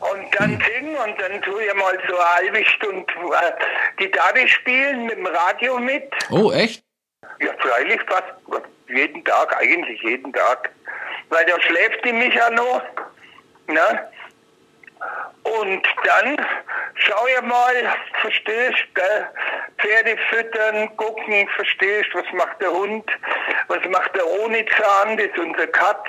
Und 0.00 0.38
dann 0.38 0.60
singen 0.60 0.94
und 0.94 1.18
dann 1.18 1.40
tue 1.40 1.64
ich 1.64 1.74
mal 1.74 1.98
so 2.06 2.18
eine 2.18 2.34
halbe 2.34 2.64
Stunde 2.66 3.06
äh, 3.14 3.52
Gitarre 3.96 4.46
spielen 4.46 5.06
mit 5.06 5.16
dem 5.16 5.26
Radio 5.26 5.78
mit. 5.78 6.10
Oh, 6.30 6.52
echt? 6.52 6.84
Ja, 7.40 7.52
freilich 7.58 8.00
fast 8.06 8.28
jeden 8.88 9.24
Tag, 9.24 9.56
eigentlich 9.56 10.02
jeden 10.02 10.34
Tag. 10.34 10.68
Weil 11.30 11.46
da 11.46 11.58
schläft 11.62 12.04
die 12.04 12.12
mich 12.12 12.34
ja 12.34 12.50
noch. 12.50 12.82
Ne? 13.68 14.06
Und 15.42 15.82
dann 16.04 16.36
schau 16.94 17.26
ja 17.34 17.42
mal, 17.42 17.74
verstehst 18.20 18.84
gell? 18.94 19.26
Pferde 19.78 20.16
füttern, 20.30 20.96
gucken, 20.96 21.48
verstehst 21.54 22.08
was 22.14 22.24
macht 22.32 22.60
der 22.60 22.70
Hund, 22.70 23.04
was 23.68 23.80
macht 23.90 24.14
der 24.14 24.26
ohne 24.26 24.64
Zahn, 24.66 25.16
das 25.16 25.26
ist 25.26 25.38
unser 25.38 25.66
Katz. 25.66 26.06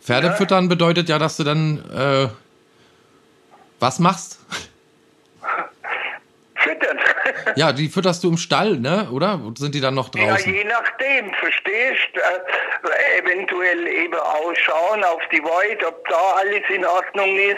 Pferdefüttern 0.00 0.68
bedeutet 0.68 1.08
ja, 1.08 1.18
dass 1.18 1.36
du 1.36 1.44
dann 1.44 1.78
äh, 1.90 2.28
was 3.80 3.98
machst? 3.98 4.38
Füttern. 6.64 6.98
Ja, 7.56 7.72
die 7.72 7.88
fütterst 7.88 8.24
du 8.24 8.28
im 8.30 8.36
Stall, 8.36 8.78
ne? 8.78 9.08
Oder 9.12 9.40
sind 9.56 9.74
die 9.74 9.80
dann 9.80 9.94
noch 9.94 10.10
Ja, 10.14 10.32
draußen? 10.32 10.52
je 10.52 10.64
nachdem, 10.64 11.32
verstehst 11.34 12.10
äh, 12.14 13.18
Eventuell 13.20 13.86
eben 13.86 14.14
ausschauen 14.14 15.04
auf 15.04 15.22
die 15.32 15.42
Weide, 15.42 15.86
ob 15.86 16.06
da 16.08 16.16
alles 16.40 16.62
in 16.74 16.84
Ordnung 16.84 17.36
ist. 17.38 17.56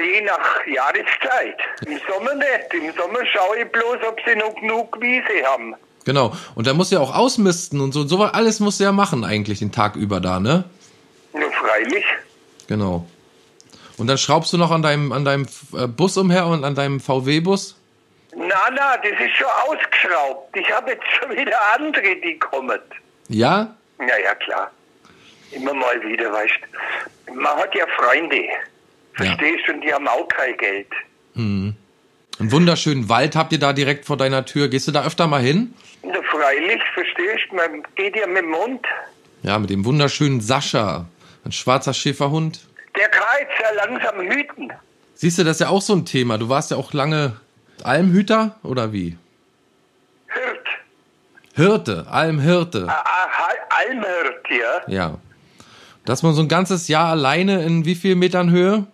Je 0.00 0.20
nach 0.22 0.66
Jahreszeit. 0.66 1.58
Im 1.86 1.98
Sommer 2.08 2.34
nicht. 2.34 2.74
Im 2.74 2.92
Sommer 2.96 3.24
schaue 3.26 3.60
ich 3.60 3.72
bloß, 3.72 3.98
ob 4.08 4.18
sie 4.26 4.36
noch 4.36 4.54
genug 4.56 5.00
Wiese 5.00 5.46
haben. 5.46 5.74
Genau. 6.04 6.32
Und 6.54 6.66
da 6.66 6.74
musst 6.74 6.90
du 6.92 6.96
ja 6.96 7.02
auch 7.02 7.14
ausmisten 7.14 7.80
und 7.80 7.92
so. 7.92 8.06
So 8.06 8.22
alles 8.22 8.60
musst 8.60 8.80
du 8.80 8.84
ja 8.84 8.92
machen 8.92 9.24
eigentlich 9.24 9.58
den 9.60 9.72
Tag 9.72 9.96
über 9.96 10.20
da, 10.20 10.40
ne? 10.40 10.64
Nur 11.32 11.50
freilich. 11.52 12.04
Genau. 12.68 13.06
Und 13.96 14.06
dann 14.06 14.18
schraubst 14.18 14.52
du 14.52 14.58
noch 14.58 14.70
an 14.70 14.82
deinem, 14.82 15.12
an 15.12 15.24
deinem 15.24 15.46
äh, 15.76 15.86
Bus 15.86 16.16
umher 16.16 16.46
und 16.46 16.64
an 16.64 16.74
deinem 16.74 17.00
VW-Bus? 17.00 17.77
Na, 18.38 18.70
na, 18.70 18.96
das 18.98 19.20
ist 19.20 19.36
schon 19.36 19.48
ausgeschraubt. 19.66 20.56
Ich 20.56 20.70
habe 20.70 20.92
jetzt 20.92 21.04
schon 21.18 21.30
wieder 21.36 21.58
andere, 21.74 22.14
die 22.16 22.38
kommen. 22.38 22.80
Ja? 23.28 23.74
Ja, 23.98 24.18
ja, 24.22 24.34
klar. 24.36 24.70
Immer 25.50 25.74
mal 25.74 26.00
wieder, 26.02 26.32
weißt 26.32 26.54
du. 27.26 27.34
Man 27.34 27.56
hat 27.56 27.74
ja 27.74 27.84
Freunde. 27.96 28.44
Verstehst 29.14 29.66
du? 29.66 29.72
Und 29.72 29.80
die 29.80 29.92
haben 29.92 30.06
auch 30.06 30.28
kein 30.28 30.56
Geld. 30.56 30.86
Einen 31.34 31.76
wunderschönen 32.38 33.08
Wald 33.08 33.34
habt 33.34 33.52
ihr 33.52 33.58
da 33.58 33.72
direkt 33.72 34.04
vor 34.04 34.16
deiner 34.16 34.44
Tür. 34.44 34.68
Gehst 34.68 34.86
du 34.86 34.92
da 34.92 35.04
öfter 35.04 35.26
mal 35.26 35.42
hin? 35.42 35.74
Na, 36.04 36.22
freilich, 36.30 36.80
verstehst 36.94 37.46
du? 37.50 37.56
Man 37.56 37.82
geht 37.96 38.14
ja 38.14 38.26
mit 38.28 38.44
dem 38.44 38.54
Hund. 38.54 38.86
Ja, 39.42 39.58
mit 39.58 39.70
dem 39.70 39.84
wunderschönen 39.84 40.40
Sascha. 40.40 41.06
Ein 41.44 41.52
schwarzer 41.52 41.94
Schäferhund. 41.94 42.60
Der 42.96 43.08
kann 43.08 43.26
jetzt 43.40 43.60
ja 43.60 43.84
langsam 43.84 44.20
hüten. 44.20 44.72
Siehst 45.14 45.38
du, 45.38 45.44
das 45.44 45.56
ist 45.56 45.60
ja 45.60 45.68
auch 45.70 45.82
so 45.82 45.94
ein 45.94 46.04
Thema. 46.04 46.38
Du 46.38 46.48
warst 46.48 46.70
ja 46.70 46.76
auch 46.76 46.92
lange 46.92 47.40
Almhüter 47.84 48.56
oder 48.62 48.92
wie? 48.92 49.16
Hirt. 50.28 50.66
Hirte, 51.54 52.06
Almhirte. 52.10 52.86
Ah, 52.88 53.04
ah, 53.04 53.28
Almhirt, 53.86 54.44
ja. 54.50 54.92
Ja. 54.92 55.18
Dass 56.04 56.22
man 56.22 56.34
so 56.34 56.42
ein 56.42 56.48
ganzes 56.48 56.88
Jahr 56.88 57.10
alleine 57.10 57.62
in 57.64 57.84
wie 57.84 57.94
viel 57.94 58.14
Metern 58.14 58.50
Höhe? 58.50 58.86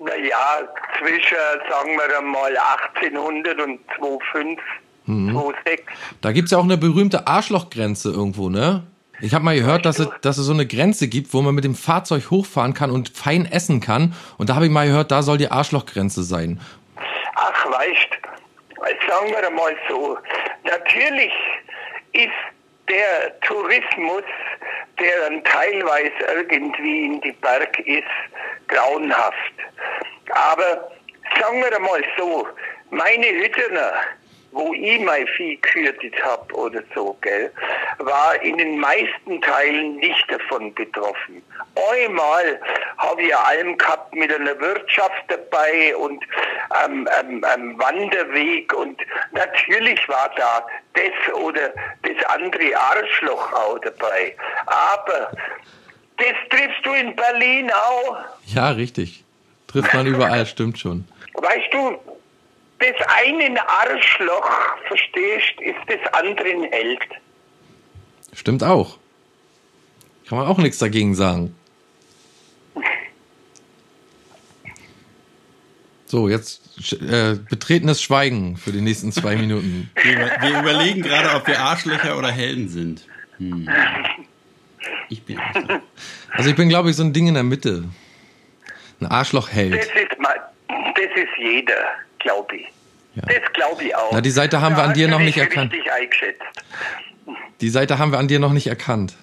Naja, 0.00 0.68
zwischen, 0.98 1.36
sagen 1.70 1.90
wir 1.96 2.20
mal, 2.22 2.52
1800 2.92 3.60
und 3.60 3.80
2,5, 3.98 4.58
Mhm. 5.04 5.30
2,6. 5.36 5.80
Da 6.20 6.30
gibt's 6.32 6.50
ja 6.52 6.58
auch 6.58 6.64
eine 6.64 6.76
berühmte 6.78 7.26
Arschlochgrenze 7.26 8.10
irgendwo, 8.10 8.48
ne? 8.48 8.84
Ich 9.20 9.34
habe 9.34 9.44
mal 9.44 9.54
gehört, 9.56 9.84
dass 9.86 9.98
es, 10.00 10.08
dass 10.20 10.38
es 10.38 10.46
so 10.46 10.52
eine 10.52 10.66
Grenze 10.66 11.06
gibt, 11.06 11.32
wo 11.32 11.42
man 11.42 11.54
mit 11.54 11.62
dem 11.64 11.76
Fahrzeug 11.76 12.30
hochfahren 12.30 12.74
kann 12.74 12.90
und 12.90 13.08
fein 13.10 13.46
essen 13.46 13.80
kann. 13.80 14.14
Und 14.36 14.48
da 14.50 14.56
habe 14.56 14.66
ich 14.66 14.70
mal 14.72 14.86
gehört, 14.86 15.12
da 15.12 15.22
soll 15.22 15.38
die 15.38 15.50
Arschlochgrenze 15.50 16.24
sein. 16.24 16.60
Ach, 17.44 17.72
weißt, 17.72 18.08
sagen 19.08 19.34
wir 19.34 19.50
mal 19.50 19.76
so, 19.88 20.16
natürlich 20.62 21.32
ist 22.12 22.30
der 22.88 23.40
Tourismus, 23.40 24.22
der 25.00 25.20
dann 25.22 25.42
teilweise 25.42 26.12
irgendwie 26.36 27.06
in 27.06 27.20
die 27.20 27.32
Berg 27.32 27.76
ist, 27.80 28.04
grauenhaft. 28.68 29.54
Aber 30.30 30.92
sagen 31.40 31.64
wir 31.64 31.80
mal 31.80 32.04
so, 32.16 32.46
meine 32.90 33.26
Hüttener, 33.26 33.94
wo 34.52 34.72
ich 34.74 35.00
mein 35.00 35.26
Vieh 35.28 35.58
gehütet 35.60 36.14
hab 36.22 36.52
oder 36.52 36.82
so, 36.94 37.16
gell, 37.22 37.50
war 37.98 38.40
in 38.42 38.58
den 38.58 38.78
meisten 38.78 39.40
Teilen 39.40 39.96
nicht 39.96 40.30
davon 40.30 40.72
betroffen. 40.74 41.42
Einmal 41.90 42.60
habe 42.98 43.22
ich 43.22 43.36
Alm 43.36 43.76
gehabt 43.78 44.14
mit 44.14 44.32
einer 44.32 44.58
Wirtschaft 44.60 45.24
dabei 45.28 45.96
und 45.96 46.22
ähm, 46.84 47.08
ähm, 47.20 47.44
ähm, 47.54 47.78
Wanderweg 47.78 48.72
und 48.74 49.00
natürlich 49.32 50.06
war 50.08 50.30
da 50.36 50.66
das 50.94 51.34
oder 51.34 51.72
das 52.02 52.24
andere 52.26 52.76
Arschloch 52.76 53.52
auch 53.52 53.78
dabei. 53.78 54.34
Aber 54.66 55.32
das 56.18 56.34
triffst 56.50 56.84
du 56.84 56.92
in 56.92 57.16
Berlin 57.16 57.70
auch. 57.70 58.18
Ja, 58.46 58.70
richtig. 58.70 59.24
Trifft 59.66 59.94
man 59.94 60.06
überall, 60.06 60.44
stimmt 60.46 60.78
schon. 60.78 61.08
Weißt 61.34 61.72
du, 61.72 61.98
das 62.82 63.06
einen 63.24 63.56
Arschloch, 63.58 64.50
verstehst, 64.88 65.54
ist 65.60 65.88
des 65.88 66.00
anderen 66.12 66.64
Held. 66.70 67.00
Stimmt 68.34 68.62
auch. 68.64 68.98
Kann 70.28 70.38
man 70.38 70.46
auch 70.46 70.58
nichts 70.58 70.78
dagegen 70.78 71.14
sagen. 71.14 71.54
So, 76.06 76.28
jetzt 76.28 76.92
äh, 77.00 77.36
betretenes 77.48 78.02
Schweigen 78.02 78.56
für 78.58 78.70
die 78.72 78.82
nächsten 78.82 79.12
zwei 79.12 79.36
Minuten. 79.36 79.90
Wir, 80.02 80.30
wir 80.40 80.58
überlegen 80.60 81.00
gerade, 81.02 81.34
ob 81.36 81.46
wir 81.46 81.58
Arschlöcher 81.58 82.18
oder 82.18 82.30
Helden 82.30 82.68
sind. 82.68 83.06
Hm. 83.38 83.68
Ich 85.08 85.22
bin 85.22 85.38
Arschloch. 85.38 85.80
Also 86.32 86.50
ich 86.50 86.56
bin, 86.56 86.68
glaube 86.68 86.90
ich, 86.90 86.96
so 86.96 87.02
ein 87.02 87.12
Ding 87.14 87.28
in 87.28 87.34
der 87.34 87.42
Mitte. 87.44 87.84
Ein 87.84 87.90
Das 89.00 89.10
Arschlochheld. 89.10 89.74
ist, 89.74 90.18
mal, 90.18 90.38
das 90.68 91.04
ist 91.16 91.28
jeder, 91.38 91.82
glaube 92.22 92.56
ich. 92.56 92.66
Ja. 93.14 93.22
Das 93.22 93.52
glaube 93.52 93.84
ich 93.84 93.94
auch. 93.94 94.12
Na, 94.12 94.20
die 94.20 94.30
Seite 94.30 94.60
haben 94.60 94.76
wir 94.76 94.82
Da 94.82 94.88
an 94.88 94.94
dir 94.94 95.08
noch 95.08 95.20
nicht 95.20 95.36
erkannt. 95.36 95.72
Die 97.60 97.68
Seite 97.68 97.98
haben 97.98 98.12
wir 98.12 98.18
an 98.18 98.28
dir 98.28 98.40
noch 98.40 98.52
nicht 98.52 98.66
erkannt. 98.66 99.14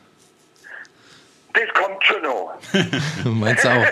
Das 1.53 1.63
kommt 1.73 2.03
schon 2.03 2.21
noch. 2.21 2.53
Meinst 3.25 3.65
du 3.65 3.69
auch? 3.69 3.85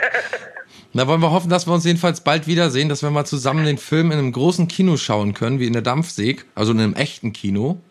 Na, 0.93 1.07
wollen 1.07 1.21
wir 1.21 1.31
hoffen, 1.31 1.49
dass 1.49 1.67
wir 1.67 1.73
uns 1.73 1.85
jedenfalls 1.85 2.21
bald 2.21 2.47
wiedersehen, 2.47 2.89
dass 2.89 3.01
wir 3.01 3.09
mal 3.09 3.25
zusammen 3.25 3.65
den 3.65 3.77
Film 3.77 4.11
in 4.11 4.19
einem 4.19 4.31
großen 4.31 4.67
Kino 4.67 4.97
schauen 4.97 5.33
können, 5.33 5.59
wie 5.59 5.67
in 5.67 5.73
der 5.73 5.81
Dampfsäg, 5.81 6.45
also 6.55 6.71
in 6.71 6.79
einem 6.79 6.93
echten 6.93 7.33
Kino. 7.33 7.81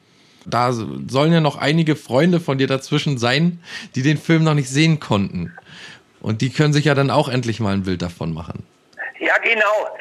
Da 0.47 0.73
sollen 0.73 1.33
ja 1.33 1.41
noch 1.41 1.57
einige 1.57 1.97
Freunde 1.97 2.41
von 2.41 2.57
dir 2.57 2.69
dazwischen 2.69 3.19
sein, 3.19 3.61
die 3.95 4.03
den 4.03 4.17
Film 4.17 4.45
noch 4.45 4.55
nicht 4.55 4.71
sehen 4.71 5.01
konnten. 5.01 5.53
Und 6.21 6.41
die 6.41 6.51
können 6.51 6.73
sich 6.73 6.87
ja 6.87 6.95
dann 6.95 7.11
auch 7.11 7.29
endlich 7.29 7.61
mal 7.61 7.75
ein 7.75 7.83
Bild 7.83 8.03
davon 8.03 8.33
machen. 8.33 8.65
Ja, 9.21 9.39
genau. 9.39 9.97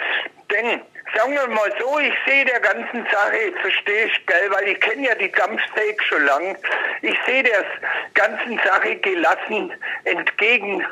Denn, 0.51 0.81
sagen 1.15 1.33
wir 1.33 1.47
mal 1.47 1.73
so, 1.79 1.99
ich 1.99 2.13
sehe 2.27 2.45
der 2.45 2.59
ganzen 2.59 3.05
Sache, 3.11 3.53
verstehst 3.61 4.27
gell, 4.27 4.51
weil 4.51 4.69
ich 4.69 4.79
kenne 4.79 5.07
ja 5.07 5.15
die 5.15 5.31
Dampfsteak 5.31 6.03
schon 6.03 6.25
lang. 6.25 6.57
Ich 7.01 7.17
sehe 7.25 7.43
der 7.43 7.65
ganzen 8.13 8.59
Sache 8.63 8.95
gelassen 8.97 9.73
entgegen 10.03 10.85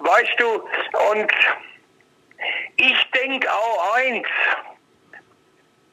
Weißt 0.00 0.34
du, 0.38 0.46
und 1.12 1.32
ich 2.76 3.10
denke 3.14 3.52
auch 3.52 3.94
eins. 3.96 4.26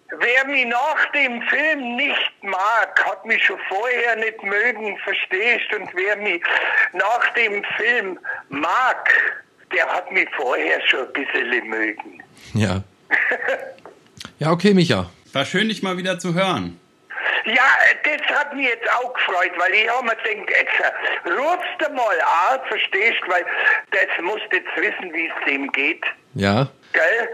Wer 0.10 0.46
mich 0.46 0.66
nach 0.66 1.06
dem 1.12 1.42
Film 1.44 1.98
nicht 1.98 2.32
mag, 2.42 3.06
hat 3.06 3.26
mich 3.26 3.44
schon 3.44 3.60
vorher 3.68 4.16
nicht 4.16 4.42
mögen, 4.42 4.98
verstehst? 5.00 5.74
Und 5.78 5.90
wer 5.94 6.16
mich 6.16 6.42
nach 6.94 7.28
dem 7.34 7.62
Film 7.76 8.18
mag, 8.48 9.14
der 9.76 9.86
hat 9.86 10.10
mich 10.10 10.30
vorher 10.38 10.80
schon 10.88 11.08
ein 11.08 11.14
bisschen 11.14 11.68
mögen. 11.68 12.24
Ja. 12.54 12.82
Ja, 14.40 14.52
okay, 14.52 14.74
Micha. 14.74 15.10
War 15.34 15.46
schön, 15.46 15.68
dich 15.68 15.82
mal 15.82 15.98
wieder 15.98 16.20
zu 16.20 16.36
hören. 16.36 16.80
Ja, 17.46 17.64
das 18.04 18.38
hat 18.38 18.54
mich 18.54 18.68
jetzt 18.68 18.88
auch 18.92 19.14
gefreut, 19.14 19.52
weil 19.58 19.74
ich 19.74 19.90
habe 19.90 20.04
mir 20.04 20.16
gedacht, 20.16 20.50
jetzt 20.50 21.26
äh, 21.26 21.32
rufst 21.32 21.80
du 21.80 21.94
mal 21.94 22.22
an, 22.22 22.60
verstehst, 22.68 23.22
weil 23.28 23.46
das 23.92 24.24
musst 24.24 24.46
jetzt 24.52 24.70
wissen, 24.76 25.14
wie 25.14 25.28
es 25.28 25.46
dem 25.48 25.72
geht. 25.72 26.04
Ja. 26.36 26.68
Gell? 26.94 27.30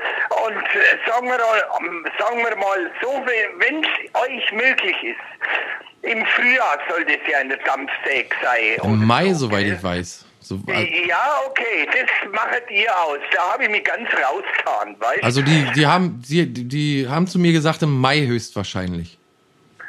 Und 0.46 0.64
äh, 0.64 1.10
sagen, 1.10 1.28
wir 1.28 1.38
mal, 1.38 1.64
ähm, 1.80 2.06
sagen 2.20 2.38
wir 2.38 2.56
mal 2.56 2.92
so, 3.02 3.24
wenn 3.58 3.84
es 3.84 4.22
euch 4.22 4.52
möglich 4.52 4.96
ist, 5.04 6.04
im 6.04 6.26
Frühjahr 6.28 6.80
soll 6.90 7.06
das 7.06 7.18
ja 7.30 7.40
eine 7.40 7.58
Dampfsäge 7.58 8.30
sein. 8.42 8.78
Im 8.84 9.06
Mai, 9.06 9.30
so, 9.30 9.48
soweit 9.48 9.66
gell? 9.66 9.76
ich 9.76 9.84
weiß. 9.84 10.26
So, 10.44 10.60
Ja, 10.68 11.40
okay, 11.48 11.88
das 11.88 12.32
macht 12.32 12.64
ihr 12.70 12.92
aus. 13.02 13.20
Da 13.34 13.54
habe 13.54 13.64
ich 13.64 13.70
mich 13.70 13.84
ganz 13.84 14.10
rausgetan, 14.10 14.96
weißt 15.00 15.22
du? 15.22 15.24
also 15.24 15.42
die, 15.42 15.66
die 15.76 15.88
haben, 15.88 16.22
die, 16.28 16.46
die 16.54 17.08
haben 17.08 17.28
zu 17.28 17.40
mir 17.40 17.54
gesagt, 17.54 17.82
im 17.82 18.00
Mai 18.00 18.26
höchstwahrscheinlich. 18.26 19.18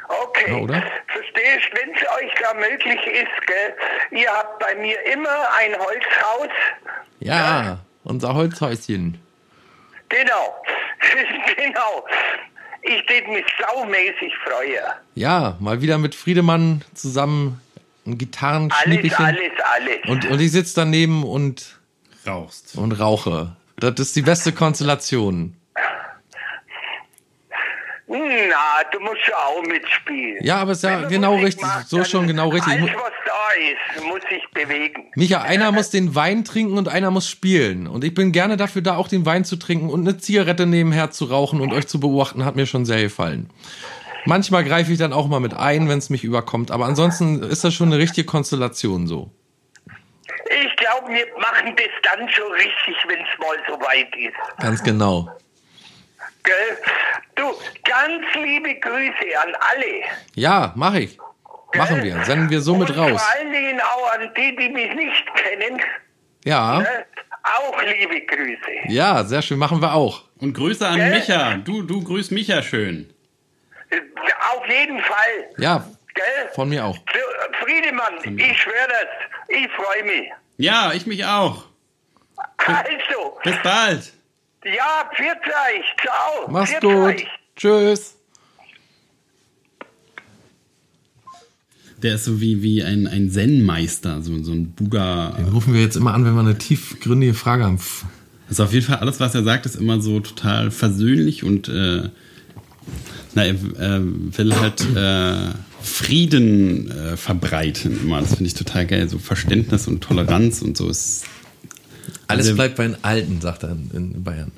Okay. 0.07 0.51
Ja, 0.51 0.57
oder? 0.57 0.83
Verstehst, 1.07 1.69
wenn 1.73 1.93
es 1.93 2.01
euch 2.01 2.31
da 2.41 2.53
möglich 2.53 2.99
ist, 3.07 3.47
gell? 3.47 3.75
Ihr 4.11 4.29
habt 4.31 4.59
bei 4.59 4.75
mir 4.75 4.97
immer 5.11 5.37
ein 5.57 5.73
Holzhaus. 5.77 6.49
Ja, 7.19 7.79
unser 8.03 8.33
Holzhäuschen. 8.33 9.19
Genau. 10.09 10.63
genau. 11.57 12.05
Ich 12.83 13.05
tät 13.07 13.27
mich 13.27 13.45
saumäßig 13.59 14.31
freuen. 14.43 14.83
Ja, 15.15 15.57
mal 15.59 15.81
wieder 15.81 15.97
mit 15.97 16.13
Friedemann 16.13 16.83
zusammen 16.93 17.59
ein 18.05 18.11
Alles, 18.11 18.17
Gitarrenschnippchen. 18.19 19.25
alles, 19.25 19.39
alles. 19.75 19.97
Und, 20.07 20.25
und 20.29 20.39
ich 20.41 20.51
sitze 20.51 20.75
daneben 20.75 21.23
und, 21.23 21.79
Rauchst. 22.25 22.75
und 22.77 22.91
rauche. 22.93 23.55
Das 23.77 23.99
ist 23.99 24.15
die 24.15 24.21
beste 24.21 24.51
Konstellation. 24.51 25.55
Na, 28.07 28.83
du 28.91 28.99
musst 28.99 29.21
ja 29.27 29.35
auch 29.35 29.63
mitspielen. 29.63 30.37
Ja, 30.43 30.57
aber 30.57 30.73
ist 30.73 30.83
Wenn 30.83 30.91
ja 31.01 31.07
genau 31.07 31.31
Musik 31.33 31.47
richtig. 31.47 31.63
mag, 31.65 31.85
So 31.87 32.03
schon 32.03 32.27
genau 32.27 32.49
richtig. 32.49 32.73
Ich 32.73 32.81
Alles, 32.81 32.93
was 32.95 33.11
da 33.25 33.99
ist, 33.99 34.05
muss 34.05 34.21
sich 34.29 34.43
bewegen. 34.53 35.05
Micha, 35.15 35.41
einer 35.41 35.71
muss 35.71 35.89
den 35.89 36.13
Wein 36.13 36.45
trinken 36.45 36.77
und 36.77 36.87
einer 36.87 37.09
muss 37.11 37.27
spielen. 37.27 37.87
Und 37.87 38.03
ich 38.03 38.13
bin 38.13 38.31
gerne 38.31 38.57
dafür 38.57 38.83
da, 38.83 38.95
auch 38.95 39.07
den 39.07 39.25
Wein 39.25 39.43
zu 39.43 39.55
trinken 39.55 39.89
und 39.89 40.01
eine 40.07 40.17
Zigarette 40.17 40.65
nebenher 40.67 41.09
zu 41.11 41.25
rauchen 41.25 41.59
und 41.61 41.73
euch 41.73 41.87
zu 41.87 41.99
beobachten, 41.99 42.45
hat 42.45 42.55
mir 42.55 42.67
schon 42.67 42.85
sehr 42.85 43.01
gefallen. 43.01 43.49
Manchmal 44.25 44.63
greife 44.63 44.91
ich 44.91 44.97
dann 44.97 45.13
auch 45.13 45.27
mal 45.27 45.39
mit 45.39 45.53
ein, 45.53 45.87
wenn 45.87 45.99
es 45.99 46.09
mich 46.09 46.23
überkommt. 46.23 46.71
Aber 46.71 46.85
ansonsten 46.85 47.43
ist 47.43 47.63
das 47.63 47.73
schon 47.73 47.89
eine 47.89 47.97
richtige 47.99 48.25
Konstellation 48.25 49.07
so. 49.07 49.31
Ich 50.27 50.75
glaube, 50.77 51.09
wir 51.09 51.25
machen 51.39 51.75
das 51.75 51.87
dann 52.03 52.27
schon 52.29 52.51
richtig, 52.53 52.95
wenn 53.07 53.19
es 53.19 53.39
mal 53.39 53.57
so 53.67 53.73
weit 53.81 54.15
ist. 54.15 54.61
Ganz 54.61 54.83
genau. 54.83 55.29
Gell? 56.43 56.77
Du, 57.35 57.43
ganz 57.83 58.23
liebe 58.35 58.75
Grüße 58.79 59.39
an 59.43 59.53
alle. 59.59 60.03
Ja, 60.35 60.73
mache 60.75 60.99
ich. 61.01 61.17
Machen 61.75 62.03
wir. 62.03 62.23
Senden 62.23 62.49
wir 62.49 62.61
somit 62.61 62.91
Und 62.91 62.97
raus. 62.97 63.21
Vor 63.21 63.39
allen 63.39 63.51
Dingen 63.51 63.79
auch 63.81 64.13
an 64.13 64.29
die, 64.37 64.55
die 64.55 64.69
mich 64.69 64.93
nicht 64.95 65.25
kennen. 65.35 65.81
Ja, 66.45 66.79
Ne? 66.79 67.05
Auch 67.43 67.79
liebe 67.83 68.25
Grüße. 68.25 68.87
ja, 68.91 69.23
sehr 69.23 69.41
schön. 69.43 69.59
Machen 69.59 69.79
wir 69.79 69.93
auch. 69.93 70.23
Und 70.39 70.53
Grüße 70.53 70.87
an 70.87 70.95
Gell? 70.97 71.11
Micha. 71.11 71.57
Du, 71.57 71.83
du 71.83 72.03
grüßt 72.03 72.31
Micha 72.31 72.63
schön. 72.63 73.13
Auf 74.55 74.67
jeden 74.69 74.99
Fall. 74.99 75.49
Ja, 75.57 75.87
Gell? 76.13 76.49
von 76.53 76.69
mir 76.69 76.85
auch. 76.85 76.97
Fr- 76.97 77.63
Friedemann, 77.63 78.37
ich 78.39 78.61
schwöre 78.61 78.87
das. 78.89 79.49
Ich 79.49 79.67
freue 79.71 80.03
mich. 80.03 80.29
Ja, 80.57 80.91
ich 80.93 81.05
mich 81.05 81.25
auch. 81.25 81.65
Also, 82.57 83.37
Bis 83.43 83.55
bald. 83.63 84.13
ja, 84.63 85.09
pfiat 85.15 85.37
euch. 85.45 85.85
Ciao. 86.01 86.47
Mach's 86.49 86.69
Pfiat 86.71 86.81
gut. 86.81 86.95
euch. 86.95 87.27
Tschüss. 87.55 88.15
Der 92.01 92.15
ist 92.15 92.25
so 92.25 92.41
wie, 92.41 92.61
wie 92.61 92.83
ein, 92.83 93.07
ein 93.07 93.29
Zen-Meister, 93.29 94.21
so, 94.21 94.37
so 94.43 94.51
ein 94.51 94.71
Buddha. 94.73 95.31
Den 95.37 95.47
rufen 95.49 95.73
wir 95.73 95.81
jetzt 95.81 95.95
immer 95.95 96.13
an, 96.13 96.25
wenn 96.25 96.33
wir 96.33 96.41
eine 96.41 96.57
tiefgründige 96.57 97.33
Frage 97.33 97.63
haben. 97.63 97.79
Also 98.49 98.63
auf 98.65 98.73
jeden 98.73 98.85
Fall, 98.85 98.97
alles, 98.97 99.19
was 99.19 99.33
er 99.33 99.43
sagt, 99.43 99.65
ist 99.65 99.75
immer 99.75 100.01
so 100.01 100.19
total 100.19 100.71
versöhnlich 100.71 101.43
und 101.43 101.67
äh, 101.69 102.09
na, 103.35 103.45
er 103.45 103.53
äh, 103.53 104.01
will 104.37 104.55
halt 104.55 104.81
äh, 104.95 105.53
Frieden 105.81 106.89
äh, 106.89 107.17
verbreiten 107.17 107.99
immer. 108.01 108.21
Das 108.21 108.29
finde 108.29 108.45
ich 108.45 108.53
total 108.55 108.87
geil. 108.87 109.07
So 109.07 109.19
Verständnis 109.19 109.87
und 109.87 110.01
Toleranz 110.01 110.61
und 110.61 110.75
so 110.75 110.89
ist. 110.89 111.25
Alles 112.27 112.47
Also- 112.47 112.55
bleibt 112.55 112.75
bei 112.77 112.87
den 112.87 112.97
Alten, 113.03 113.41
sagt 113.41 113.63
er 113.63 113.77
in, 113.93 114.23
Bayern. 114.23 114.51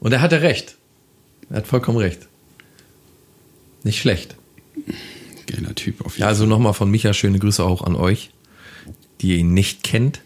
Und 0.00 0.12
er 0.12 0.20
hatte 0.22 0.40
recht. 0.40 0.76
Er 1.50 1.58
hat 1.58 1.66
vollkommen 1.66 1.98
recht. 1.98 2.26
Nicht 3.84 4.00
schlecht. 4.00 4.36
Geiler 5.46 5.74
Typ 5.74 6.04
auf 6.04 6.14
jeden 6.14 6.22
Ja, 6.22 6.28
also 6.28 6.46
nochmal 6.46 6.74
von 6.74 6.90
Micha 6.90 7.12
schöne 7.12 7.38
Grüße 7.38 7.62
auch 7.62 7.82
an 7.82 7.94
euch, 7.94 8.30
die 9.20 9.28
ihr 9.28 9.36
ihn 9.36 9.54
nicht 9.54 9.84
kennt. 9.84 10.20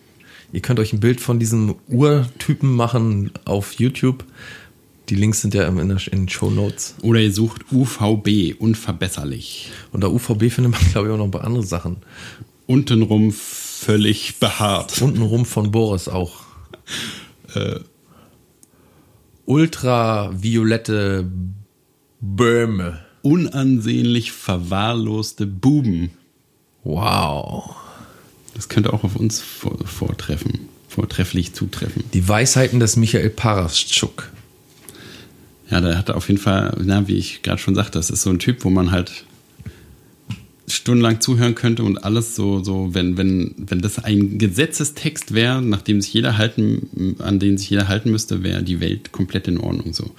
Ihr 0.52 0.60
könnt 0.60 0.80
euch 0.80 0.92
ein 0.92 1.00
Bild 1.00 1.20
von 1.20 1.38
diesem 1.38 1.76
Urtypen 1.88 2.74
machen 2.74 3.30
auf 3.44 3.74
YouTube. 3.74 4.24
Die 5.10 5.16
Links 5.16 5.40
sind 5.40 5.54
ja 5.54 5.66
in, 5.66 5.76
der, 5.88 5.98
in 6.12 6.20
den 6.20 6.28
Show 6.28 6.50
Notes. 6.50 6.94
Oder 7.02 7.18
ihr 7.20 7.32
sucht 7.32 7.72
UVB, 7.72 8.54
unverbesserlich. 8.60 9.70
Unter 9.90 10.12
UVB 10.12 10.50
findet 10.50 10.70
man, 10.70 10.80
glaube 10.92 11.08
ich, 11.08 11.12
auch 11.12 11.18
noch 11.18 11.24
ein 11.24 11.32
paar 11.32 11.44
andere 11.44 11.64
Sachen. 11.64 11.96
Untenrum 12.66 13.32
völlig 13.32 14.38
behaart. 14.38 15.02
Untenrum 15.02 15.44
von 15.44 15.70
Boris 15.70 16.08
auch. 16.08 16.40
Äh, 17.52 17.80
ultraviolette 19.44 21.28
Böhme. 22.20 23.00
Unansehnlich 23.22 24.30
verwahrloste 24.30 25.48
Buben. 25.48 26.12
Wow. 26.84 27.74
Das 28.54 28.68
könnte 28.68 28.92
auch 28.92 29.02
auf 29.02 29.16
uns 29.16 29.40
vor, 29.40 29.76
vortreffen. 29.84 30.68
Vortrefflich 30.88 31.52
zutreffen. 31.52 32.04
Die 32.14 32.28
Weisheiten 32.28 32.78
des 32.78 32.94
Michael 32.94 33.30
Paraschuk. 33.30 34.30
Ja, 35.70 35.80
der 35.80 35.96
hat 35.96 36.10
auf 36.10 36.28
jeden 36.28 36.40
Fall, 36.40 36.76
na, 36.82 37.06
wie 37.06 37.16
ich 37.16 37.42
gerade 37.42 37.60
schon 37.60 37.74
sagte, 37.74 37.98
das 37.98 38.10
ist 38.10 38.22
so 38.22 38.30
ein 38.30 38.38
Typ, 38.38 38.64
wo 38.64 38.70
man 38.70 38.90
halt 38.90 39.24
stundenlang 40.66 41.20
zuhören 41.20 41.54
könnte 41.54 41.82
und 41.82 42.04
alles 42.04 42.36
so, 42.36 42.62
so, 42.62 42.94
wenn, 42.94 43.16
wenn, 43.16 43.54
wenn 43.56 43.80
das 43.80 43.98
ein 43.98 44.38
Gesetzestext 44.38 45.34
wäre, 45.34 45.62
nach 45.62 45.82
dem 45.82 46.00
sich 46.00 46.12
jeder 46.12 46.38
halten, 46.38 47.16
an 47.18 47.38
den 47.38 47.58
sich 47.58 47.70
jeder 47.70 47.88
halten 47.88 48.10
müsste, 48.10 48.42
wäre 48.42 48.62
die 48.62 48.80
Welt 48.80 49.12
komplett 49.12 49.48
in 49.48 49.58
Ordnung 49.58 49.92
so. 49.92 50.10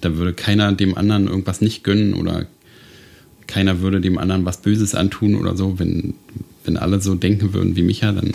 Da 0.00 0.16
würde 0.16 0.32
keiner 0.32 0.72
dem 0.72 0.96
anderen 0.96 1.26
irgendwas 1.26 1.60
nicht 1.60 1.84
gönnen 1.84 2.14
oder 2.14 2.46
keiner 3.46 3.80
würde 3.80 4.00
dem 4.00 4.18
anderen 4.18 4.44
was 4.44 4.62
Böses 4.62 4.94
antun 4.94 5.34
oder 5.34 5.56
so. 5.56 5.78
Wenn, 5.78 6.14
wenn 6.64 6.76
alle 6.76 7.00
so 7.00 7.14
denken 7.14 7.52
würden 7.52 7.76
wie 7.76 7.82
Micha, 7.82 8.12
dann 8.12 8.32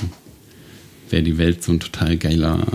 wäre 1.10 1.24
die 1.24 1.38
Welt 1.38 1.64
so 1.64 1.72
ein 1.72 1.80
total 1.80 2.18
geiler, 2.18 2.66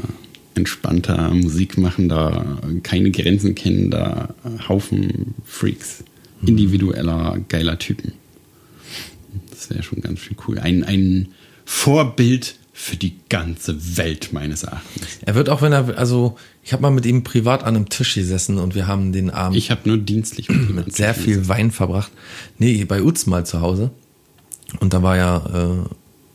entspannter, 0.55 1.31
musikmachender, 1.31 2.59
keine 2.83 3.11
Grenzen 3.11 3.55
kennender 3.55 4.35
Haufen 4.69 5.35
Freaks. 5.45 6.05
Individueller, 6.45 7.39
geiler 7.49 7.79
Typen. 7.79 8.13
Das 9.51 9.71
wäre 9.71 9.83
schon 9.83 10.01
ganz 10.01 10.21
schön 10.21 10.37
cool. 10.49 10.59
Ein, 10.59 10.85
ein 10.85 11.29
Vorbild 11.65 12.57
für 12.73 12.97
die 12.97 13.17
ganze 13.29 13.99
Welt 13.99 14.33
meines 14.33 14.63
Erachtens. 14.63 15.19
Er 15.21 15.35
wird 15.35 15.51
auch, 15.51 15.61
wenn 15.61 15.73
er, 15.73 15.99
also 15.99 16.39
ich 16.63 16.73
habe 16.73 16.83
mal 16.83 16.91
mit 16.91 17.05
ihm 17.05 17.23
privat 17.23 17.63
an 17.63 17.77
einem 17.77 17.89
Tisch 17.91 18.15
gesessen 18.15 18.59
und 18.59 18.75
wir 18.75 18.87
haben 18.87 19.13
den 19.13 19.29
Abend 19.29 19.59
Ich 19.59 19.71
habe 19.71 19.83
nur 19.87 19.99
dienstlich 19.99 20.49
mit 20.49 20.71
ihm 20.71 20.75
mit 20.77 20.97
sehr 20.97 21.15
viel 21.15 21.47
Wein 21.47 21.73
verbracht. 21.73 22.11
Nee, 22.59 22.85
bei 22.87 23.03
Utz 23.03 23.27
mal 23.27 23.45
zu 23.45 23.61
Hause. 23.61 23.91
Und 24.81 24.95
da 24.95 25.03
war 25.03 25.17
ja 25.17 25.85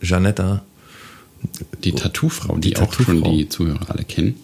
äh, 0.00 0.06
Janetta 0.06 0.64
Die 1.84 1.92
Tattoo-Frau, 1.92 2.56
die, 2.56 2.70
Die 2.70 2.76
auch 2.78 2.92
schon 2.92 3.22
die 3.22 3.48
Zuhörer 3.48 3.90
alle 3.90 4.04
kennen. 4.04 4.36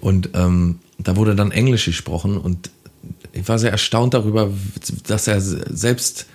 und 0.00 0.30
ähm, 0.34 0.78
da 0.98 1.16
wurde 1.16 1.34
dann 1.34 1.50
Englisch 1.50 1.86
gesprochen 1.86 2.38
und 2.38 2.70
ich 3.32 3.48
war 3.48 3.58
sehr 3.58 3.72
erstaunt 3.72 4.14
darüber, 4.14 4.50
dass 5.06 5.26
er 5.26 5.40
selbst 5.40 6.26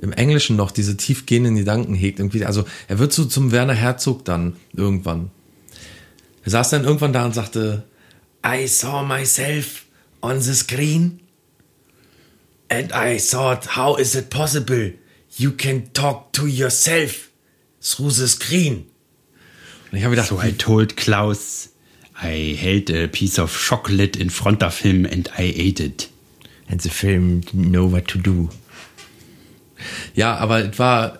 im 0.00 0.12
Englischen 0.12 0.56
noch 0.56 0.70
diese 0.70 0.96
tiefgehenden 0.96 1.56
Gedanken 1.56 1.94
hegt. 1.94 2.18
Irgendwie. 2.18 2.44
Also 2.44 2.64
er 2.88 2.98
wird 2.98 3.12
so 3.12 3.24
zum 3.26 3.52
Werner 3.52 3.74
Herzog 3.74 4.24
dann 4.24 4.56
irgendwann. 4.72 5.30
Er 6.44 6.50
saß 6.52 6.70
dann 6.70 6.84
irgendwann 6.84 7.12
da 7.12 7.26
und 7.26 7.34
sagte, 7.34 7.84
I 8.46 8.66
saw 8.66 9.04
myself 9.04 9.84
on 10.22 10.40
the 10.40 10.54
screen 10.54 11.20
and 12.70 12.92
I 12.94 13.18
thought, 13.18 13.76
how 13.76 13.98
is 13.98 14.14
it 14.14 14.30
possible? 14.30 14.94
You 15.36 15.52
can 15.52 15.92
talk 15.92 16.32
to 16.32 16.46
yourself 16.46 17.28
through 17.82 18.10
the 18.10 18.26
screen. 18.28 18.86
Und 19.90 19.98
ich 19.98 20.04
habe 20.04 20.14
gedacht, 20.14 20.28
So 20.28 20.40
I 20.42 20.52
told 20.52 20.96
Klaus, 20.96 21.70
I 22.22 22.54
held 22.54 22.90
a 22.90 23.06
piece 23.06 23.38
of 23.38 23.56
chocolate 23.56 24.18
in 24.18 24.30
front 24.30 24.62
of 24.62 24.78
him 24.78 25.06
and 25.06 25.30
I 25.38 25.50
ate 25.50 25.82
it. 25.82 26.10
and 26.68 26.80
the 26.82 26.90
film 26.90 27.40
didn't 27.40 27.70
know 27.70 27.90
what 27.90 28.06
to 28.08 28.18
do. 28.18 28.48
Ja, 30.14 30.36
aber 30.36 30.70
es 30.70 30.78
war 30.78 31.18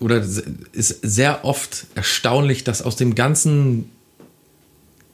oder 0.00 0.16
es 0.16 0.38
ist 0.72 1.00
sehr 1.02 1.44
oft 1.44 1.86
erstaunlich, 1.94 2.64
dass 2.64 2.82
aus 2.82 2.96
dem 2.96 3.14
ganzen 3.14 3.90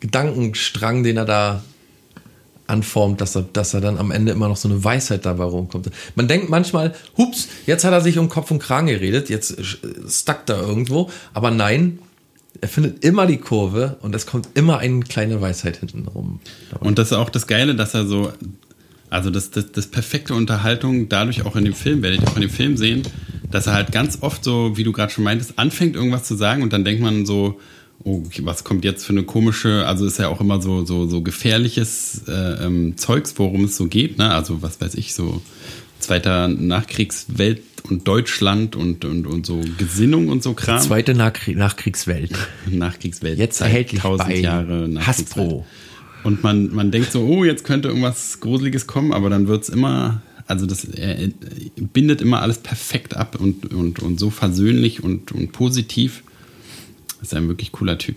Gedankenstrang, 0.00 1.02
den 1.02 1.16
er 1.16 1.24
da 1.24 1.64
anformt, 2.66 3.20
dass 3.20 3.34
er, 3.34 3.42
dass 3.42 3.74
er 3.74 3.80
dann 3.80 3.98
am 3.98 4.10
Ende 4.10 4.32
immer 4.32 4.48
noch 4.48 4.56
so 4.56 4.68
eine 4.68 4.82
Weisheit 4.84 5.24
dabei 5.24 5.44
rumkommt. 5.44 5.90
Man 6.14 6.28
denkt 6.28 6.48
manchmal, 6.48 6.94
hups, 7.16 7.48
jetzt 7.66 7.84
hat 7.84 7.92
er 7.92 8.00
sich 8.00 8.18
um 8.18 8.28
Kopf 8.28 8.50
und 8.50 8.58
Kragen 8.58 8.86
geredet, 8.86 9.28
jetzt 9.30 9.56
stuckt 10.08 10.50
er 10.50 10.60
irgendwo, 10.60 11.10
aber 11.32 11.50
nein, 11.50 11.98
er 12.60 12.68
findet 12.68 13.04
immer 13.04 13.26
die 13.26 13.38
Kurve 13.38 13.96
und 14.00 14.14
es 14.14 14.26
kommt 14.26 14.48
immer 14.54 14.78
eine 14.78 15.00
kleine 15.00 15.40
Weisheit 15.40 15.78
hinten 15.78 16.06
rum. 16.06 16.40
Und 16.80 16.98
das 16.98 17.08
ist 17.08 17.12
auch 17.14 17.30
das 17.30 17.46
Geile, 17.46 17.74
dass 17.74 17.94
er 17.94 18.06
so, 18.06 18.32
also 19.10 19.30
das, 19.30 19.50
das, 19.50 19.72
das 19.72 19.86
perfekte 19.86 20.34
Unterhaltung 20.34 21.08
dadurch 21.08 21.44
auch 21.44 21.56
in 21.56 21.64
dem 21.64 21.74
Film, 21.74 22.02
werdet 22.02 22.22
ihr 22.22 22.28
auch 22.28 22.36
in 22.36 22.42
dem 22.42 22.50
Film 22.50 22.76
sehen, 22.76 23.02
dass 23.50 23.66
er 23.66 23.74
halt 23.74 23.92
ganz 23.92 24.18
oft 24.20 24.44
so, 24.44 24.76
wie 24.76 24.84
du 24.84 24.92
gerade 24.92 25.12
schon 25.12 25.24
meintest, 25.24 25.58
anfängt 25.58 25.96
irgendwas 25.96 26.24
zu 26.24 26.34
sagen 26.36 26.62
und 26.62 26.72
dann 26.72 26.84
denkt 26.84 27.02
man 27.02 27.26
so, 27.26 27.60
oh, 28.02 28.22
was 28.42 28.64
kommt 28.64 28.84
jetzt 28.84 29.04
für 29.04 29.12
eine 29.12 29.24
komische, 29.24 29.86
also 29.86 30.06
ist 30.06 30.18
ja 30.18 30.28
auch 30.28 30.40
immer 30.40 30.60
so, 30.60 30.84
so, 30.84 31.06
so 31.08 31.22
gefährliches 31.22 32.22
äh, 32.28 32.64
ähm, 32.64 32.96
Zeugs, 32.96 33.34
worum 33.36 33.64
es 33.64 33.76
so 33.76 33.86
geht, 33.86 34.18
ne? 34.18 34.30
Also 34.30 34.62
was 34.62 34.80
weiß 34.80 34.94
ich, 34.94 35.14
so 35.14 35.40
zweiter 35.98 36.48
Nachkriegswelt 36.48 37.62
und 37.90 38.08
Deutschland 38.08 38.76
und, 38.76 39.04
und, 39.04 39.26
und 39.26 39.44
so 39.44 39.62
Gesinnung 39.76 40.28
und 40.28 40.42
so 40.42 40.54
Kram. 40.54 40.80
Zweite 40.80 41.14
Nachkrie 41.14 41.54
Nachkriegswelt. 41.54 42.32
Nachkriegswelt. 42.70 43.38
Jetzt 43.38 43.60
erhältlich 43.60 44.02
1000 44.02 44.28
bei 44.28 44.36
Jahre. 44.36 45.06
Hasbro. 45.06 45.66
Und 46.22 46.42
man, 46.42 46.74
man 46.74 46.90
denkt 46.90 47.12
so, 47.12 47.22
oh, 47.22 47.44
jetzt 47.44 47.64
könnte 47.64 47.88
irgendwas 47.88 48.40
Gruseliges 48.40 48.86
kommen, 48.86 49.12
aber 49.12 49.28
dann 49.28 49.46
wird's 49.46 49.68
immer, 49.68 50.22
also 50.46 50.64
das 50.64 50.84
er, 50.84 51.18
er 51.18 51.28
bindet 51.76 52.22
immer 52.22 52.40
alles 52.40 52.58
perfekt 52.58 53.14
ab 53.14 53.38
und, 53.38 53.74
und, 53.74 54.00
und 54.00 54.18
so 54.18 54.30
versöhnlich 54.30 55.04
und, 55.04 55.32
und 55.32 55.52
positiv. 55.52 56.22
Das 57.20 57.32
ist 57.32 57.34
ein 57.34 57.48
wirklich 57.48 57.72
cooler 57.72 57.98
Typ. 57.98 58.16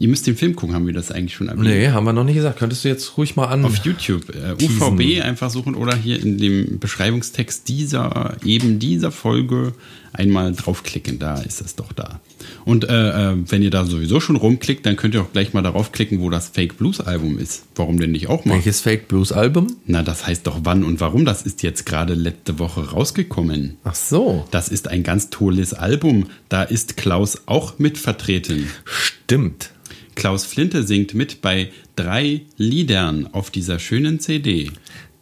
Ihr 0.00 0.08
müsst 0.08 0.26
den 0.26 0.34
Film 0.34 0.56
gucken, 0.56 0.74
haben 0.74 0.86
wir 0.86 0.94
das 0.94 1.12
eigentlich 1.12 1.34
schon 1.34 1.48
erwähnt. 1.48 1.66
Nee, 1.66 1.88
haben 1.90 2.04
wir 2.04 2.14
noch 2.14 2.24
nicht 2.24 2.36
gesagt. 2.36 2.58
Könntest 2.58 2.84
du 2.84 2.88
jetzt 2.88 3.18
ruhig 3.18 3.36
mal 3.36 3.48
an. 3.48 3.66
Auf 3.66 3.84
YouTube, 3.84 4.30
äh, 4.30 4.56
Teasen. 4.56 4.80
UVB 4.80 5.22
einfach 5.22 5.50
suchen 5.50 5.74
oder 5.74 5.94
hier 5.94 6.18
in 6.18 6.38
dem 6.38 6.78
Beschreibungstext 6.78 7.68
dieser, 7.68 8.34
eben 8.42 8.78
dieser 8.78 9.12
Folge 9.12 9.74
einmal 10.14 10.52
draufklicken, 10.52 11.18
da 11.18 11.42
ist 11.42 11.60
es 11.60 11.76
doch 11.76 11.92
da. 11.92 12.18
Und 12.64 12.88
äh, 12.88 13.32
äh, 13.32 13.36
wenn 13.46 13.62
ihr 13.62 13.70
da 13.70 13.84
sowieso 13.84 14.20
schon 14.20 14.36
rumklickt, 14.36 14.86
dann 14.86 14.96
könnt 14.96 15.14
ihr 15.14 15.20
auch 15.20 15.32
gleich 15.32 15.52
mal 15.52 15.60
darauf 15.60 15.92
klicken, 15.92 16.20
wo 16.20 16.30
das 16.30 16.48
Fake 16.48 16.78
Blues 16.78 17.00
Album 17.02 17.38
ist. 17.38 17.64
Warum 17.74 18.00
denn 18.00 18.12
nicht 18.12 18.28
auch 18.28 18.46
mal? 18.46 18.54
Welches 18.54 18.80
Fake 18.80 19.06
Blues 19.06 19.32
Album? 19.32 19.76
Na, 19.84 20.02
das 20.02 20.26
heißt 20.26 20.46
doch 20.46 20.60
wann 20.64 20.82
und 20.82 21.00
warum. 21.00 21.26
Das 21.26 21.42
ist 21.42 21.62
jetzt 21.62 21.84
gerade 21.84 22.14
letzte 22.14 22.58
Woche 22.58 22.90
rausgekommen. 22.90 23.76
Ach 23.84 23.94
so. 23.94 24.46
Das 24.50 24.70
ist 24.70 24.88
ein 24.88 25.02
ganz 25.02 25.28
tolles 25.28 25.74
Album. 25.74 26.28
Da 26.48 26.62
ist 26.62 26.96
Klaus 26.96 27.42
auch 27.44 27.78
mit 27.78 27.98
vertreten. 27.98 28.68
Stimmt. 28.86 29.72
Klaus 30.20 30.44
Flinte 30.44 30.82
singt 30.82 31.14
mit 31.14 31.40
bei 31.40 31.70
drei 31.96 32.42
Liedern 32.58 33.26
auf 33.32 33.50
dieser 33.50 33.78
schönen 33.78 34.20
CD. 34.20 34.70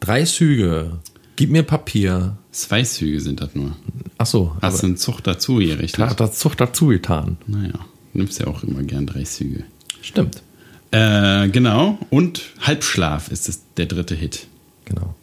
Drei 0.01 0.25
Züge. 0.25 0.99
Gib 1.37 1.51
mir 1.51 1.63
Papier. 1.63 2.37
Zwei 2.51 2.83
Züge 2.83 3.21
sind 3.21 3.41
das 3.41 3.55
nur. 3.55 3.77
Ach 4.19 4.27
so. 4.27 4.57
Hast 4.61 4.83
du 4.83 4.89
einen 4.89 4.97
Zug 4.97 5.21
dazu 5.23 5.61
hier, 5.61 5.79
richtig? 5.79 5.99
Da 5.99 6.11
hat 6.11 6.19
das 6.19 6.41
Zucht 6.41 6.61
dazu 6.61 6.89
getan. 6.89 7.37
Naja, 7.47 7.79
nimmst 8.13 8.41
ja 8.41 8.49
auch 8.49 8.65
immer 8.65 8.83
gern 8.83 9.07
drei 9.07 9.23
Züge. 9.23 9.63
Stimmt. 10.03 10.43
Äh, 10.91 11.49
genau. 11.51 12.01
Und 12.11 12.43
Halbschlaf 12.61 13.31
ist 13.31 13.49
es 13.49 13.63
der 13.77 13.87
dritte 13.87 14.17
Hit. 14.17 14.49
Genau. 14.85 15.15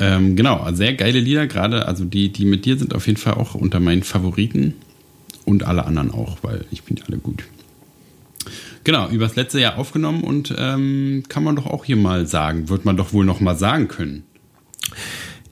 Ähm, 0.00 0.34
genau, 0.34 0.56
also 0.56 0.78
sehr 0.78 0.94
geile 0.94 1.20
Lieder, 1.20 1.46
gerade, 1.46 1.86
also 1.86 2.04
die, 2.04 2.32
die 2.32 2.46
mit 2.46 2.64
dir 2.64 2.76
sind 2.76 2.96
auf 2.96 3.06
jeden 3.06 3.18
Fall 3.18 3.34
auch 3.34 3.54
unter 3.54 3.78
meinen 3.78 4.02
Favoriten 4.02 4.74
und 5.44 5.62
alle 5.62 5.84
anderen 5.84 6.10
auch, 6.10 6.38
weil 6.42 6.64
ich 6.72 6.82
finde 6.82 7.04
alle 7.06 7.18
gut. 7.18 7.44
Genau, 8.84 9.08
übers 9.08 9.36
letzte 9.36 9.60
Jahr 9.60 9.78
aufgenommen 9.78 10.24
und 10.24 10.54
ähm, 10.58 11.22
kann 11.28 11.44
man 11.44 11.56
doch 11.56 11.66
auch 11.66 11.84
hier 11.84 11.96
mal 11.96 12.26
sagen, 12.26 12.68
wird 12.68 12.84
man 12.84 12.96
doch 12.96 13.12
wohl 13.12 13.24
noch 13.24 13.40
mal 13.40 13.56
sagen 13.56 13.88
können. 13.88 14.24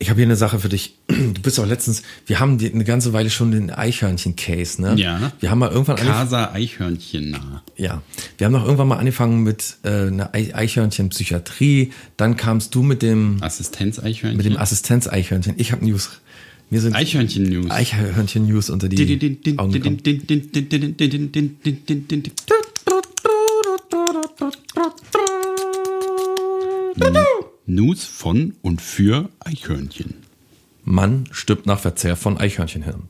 Ich 0.03 0.09
habe 0.09 0.19
hier 0.19 0.27
eine 0.27 0.37
Sache 0.37 0.59
für 0.59 0.71
dich. 0.71 0.97
Du 1.09 1.43
bist 1.43 1.61
auch 1.61 1.67
letztens, 1.67 2.03
wir 2.25 2.41
haben 2.41 2.57
die, 2.57 2.73
eine 2.73 2.85
ganze 2.85 3.13
Weile 3.13 3.29
schon 3.29 3.51
den 3.53 3.71
Eichhörnchen-Case, 3.71 4.81
ne? 4.81 4.95
Ja. 4.97 5.33
Wir 5.41 5.51
haben 5.51 5.59
mal 5.59 5.71
irgendwann. 5.71 5.97
Casa 5.97 6.53
Eichhörnchen 6.53 7.33
nah. 7.33 7.63
Ja, 7.77 8.01
wir 8.39 8.47
haben 8.47 8.53
noch 8.53 8.65
irgendwann 8.65 8.89
mal 8.89 8.97
angefangen 8.97 9.43
mit 9.43 9.77
äh, 9.83 10.07
einer 10.07 10.35
Ei- 10.35 10.55
Eichhörnchen-Psychiatrie. 10.55 11.93
Dann 12.17 12.37
kamst 12.39 12.75
du 12.75 12.83
mit 12.83 13.03
dem 13.03 13.43
Assistenz-Eichhörnchen. 13.43 14.39
mit 14.39 14.47
dem 14.47 14.57
Assistenz-Eichhörnchen. 14.57 15.55
Ich 15.59 15.71
habe 15.73 15.85
News. 15.85 16.09
Mir 16.71 16.81
sind 16.81 16.97
Eichhörnchen-News. 16.97 17.71
Eichhörnchen-News 17.71 18.71
unter 18.71 18.89
die 18.89 18.97
Augen 19.59 19.73
gekommen. 19.73 19.99
News 27.75 28.05
von 28.05 28.55
und 28.63 28.83
für 28.83 29.31
Eichhörnchen. 29.41 30.15
Mann 30.85 31.25
stirbt 31.31 31.67
nach 31.67 31.79
Verzehr 31.79 32.17
von 32.17 32.39
Eichhörnchenhirn. 32.39 33.09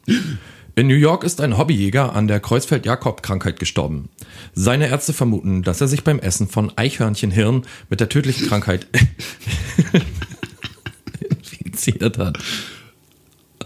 In 0.76 0.86
New 0.86 0.94
York 0.94 1.24
ist 1.24 1.40
ein 1.40 1.58
Hobbyjäger 1.58 2.14
an 2.14 2.28
der 2.28 2.40
Kreuzfeld-Jakob-Krankheit 2.40 3.58
gestorben. 3.58 4.08
Seine 4.54 4.88
Ärzte 4.88 5.12
vermuten, 5.12 5.62
dass 5.62 5.80
er 5.80 5.88
sich 5.88 6.04
beim 6.04 6.18
Essen 6.18 6.48
von 6.48 6.72
Eichhörnchenhirn 6.76 7.62
mit 7.88 8.00
der 8.00 8.08
tödlichen 8.08 8.48
Krankheit 8.48 8.86
infiziert 11.20 12.18
hat. 12.18 12.38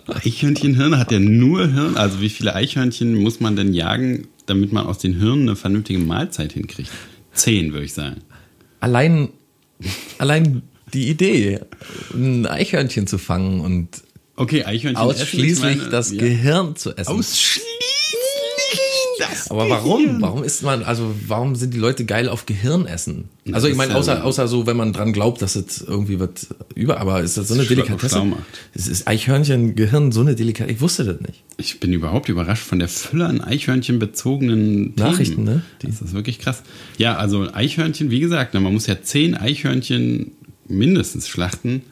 Eichhörnchenhirn 0.07 0.99
hat 0.99 1.13
ja 1.13 1.19
nur 1.19 1.67
Hirn. 1.69 1.97
Also 1.97 2.21
wie 2.21 2.29
viele 2.29 2.55
Eichhörnchen 2.55 3.15
muss 3.15 3.41
man 3.41 3.57
denn 3.57 3.75
jagen, 3.75 4.29
damit 4.47 4.73
man 4.73 4.87
aus 4.87 4.99
den 4.99 5.15
Hirnen 5.15 5.49
eine 5.49 5.57
vernünftige 5.57 5.99
Mahlzeit 5.99 6.53
hinkriegt? 6.53 6.91
Zehn, 7.33 7.73
würde 7.73 7.87
ich 7.87 7.95
sagen. 7.95 8.21
Allein, 8.81 9.31
allein 10.19 10.63
die 10.95 11.09
Idee, 11.09 11.61
ein 12.15 12.47
Eichhörnchen 12.47 13.07
zu 13.07 13.19
fangen 13.19 13.61
und 13.61 13.89
Okay, 14.37 14.65
Eichhörnchen 14.65 14.97
ausschließlich 14.97 15.79
meine, 15.79 15.91
das 15.91 16.11
ja. 16.11 16.19
Gehirn 16.19 16.75
zu 16.75 16.97
essen. 16.97 17.13
Ausschließlich 17.13 17.75
das 19.19 19.51
Aber 19.51 19.69
warum? 19.69 20.21
Warum 20.21 20.43
ist 20.43 20.63
man, 20.63 20.83
also 20.83 21.15
warum 21.27 21.55
sind 21.55 21.75
die 21.75 21.79
Leute 21.79 22.05
geil 22.05 22.29
auf 22.29 22.47
Gehirn 22.47 22.87
essen? 22.87 23.29
Also 23.53 23.69
ich 23.69 23.77
meine, 23.77 23.95
außer, 23.95 24.17
so. 24.17 24.23
außer 24.23 24.49
so, 24.49 24.67
wenn 24.67 24.77
man 24.77 24.93
dran 24.93 25.13
glaubt, 25.13 25.43
dass 25.43 25.57
es 25.57 25.83
irgendwie 25.83 26.19
wird 26.19 26.49
über, 26.75 27.01
aber 27.01 27.21
ist 27.23 27.37
das 27.37 27.49
so 27.49 27.55
eine 27.55 27.65
Delikatesse? 27.65 28.23
Es 28.75 28.89
ist 28.89 29.07
Eichhörnchen, 29.07 29.77
Gehirn, 29.77 30.13
so 30.13 30.21
eine 30.21 30.35
Delikatesse. 30.35 30.75
Ich 30.75 30.81
wusste 30.81 31.05
das 31.05 31.21
nicht. 31.21 31.43
Ich 31.57 31.81
bin 31.81 31.93
überhaupt 31.93 32.29
überrascht 32.29 32.65
von 32.65 32.79
der 32.79 32.89
Fülle 32.89 33.27
an 33.27 33.41
Eichhörnchen 33.41 33.99
bezogenen 33.99 34.95
Nachrichten, 34.97 35.45
ne? 35.45 35.63
Die 35.83 35.87
das 35.87 36.01
ist 36.01 36.15
wirklich 36.15 36.39
krass. 36.39 36.63
Ja, 36.99 37.17
also 37.17 37.49
Eichhörnchen, 37.53 38.11
wie 38.11 38.21
gesagt, 38.21 38.55
ne, 38.55 38.61
man 38.61 38.73
muss 38.73 38.87
ja 38.87 39.01
zehn 39.03 39.37
Eichhörnchen 39.37 40.33
mindestens 40.69 41.29
schlachten, 41.29 41.83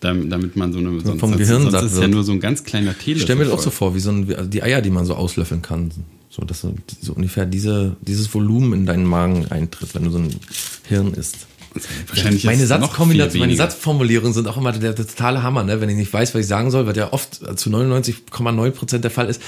damit, 0.00 0.56
man 0.56 0.72
so 0.72 0.78
eine 0.78 1.00
sonst, 1.00 1.20
vom 1.20 1.36
Gehirn 1.36 1.62
sonst 1.62 1.82
ist 1.82 1.94
ja 1.94 2.02
wird. 2.02 2.10
nur 2.10 2.24
so 2.24 2.32
ein 2.32 2.40
ganz 2.40 2.64
kleiner 2.64 2.92
Teelöffel. 2.92 3.16
Ich 3.16 3.22
stelle 3.22 3.38
mir 3.38 3.44
das 3.46 3.54
auch 3.54 3.62
so 3.62 3.70
vor, 3.70 3.94
wie 3.94 4.00
so 4.00 4.10
ein, 4.10 4.32
also 4.34 4.48
die 4.48 4.62
Eier, 4.62 4.82
die 4.82 4.90
man 4.90 5.04
so 5.04 5.14
auslöffeln 5.14 5.62
kann. 5.62 5.90
So, 6.28 6.44
dass 6.44 6.60
so, 6.60 7.12
ungefähr 7.14 7.46
diese, 7.46 7.96
dieses 8.02 8.32
Volumen 8.34 8.72
in 8.74 8.86
deinen 8.86 9.06
Magen 9.06 9.46
eintritt, 9.50 9.94
wenn 9.94 10.04
du 10.04 10.10
so 10.10 10.18
ein 10.18 10.34
Hirn 10.84 11.14
isst. 11.14 11.46
Wahrscheinlich 12.08 12.44
meine 12.44 12.66
Satzkombination, 12.66 13.40
meine. 13.40 13.56
Satzformulierungen 13.56 14.32
sind 14.32 14.48
auch 14.48 14.56
immer 14.56 14.72
der, 14.72 14.92
der 14.92 15.06
totale 15.06 15.42
Hammer, 15.42 15.62
ne? 15.62 15.80
Wenn 15.80 15.88
ich 15.88 15.96
nicht 15.96 16.12
weiß, 16.12 16.34
was 16.34 16.42
ich 16.42 16.46
sagen 16.46 16.70
soll, 16.70 16.86
was 16.86 16.96
ja 16.96 17.12
oft 17.12 17.34
zu 17.58 17.70
99,9 17.70 18.70
Prozent 18.70 19.04
der 19.04 19.10
Fall 19.10 19.28
ist, 19.28 19.42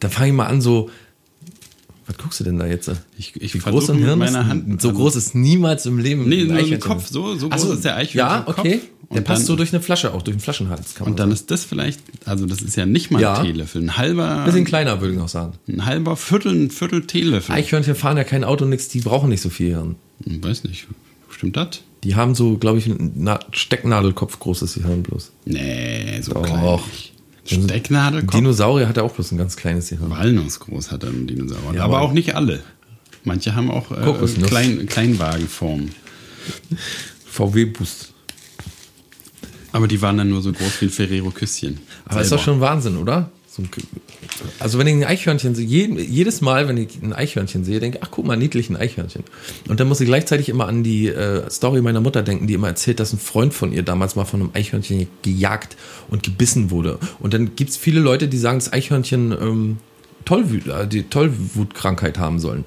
dann 0.00 0.10
fange 0.10 0.28
ich 0.28 0.34
mal 0.34 0.46
an 0.46 0.60
so, 0.60 0.90
was 2.08 2.16
guckst 2.18 2.40
du 2.40 2.44
denn 2.44 2.58
da 2.58 2.66
jetzt? 2.66 2.90
Ich, 3.18 3.34
ich 3.40 3.54
Wie 3.54 3.58
groß 3.58 3.90
ein 3.90 3.98
Hirn 3.98 4.18
meiner? 4.18 4.48
Hand. 4.48 4.80
So 4.82 4.92
groß 4.92 5.14
ist 5.16 5.34
niemals 5.34 5.86
im 5.86 5.98
Leben 5.98 6.28
Nee, 6.28 6.42
ein 6.42 6.46
nur 6.48 6.58
im. 6.58 6.80
Kopf. 6.80 7.06
So, 7.08 7.36
so 7.36 7.48
groß 7.50 7.64
ist 7.64 7.84
der 7.84 7.96
Eichhörnchen. 7.96 8.18
Ja, 8.18 8.44
okay. 8.46 8.80
Der 9.10 9.18
Und 9.18 9.24
passt 9.24 9.40
dann- 9.42 9.46
so 9.46 9.56
durch 9.56 9.72
eine 9.72 9.80
Flasche, 9.82 10.12
auch 10.12 10.20
durch 10.22 10.36
den 10.36 10.40
Flaschenhals. 10.40 10.94
Kann 10.94 11.06
Und 11.06 11.18
dann 11.18 11.28
sagen. 11.28 11.32
ist 11.32 11.50
das 11.50 11.64
vielleicht, 11.64 12.00
also 12.26 12.44
das 12.44 12.60
ist 12.60 12.76
ja 12.76 12.84
nicht 12.84 13.10
mal 13.10 13.22
Ja. 13.22 13.38
ein 13.38 13.44
Teelöffel, 13.46 13.82
ein 13.82 13.96
halber, 13.96 14.44
Bisschen 14.44 14.64
kleiner, 14.66 15.00
würde 15.00 15.14
ich 15.14 15.18
noch 15.18 15.28
sagen. 15.30 15.54
ein 15.66 15.86
halber 15.86 16.16
Viertel, 16.16 16.52
ein 16.54 16.70
Viertel 16.70 17.06
Teelöffel. 17.06 17.54
Eichhörnchen 17.54 17.94
fahren 17.94 18.16
ja 18.18 18.24
kein 18.24 18.44
Auto, 18.44 18.64
nix, 18.66 18.88
die 18.88 19.00
brauchen 19.00 19.30
nicht 19.30 19.40
so 19.40 19.48
viel 19.48 19.68
Hirn. 19.70 19.96
Hm, 20.24 20.44
Weiß 20.44 20.64
nicht, 20.64 20.86
stimmt 21.30 21.56
das? 21.56 21.80
Die 22.04 22.16
haben 22.16 22.34
so, 22.34 22.58
glaube 22.58 22.78
ich, 22.78 22.86
ein 22.86 23.12
Na 23.16 23.40
Stecknadelkopf 23.52 24.38
großes 24.40 24.74
Gehirn 24.74 25.02
bloß. 25.02 25.32
Nee, 25.46 26.20
so 26.22 26.32
Doch. 26.34 26.42
klein 26.42 26.72
nicht. 26.74 27.12
Stecknadelkopf. 27.48 28.34
Dinosaurier 28.34 28.88
hat 28.88 28.96
ja 28.96 29.02
auch 29.02 29.12
bloß 29.12 29.32
ein 29.32 29.38
ganz 29.38 29.56
kleines 29.56 29.88
Gehirn. 29.88 30.10
Walnussgroß 30.10 30.90
hat 30.90 31.02
er 31.04 31.10
ein 31.10 31.26
Dinosaurier. 31.26 31.74
Ja, 31.78 31.84
aber 31.84 31.98
aber- 31.98 32.06
auch 32.06 32.12
nicht 32.12 32.34
alle. 32.34 32.62
Manche 33.24 33.54
haben 33.54 33.70
auch 33.70 33.90
äh. 33.90 34.42
Klein, 34.46 34.86
Kleinwagenform. 34.86 35.90
VW-Boost. 37.26 38.12
Aber 39.72 39.86
die 39.86 40.00
waren 40.00 40.16
dann 40.16 40.30
nur 40.30 40.40
so 40.40 40.52
groß 40.52 40.80
wie 40.80 40.86
ein 40.86 40.90
Ferrero-Küsschen. 40.90 41.78
Aber 42.06 42.22
ist 42.22 42.32
doch 42.32 42.42
schon 42.42 42.60
Wahnsinn, 42.60 42.96
oder? 42.96 43.30
So 43.58 43.62
ein, 43.62 43.70
also 44.60 44.78
wenn 44.78 44.86
ich 44.86 44.94
ein 44.94 45.04
Eichhörnchen 45.04 45.54
sehe, 45.54 45.66
jedes 45.66 46.40
Mal, 46.40 46.68
wenn 46.68 46.76
ich 46.76 47.02
ein 47.02 47.12
Eichhörnchen 47.12 47.64
sehe, 47.64 47.80
denke 47.80 47.98
ich, 47.98 48.04
ach 48.04 48.10
guck 48.10 48.24
mal, 48.24 48.36
niedlich 48.36 48.70
ein 48.70 48.76
Eichhörnchen. 48.76 49.24
Und 49.68 49.80
dann 49.80 49.88
muss 49.88 50.00
ich 50.00 50.06
gleichzeitig 50.06 50.48
immer 50.48 50.68
an 50.68 50.84
die 50.84 51.08
äh, 51.08 51.50
Story 51.50 51.82
meiner 51.82 52.00
Mutter 52.00 52.22
denken, 52.22 52.46
die 52.46 52.54
immer 52.54 52.68
erzählt, 52.68 53.00
dass 53.00 53.12
ein 53.12 53.18
Freund 53.18 53.52
von 53.52 53.72
ihr 53.72 53.82
damals 53.82 54.14
mal 54.16 54.24
von 54.24 54.40
einem 54.40 54.50
Eichhörnchen 54.54 55.08
gejagt 55.22 55.76
und 56.08 56.22
gebissen 56.22 56.70
wurde. 56.70 56.98
Und 57.18 57.34
dann 57.34 57.56
gibt's 57.56 57.76
viele 57.76 58.00
Leute, 58.00 58.28
die 58.28 58.38
sagen, 58.38 58.58
das 58.58 58.72
Eichhörnchen 58.72 59.32
ähm, 59.32 59.78
Tollwut, 60.24 60.66
äh, 60.68 60.86
die 60.86 61.04
Tollwutkrankheit 61.04 62.18
haben 62.18 62.38
sollen. 62.38 62.64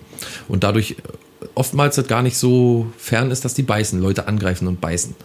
Und 0.48 0.64
dadurch 0.64 0.92
äh, 0.92 1.48
oftmals 1.56 1.96
das 1.96 2.08
gar 2.08 2.22
nicht 2.22 2.38
so 2.38 2.88
fern 2.98 3.32
ist, 3.32 3.46
dass 3.46 3.54
die 3.54 3.64
beißen, 3.64 4.02
Leute 4.02 4.28
angreifen 4.28 4.68
und 4.68 4.82
beißen. 4.82 5.16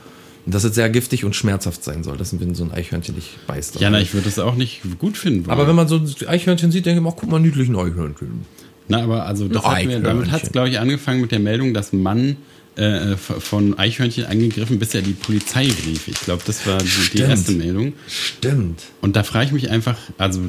Und 0.47 0.55
dass 0.55 0.63
es 0.63 0.77
sehr 0.77 0.89
giftig 0.89 1.25
und 1.25 1.35
schmerzhaft 1.35 1.83
sein 1.83 2.05
soll, 2.05 2.17
dass 2.17 2.39
wenn 2.39 2.55
so 2.55 2.63
ein 2.63 2.73
Eichhörnchen 2.73 3.17
dich 3.17 3.37
beißt. 3.49 3.81
Ja, 3.81 3.91
na, 3.91 4.01
ich 4.01 4.15
würde 4.15 4.27
das 4.27 4.39
auch 4.39 4.55
nicht 4.55 4.83
gut 5.01 5.17
finden. 5.17 5.51
Aber 5.51 5.67
wenn 5.67 5.75
man 5.75 5.89
so 5.89 5.97
ein 5.97 6.29
Eichhörnchen 6.29 6.71
sieht, 6.71 6.87
denke 6.87 7.01
ich 7.01 7.03
mir, 7.03 7.11
ach, 7.11 7.17
guck 7.19 7.31
mal, 7.31 7.41
niedlichen 7.41 7.75
Eichhörnchen. 7.75 8.45
Na, 8.87 9.03
aber 9.03 9.27
also 9.27 9.49
das 9.49 9.65
Ein 9.65 9.71
hat 9.71 9.85
mir, 9.87 10.01
damit 10.01 10.31
hat 10.31 10.45
es, 10.45 10.53
glaube 10.53 10.69
ich, 10.69 10.79
angefangen 10.79 11.21
mit 11.21 11.33
der 11.33 11.41
Meldung, 11.41 11.75
dass 11.75 11.93
ein 11.93 12.01
Mann 12.01 12.37
äh, 12.77 13.17
von 13.17 13.77
Eichhörnchen 13.77 14.27
angegriffen, 14.27 14.79
bis 14.79 14.95
er 14.95 15.03
die 15.03 15.15
Polizei 15.15 15.65
rief. 15.65 16.07
Ich 16.07 16.21
glaube, 16.21 16.43
das 16.47 16.65
war 16.67 16.79
die, 16.79 17.17
die 17.17 17.23
erste 17.23 17.51
Meldung. 17.53 17.95
Stimmt. 18.07 18.83
Und 19.01 19.17
da 19.17 19.25
frage 19.25 19.47
ich 19.47 19.53
mich 19.53 19.71
einfach, 19.71 19.97
also 20.17 20.43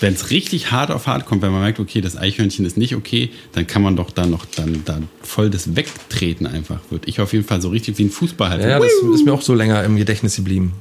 wenn 0.00 0.14
es 0.14 0.30
richtig 0.30 0.70
hart 0.70 0.90
auf 0.90 1.06
hart 1.06 1.26
kommt, 1.26 1.42
wenn 1.42 1.52
man 1.52 1.62
merkt, 1.62 1.80
okay, 1.80 2.00
das 2.00 2.16
Eichhörnchen 2.16 2.64
ist 2.64 2.76
nicht 2.76 2.94
okay, 2.94 3.30
dann 3.52 3.66
kann 3.66 3.82
man 3.82 3.96
doch 3.96 4.10
da 4.10 4.26
noch 4.26 4.44
dann 4.44 4.82
da 4.84 5.00
voll 5.22 5.50
das 5.50 5.76
wegtreten 5.76 6.46
einfach. 6.46 6.80
Würde 6.90 7.08
ich 7.08 7.20
auf 7.20 7.32
jeden 7.32 7.44
Fall 7.44 7.60
so 7.60 7.68
richtig 7.68 7.98
wie 7.98 8.04
ein 8.04 8.10
Fußball 8.10 8.50
halt. 8.50 8.62
Ja, 8.62 8.78
das 8.78 8.92
ist 9.14 9.24
mir 9.24 9.32
auch 9.32 9.42
so 9.42 9.54
länger 9.54 9.82
im 9.84 9.96
Gedächtnis 9.96 10.36
geblieben. 10.36 10.74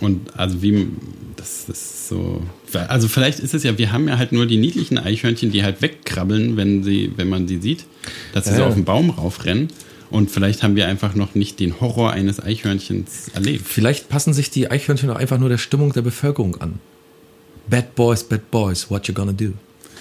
Und 0.00 0.38
also 0.38 0.60
wie, 0.62 0.88
das 1.36 1.68
ist 1.68 2.08
so, 2.08 2.42
also 2.88 3.08
vielleicht 3.08 3.40
ist 3.40 3.54
es 3.54 3.62
ja, 3.62 3.78
wir 3.78 3.92
haben 3.92 4.08
ja 4.08 4.18
halt 4.18 4.32
nur 4.32 4.46
die 4.46 4.58
niedlichen 4.58 4.98
Eichhörnchen, 4.98 5.50
die 5.50 5.62
halt 5.62 5.80
wegkrabbeln, 5.80 6.56
wenn 6.56 6.82
sie, 6.82 7.12
wenn 7.16 7.28
man 7.28 7.48
sie 7.48 7.58
sieht, 7.58 7.86
dass 8.34 8.44
sie 8.44 8.50
Ja, 8.50 8.56
so 8.58 8.64
auf 8.64 8.74
den 8.74 8.84
Baum 8.84 9.10
raufrennen. 9.10 9.68
Und 10.10 10.30
vielleicht 10.30 10.62
haben 10.62 10.76
wir 10.76 10.86
einfach 10.86 11.14
noch 11.14 11.34
nicht 11.34 11.58
den 11.58 11.80
Horror 11.80 12.12
eines 12.12 12.40
Eichhörnchens 12.40 13.28
erlebt. 13.34 13.66
Vielleicht 13.66 14.08
passen 14.08 14.34
sich 14.34 14.50
die 14.50 14.70
Eichhörnchen 14.70 15.10
auch 15.10 15.16
einfach 15.16 15.38
nur 15.38 15.48
der 15.48 15.58
Stimmung 15.58 15.92
der 15.92 16.02
Bevölkerung 16.02 16.60
an. 16.60 16.78
Bad 17.68 17.94
boys, 17.94 18.22
bad 18.24 18.50
boys, 18.50 18.88
what 18.90 19.06
you 19.08 19.14
gonna 19.14 19.32
do? 19.32 19.52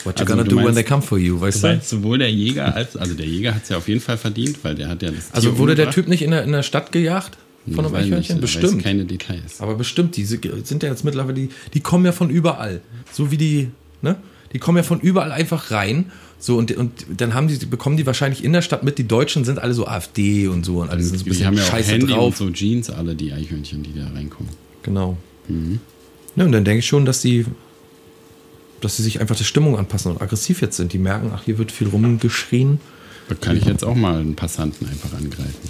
What 0.04 0.20
you 0.20 0.26
Also 0.26 0.26
gonna 0.26 0.44
do 0.44 0.56
when 0.58 0.66
meinst- 0.66 0.76
they 0.76 0.84
come 0.84 1.02
for 1.02 1.18
you, 1.18 1.40
weißt 1.40 1.56
Das 1.58 1.62
du? 1.62 1.68
heißt, 1.78 1.90
sowohl 1.90 2.18
der 2.20 2.32
Jäger 2.32 2.76
als, 2.76 2.96
also 2.96 3.14
der 3.16 3.26
Jäger 3.26 3.56
hat 3.56 3.64
es 3.64 3.70
ja 3.70 3.78
auf 3.78 3.88
jeden 3.88 4.02
Fall 4.02 4.18
verdient, 4.18 4.58
weil 4.64 4.76
der 4.76 4.88
hat 4.90 5.02
ja 5.02 5.10
das 5.12 5.32
Also 5.34 5.50
Tier 5.50 5.58
wurde 5.60 5.76
der. 5.76 5.90
Typ 5.90 6.08
nicht 6.08 6.22
in 6.22 6.32
der, 6.32 6.44
in 6.44 6.52
der 6.52 6.64
Stadt 6.64 6.92
gejagt 6.92 7.38
von 7.74 7.86
einem 7.86 7.94
nicht, 7.96 8.04
Eichhörnchen? 8.06 8.36
weiß 8.36 8.42
Bestimmt. 8.42 8.84
keine 8.84 9.06
Details. 9.06 9.60
Aber 9.62 9.74
bestimmt, 9.76 10.16
die 10.18 10.26
sind 10.26 10.46
ja 10.46 10.90
jetzt 10.90 11.04
mittlerweile, 11.04 11.34
die, 11.34 11.50
die 11.74 11.80
kommen 11.80 12.06
ja 12.06 12.12
von 12.12 12.30
überall. 12.30 12.82
So 13.12 13.32
wie 13.32 13.38
die, 13.38 13.70
ne? 14.04 14.18
Die 14.54 14.60
kommen 14.60 14.78
ja 14.78 14.84
von 14.84 15.00
überall 15.00 15.32
einfach 15.32 15.72
rein. 15.72 16.12
So, 16.38 16.58
und, 16.58 16.72
und 16.78 16.92
dann 17.18 17.34
haben 17.34 17.48
die, 17.48 17.58
bekommen 17.66 17.98
die 17.98 18.06
wahrscheinlich 18.06 18.44
in 18.44 18.54
der 18.54 18.62
Stadt 18.62 18.84
mit, 18.84 19.00
die 19.00 19.08
Deutschen 19.08 19.44
sind 19.44 19.58
alle 19.58 19.74
so 19.74 19.88
AfD 19.88 20.48
und 20.48 20.64
so 20.66 20.82
und 20.82 20.90
alle 20.90 21.02
sind 21.02 21.18
so 21.18 21.22
ein 21.22 21.24
Die 21.24 21.30
bisschen 21.32 21.48
haben 21.48 21.58
ja 21.58 21.64
auch 21.64 21.68
scheiße 21.72 21.92
Handy 21.94 22.14
drauf. 22.14 22.40
und 22.40 22.48
so 22.50 22.54
Jeans, 22.54 22.90
alle 22.92 23.16
die 23.16 23.34
Eichhörnchen, 23.34 23.82
die 23.82 23.94
da 23.98 24.06
reinkommen. 24.14 24.52
Genau. 24.84 25.18
Mhm. 25.48 25.80
Ja, 26.36 26.46
und 26.46 26.52
dann 26.52 26.66
denke 26.66 26.80
ich 26.80 26.86
schon, 26.88 27.06
dass 27.06 27.22
die, 27.22 27.46
dass 28.82 28.98
sie 28.98 29.04
sich 29.04 29.22
einfach 29.22 29.36
der 29.36 29.44
Stimmung 29.46 29.78
anpassen 29.78 30.12
und 30.12 30.22
aggressiv 30.22 30.62
jetzt 30.62 30.78
sind. 30.78 30.92
Die 30.94 30.98
merken, 31.00 31.32
ach, 31.34 31.44
hier 31.46 31.58
wird 31.58 31.72
viel 31.72 31.88
rumgeschrien. 31.88 32.80
Da 33.30 33.36
kann 33.36 33.58
ich 33.58 33.66
jetzt 33.66 33.84
auch 33.84 33.96
mal 33.96 34.20
einen 34.20 34.36
Passanten 34.36 34.88
einfach 34.88 35.14
angreifen. 35.18 35.70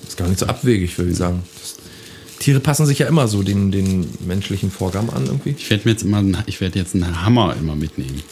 Das 0.00 0.10
ist 0.10 0.16
gar 0.16 0.28
nicht 0.28 0.38
so 0.38 0.46
abwegig, 0.46 0.96
würde 0.98 1.10
ich 1.10 1.16
sagen. 1.16 1.42
Das, 1.60 1.76
Tiere 2.38 2.60
passen 2.60 2.84
sich 2.86 2.98
ja 2.98 3.06
immer 3.06 3.26
so 3.28 3.42
den, 3.42 3.70
den 3.70 4.06
menschlichen 4.26 4.70
Vorgaben 4.70 5.08
an 5.10 5.24
irgendwie. 5.26 5.54
Ich 5.56 5.70
werde 5.70 5.84
mir 5.86 5.92
jetzt 5.92 6.02
immer, 6.02 6.18
einen- 6.18 6.36
ich 6.46 6.60
werde 6.60 6.78
jetzt 6.78 6.94
einen 6.94 7.24
Hammer 7.24 7.56
immer 7.58 7.74
mitnehmen, 7.76 8.22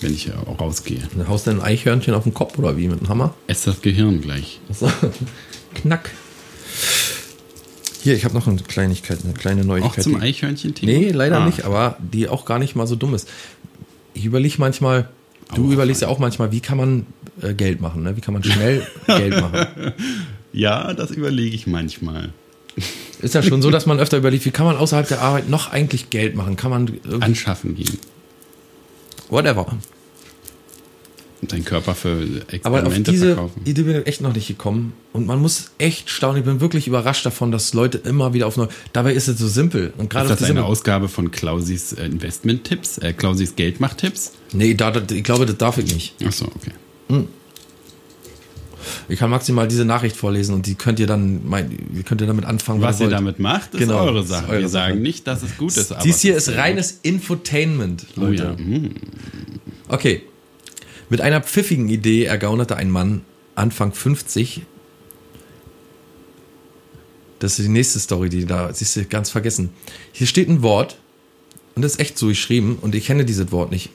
wenn 0.00 0.14
ich 0.14 0.30
rausgehe. 0.58 1.02
Dann 1.16 1.28
haust 1.28 1.46
du 1.46 1.50
ein 1.50 1.60
Eichhörnchen 1.60 2.14
auf 2.14 2.24
den 2.24 2.32
Kopf 2.32 2.58
oder 2.58 2.76
wie 2.76 2.88
mit 2.88 3.00
einem 3.00 3.08
Hammer? 3.08 3.34
Ess 3.48 3.62
das 3.62 3.82
Gehirn 3.82 4.20
gleich. 4.22 4.60
Knack. 5.74 6.10
Hier, 8.02 8.14
ich 8.14 8.24
habe 8.24 8.34
noch 8.34 8.46
eine 8.46 8.56
Kleinigkeit, 8.62 9.18
eine 9.24 9.34
kleine 9.34 9.62
Auch 9.62 9.66
Neuigkeit. 9.66 10.04
zum 10.04 10.14
die- 10.16 10.22
Eichhörnchen, 10.22 10.74
Timo? 10.74 10.90
Nee, 10.92 11.10
leider 11.10 11.38
Ah. 11.40 11.46
nicht, 11.46 11.64
aber 11.64 11.96
die 12.00 12.28
auch 12.28 12.44
gar 12.44 12.58
nicht 12.58 12.74
mal 12.76 12.86
so 12.86 12.96
dumm 12.96 13.14
ist. 13.14 13.28
Ich 14.14 14.24
überlege 14.24 14.54
manchmal, 14.58 15.08
du 15.54 15.72
überlegst 15.72 16.02
ja 16.02 16.08
auch 16.08 16.18
manchmal, 16.18 16.50
wie 16.52 16.60
kann 16.60 16.78
man 16.78 17.06
äh, 17.42 17.54
Geld 17.54 17.80
machen, 17.80 18.02
ne? 18.02 18.16
wie 18.16 18.20
kann 18.20 18.34
man 18.34 18.42
schnell 18.44 18.86
Geld 19.06 19.40
machen. 19.40 19.66
Ja, 20.52 20.92
das 20.94 21.10
überlege 21.10 21.54
ich 21.54 21.66
manchmal. 21.66 22.30
Ist 23.20 23.34
ja 23.34 23.42
schon 23.42 23.60
so, 23.62 23.70
dass 23.70 23.84
man 23.86 23.98
öfter 24.00 24.16
überlegt, 24.16 24.44
wie 24.46 24.50
kann 24.50 24.64
man 24.66 24.76
außerhalb 24.76 25.06
der 25.08 25.20
Arbeit 25.20 25.48
noch 25.48 25.70
eigentlich 25.72 26.10
Geld 26.10 26.34
machen? 26.34 26.56
Kann 26.56 26.70
man 26.70 26.90
Anschaffen 27.20 27.74
gehen. 27.76 27.98
whatever. 29.28 29.66
Und 31.42 31.52
deinen 31.52 31.64
Körper 31.64 31.94
für 31.94 32.10
Aber 32.10 32.26
auf 32.26 32.52
Experimente 32.52 33.10
diese 33.10 33.26
verkaufen. 33.34 33.62
Idee 33.64 33.82
bin 33.82 33.96
ich 34.00 34.06
echt 34.06 34.20
noch 34.20 34.34
nicht 34.34 34.46
gekommen. 34.48 34.92
Und 35.14 35.26
man 35.26 35.40
muss 35.40 35.70
echt 35.78 36.10
staunen. 36.10 36.38
Ich 36.38 36.44
bin 36.44 36.60
wirklich 36.60 36.86
überrascht 36.86 37.24
davon, 37.24 37.50
dass 37.50 37.72
Leute 37.72 37.96
immer 37.98 38.34
wieder 38.34 38.46
auf 38.46 38.56
neu. 38.58 38.66
Dabei 38.92 39.14
ist 39.14 39.26
es 39.28 39.38
so 39.38 39.48
simpel. 39.48 39.92
Und 39.96 40.10
gerade 40.10 40.30
Ist 40.30 40.42
das 40.42 40.50
eine 40.50 40.64
Ausgabe 40.64 41.08
von 41.08 41.30
Klausis 41.30 41.94
äh, 41.94 42.04
Investment-Tipps, 42.04 42.98
äh, 42.98 43.14
Klausis 43.14 43.56
Geldmacht-Tipps? 43.56 44.32
Nee, 44.52 44.74
da, 44.74 44.90
da, 44.90 45.00
ich 45.14 45.24
glaube, 45.24 45.46
das 45.46 45.56
darf 45.56 45.78
ich 45.78 45.92
nicht. 45.94 46.14
Achso, 46.24 46.44
okay. 46.54 46.72
Ich 49.08 49.18
kann 49.18 49.28
maximal 49.30 49.68
diese 49.68 49.84
Nachricht 49.84 50.16
vorlesen 50.16 50.54
und 50.54 50.66
die 50.66 50.74
könnt 50.74 50.98
ihr 51.00 51.06
dann, 51.06 51.46
mein, 51.46 52.02
könnt 52.06 52.20
ihr 52.22 52.26
damit 52.26 52.44
anfangen, 52.46 52.80
Was 52.80 52.96
ihr 52.98 53.06
ihr 53.06 53.10
wollt. 53.10 53.12
damit 53.18 53.38
macht, 53.38 53.74
ist 53.74 53.80
Genau, 53.80 54.04
eure 54.04 54.20
ist 54.20 54.28
Sache. 54.28 54.48
eure 54.48 54.60
Wir 54.62 54.68
Sache. 54.68 54.88
sagen 54.90 55.02
nicht, 55.02 55.26
dass 55.26 55.42
es 55.42 55.56
gut 55.58 55.76
ist. 55.76 55.92
aber 55.92 56.02
Dies 56.02 56.20
hier 56.20 56.36
ist 56.36 56.46
sehr 56.46 56.56
reines 56.56 56.98
Infotainment, 57.02 58.06
gut. 58.14 58.16
Oh, 58.16 58.26
Leute. 58.26 58.42
ja. 58.42 58.56
hm. 58.56 58.90
Okay. 59.88 60.22
Mit 61.10 61.20
einer 61.20 61.42
pfiffigen 61.42 61.88
Idee 61.88 62.24
ergaunerte 62.24 62.76
ein 62.76 62.90
Mann 62.90 63.22
Anfang 63.56 63.92
50. 63.92 64.62
Das 67.40 67.58
ist 67.58 67.66
die 67.66 67.70
nächste 67.70 67.98
Story, 67.98 68.28
die 68.28 68.46
da, 68.46 68.72
siehst 68.72 68.94
du, 68.96 69.04
ganz 69.04 69.30
vergessen. 69.30 69.70
Hier 70.12 70.28
steht 70.28 70.48
ein 70.48 70.62
Wort 70.62 70.98
und 71.74 71.82
das 71.82 71.92
ist 71.92 72.00
echt 72.00 72.16
so 72.16 72.28
geschrieben 72.28 72.78
und 72.80 72.94
ich 72.94 73.06
kenne 73.06 73.24
dieses 73.24 73.50
Wort 73.50 73.72
nicht. 73.72 73.90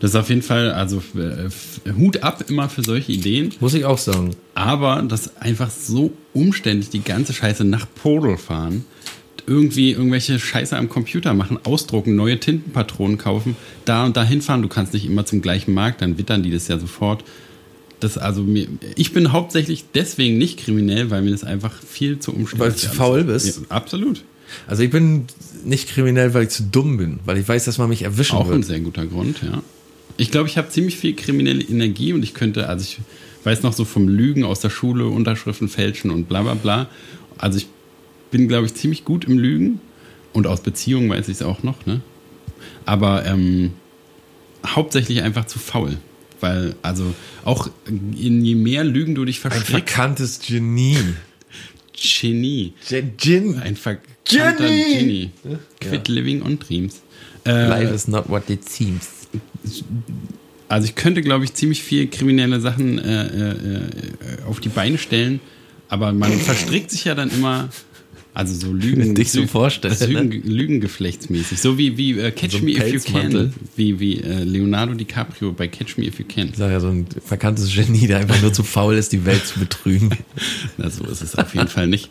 Das 0.00 0.10
ist 0.10 0.16
auf 0.16 0.30
jeden 0.30 0.42
Fall, 0.42 0.72
also 0.72 1.00
äh, 1.14 1.92
Hut 1.96 2.24
ab 2.24 2.44
immer 2.48 2.68
für 2.68 2.82
solche 2.82 3.12
Ideen. 3.12 3.54
Muss 3.60 3.74
ich 3.74 3.84
auch 3.84 3.98
sagen. 3.98 4.34
Aber 4.56 5.00
das 5.02 5.36
einfach 5.36 5.70
so 5.70 6.12
umständlich, 6.32 6.90
die 6.90 7.04
ganze 7.04 7.32
Scheiße 7.32 7.62
nach 7.62 7.86
Podel 8.02 8.36
fahren, 8.36 8.84
irgendwie 9.46 9.92
irgendwelche 9.92 10.38
Scheiße 10.38 10.76
am 10.76 10.88
Computer 10.88 11.34
machen, 11.34 11.58
ausdrucken, 11.64 12.14
neue 12.14 12.38
Tintenpatronen 12.38 13.18
kaufen, 13.18 13.56
da 13.84 14.04
und 14.04 14.16
da 14.16 14.24
hinfahren. 14.24 14.62
Du 14.62 14.68
kannst 14.68 14.92
nicht 14.94 15.06
immer 15.06 15.24
zum 15.26 15.42
gleichen 15.42 15.74
Markt, 15.74 16.02
dann 16.02 16.18
wittern 16.18 16.42
die 16.42 16.50
das 16.50 16.68
ja 16.68 16.78
sofort. 16.78 17.24
Das 18.00 18.18
also 18.18 18.42
mir, 18.42 18.66
ich 18.96 19.12
bin 19.12 19.32
hauptsächlich 19.32 19.84
deswegen 19.94 20.38
nicht 20.38 20.58
kriminell, 20.58 21.10
weil 21.10 21.22
mir 21.22 21.30
das 21.30 21.44
einfach 21.44 21.72
viel 21.82 22.18
zu 22.18 22.32
umständlich 22.32 22.82
Weil 22.84 22.90
du 22.90 22.96
faul 22.96 23.18
ist. 23.20 23.26
bist? 23.26 23.60
Ja, 23.60 23.76
absolut. 23.76 24.24
Also 24.66 24.82
ich 24.82 24.90
bin 24.90 25.26
nicht 25.64 25.88
kriminell, 25.88 26.34
weil 26.34 26.44
ich 26.44 26.50
zu 26.50 26.64
dumm 26.64 26.96
bin, 26.96 27.20
weil 27.24 27.38
ich 27.38 27.48
weiß, 27.48 27.64
dass 27.64 27.78
man 27.78 27.88
mich 27.88 28.02
erwischen 28.02 28.36
Auch 28.36 28.46
ein 28.46 28.50
wird. 28.56 28.64
sehr 28.64 28.80
guter 28.80 29.06
Grund, 29.06 29.40
ja. 29.42 29.62
Ich 30.18 30.30
glaube, 30.30 30.48
ich 30.48 30.58
habe 30.58 30.68
ziemlich 30.68 30.96
viel 30.96 31.14
kriminelle 31.14 31.62
Energie 31.62 32.12
und 32.12 32.22
ich 32.22 32.34
könnte, 32.34 32.68
also 32.68 32.82
ich 32.84 32.98
weiß 33.44 33.62
noch 33.62 33.72
so 33.72 33.84
vom 33.84 34.08
Lügen 34.08 34.44
aus 34.44 34.60
der 34.60 34.70
Schule, 34.70 35.06
Unterschriften 35.06 35.68
fälschen 35.68 36.10
und 36.10 36.28
bla 36.28 36.42
bla 36.42 36.54
bla. 36.54 36.88
Also 37.38 37.58
ich 37.58 37.66
bin, 38.32 38.48
glaube 38.48 38.66
ich, 38.66 38.74
ziemlich 38.74 39.04
gut 39.04 39.26
im 39.26 39.38
Lügen 39.38 39.80
und 40.32 40.48
aus 40.48 40.60
Beziehungen 40.60 41.08
weiß 41.08 41.28
ich 41.28 41.36
es 41.36 41.42
auch 41.42 41.62
noch, 41.62 41.86
ne? 41.86 42.00
Aber 42.84 43.24
ähm, 43.24 43.70
hauptsächlich 44.66 45.22
einfach 45.22 45.44
zu 45.44 45.60
faul. 45.60 45.98
Weil, 46.40 46.74
also 46.82 47.14
auch 47.44 47.70
in 47.86 48.44
je 48.44 48.56
mehr 48.56 48.82
Lügen 48.82 49.14
du 49.14 49.24
dich 49.24 49.36
Ein 49.36 49.52
verstrickst, 49.52 49.70
verkanntes 49.70 50.40
Genie. 50.40 50.98
Genie. 51.92 52.72
Gin. 53.16 53.60
Ein 53.60 53.76
verkannter 53.76 54.66
Genie! 54.66 55.30
Genie. 55.42 55.58
Quit 55.80 56.08
living 56.08 56.42
on 56.42 56.58
dreams. 56.58 57.02
Äh, 57.46 57.68
Life 57.68 57.94
is 57.94 58.08
not 58.08 58.28
what 58.28 58.50
it 58.50 58.68
seems. 58.68 59.28
Also 60.68 60.86
ich 60.86 60.94
könnte, 60.94 61.22
glaube 61.22 61.44
ich, 61.44 61.54
ziemlich 61.54 61.82
viel 61.82 62.08
kriminelle 62.08 62.60
Sachen 62.60 62.98
äh, 62.98 63.26
äh, 63.26 63.50
äh, 63.50 63.88
auf 64.48 64.58
die 64.58 64.68
Beine 64.68 64.98
stellen, 64.98 65.40
aber 65.88 66.12
man 66.12 66.32
verstrickt 66.32 66.90
sich 66.90 67.04
ja 67.04 67.14
dann 67.14 67.30
immer, 67.30 67.68
also 68.34 68.54
so 68.54 68.72
Lügen, 68.72 69.14
Dich 69.16 69.30
so 69.30 69.40
Lü- 69.40 69.46
vorstelle, 69.46 69.94
Lügen, 70.06 70.42
Lügengeflechtsmäßig, 70.50 71.60
so 71.60 71.76
wie 71.78 71.96
wie 71.96 72.18
äh, 72.18 72.30
Catch 72.30 72.52
So 72.52 72.64
Me 72.64 72.70
If 72.72 72.92
You. 73.06 73.12
Can, 73.12 73.52
wie 73.76 74.00
wie 74.00 74.20
äh, 74.20 74.44
Leonardo 74.44 74.94
DiCaprio 74.94 75.52
bei 75.52 75.68
Catch 75.68 75.98
Me 75.98 76.06
If 76.06 76.18
You 76.18 76.24
Can. 76.26 76.50
Sag 76.56 76.70
ja, 76.70 76.80
so 76.80 76.88
ein 76.88 77.06
verkanntes 77.24 77.74
Genie, 77.74 78.06
der 78.06 78.18
einfach 78.18 78.40
nur 78.40 78.52
zu 78.52 78.62
faul 78.62 78.94
ist, 78.94 79.12
die 79.12 79.24
Welt 79.26 79.44
zu 79.46 79.60
betrügen. 79.60 80.10
Na, 80.78 80.88
so 80.90 81.04
ist 81.04 81.22
es 81.22 81.34
auf 81.36 81.54
jeden 81.54 81.68
Fall 81.68 81.86
nicht. 81.88 82.10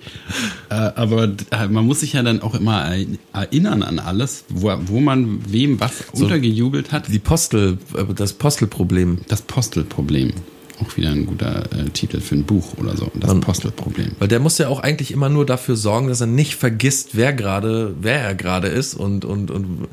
Äh, 0.69 0.75
aber 0.75 1.35
äh, 1.51 1.67
man 1.67 1.85
muss 1.85 2.01
sich 2.01 2.13
ja 2.13 2.23
dann 2.23 2.41
auch 2.41 2.55
immer 2.55 2.93
erinnern 3.33 3.83
an 3.83 3.99
alles, 3.99 4.45
wo, 4.49 4.71
wo 4.85 4.99
man 4.99 5.39
wem 5.51 5.79
was 5.79 6.05
untergejubelt 6.13 6.91
hat. 6.91 7.07
Die 7.11 7.19
Postel, 7.19 7.77
das 8.15 8.33
Postelproblem. 8.33 9.19
Das 9.27 9.41
Postelproblem. 9.41 10.33
Auch 10.81 10.97
wieder 10.97 11.09
ein 11.11 11.25
guter 11.25 11.63
äh, 11.71 11.89
Titel 11.89 12.19
für 12.19 12.35
ein 12.35 12.43
Buch 12.43 12.73
oder 12.77 12.97
so. 12.97 13.11
Das 13.15 13.39
Postelproblem. 13.39 14.13
Weil 14.19 14.27
der 14.27 14.39
muss 14.39 14.57
ja 14.57 14.67
auch 14.67 14.79
eigentlich 14.79 15.11
immer 15.11 15.29
nur 15.29 15.45
dafür 15.45 15.75
sorgen, 15.75 16.07
dass 16.07 16.21
er 16.21 16.27
nicht 16.27 16.55
vergisst, 16.55 17.15
wer 17.15 17.33
gerade, 17.33 17.95
wer 18.01 18.19
er 18.19 18.35
gerade 18.35 18.67
ist 18.67 18.95
und, 18.95 19.25
und, 19.25 19.51
und, 19.51 19.87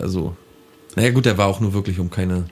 also, 0.00 0.36
naja 0.96 1.10
gut, 1.10 1.26
der 1.26 1.38
war 1.38 1.46
auch 1.46 1.60
nur 1.60 1.72
wirklich 1.72 1.98
um 1.98 2.10
keine, 2.10 2.44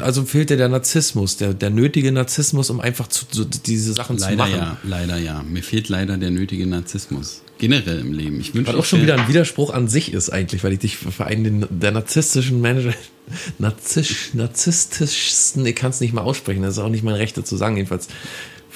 also 0.00 0.24
fehlt 0.24 0.50
dir 0.50 0.56
der 0.56 0.68
Narzissmus, 0.68 1.36
der, 1.36 1.54
der 1.54 1.70
nötige 1.70 2.10
Narzissmus, 2.12 2.70
um 2.70 2.80
einfach 2.80 3.08
zu, 3.08 3.24
so 3.30 3.44
diese 3.44 3.92
Sachen 3.92 4.18
zu 4.18 4.24
Leider 4.24 4.36
machen. 4.36 4.52
ja, 4.52 4.76
leider 4.84 5.18
ja. 5.18 5.42
Mir 5.42 5.62
fehlt 5.62 5.88
leider 5.88 6.16
der 6.16 6.30
nötige 6.30 6.66
Narzissmus. 6.66 7.42
Generell 7.58 8.00
im 8.00 8.12
Leben. 8.12 8.40
Ich 8.40 8.54
wünsche 8.54 8.72
Was 8.72 8.80
auch 8.80 8.84
schon 8.84 9.02
wieder 9.02 9.14
ein 9.14 9.28
Widerspruch 9.28 9.72
an 9.72 9.86
sich 9.88 10.12
ist 10.12 10.30
eigentlich, 10.30 10.64
weil 10.64 10.72
ich 10.72 10.80
dich 10.80 10.96
für 10.96 11.24
einen 11.24 11.44
den, 11.44 11.66
der 11.70 11.92
narzisstischen 11.92 12.60
Manager, 12.60 12.92
narzisstischsten, 13.58 15.64
ich 15.64 15.76
kann 15.76 15.90
es 15.90 16.00
nicht 16.00 16.12
mal 16.12 16.22
aussprechen, 16.22 16.62
das 16.62 16.76
ist 16.76 16.82
auch 16.82 16.88
nicht 16.88 17.04
mein 17.04 17.14
Recht 17.14 17.36
dazu 17.36 17.56
sagen, 17.56 17.76
jedenfalls 17.76 18.08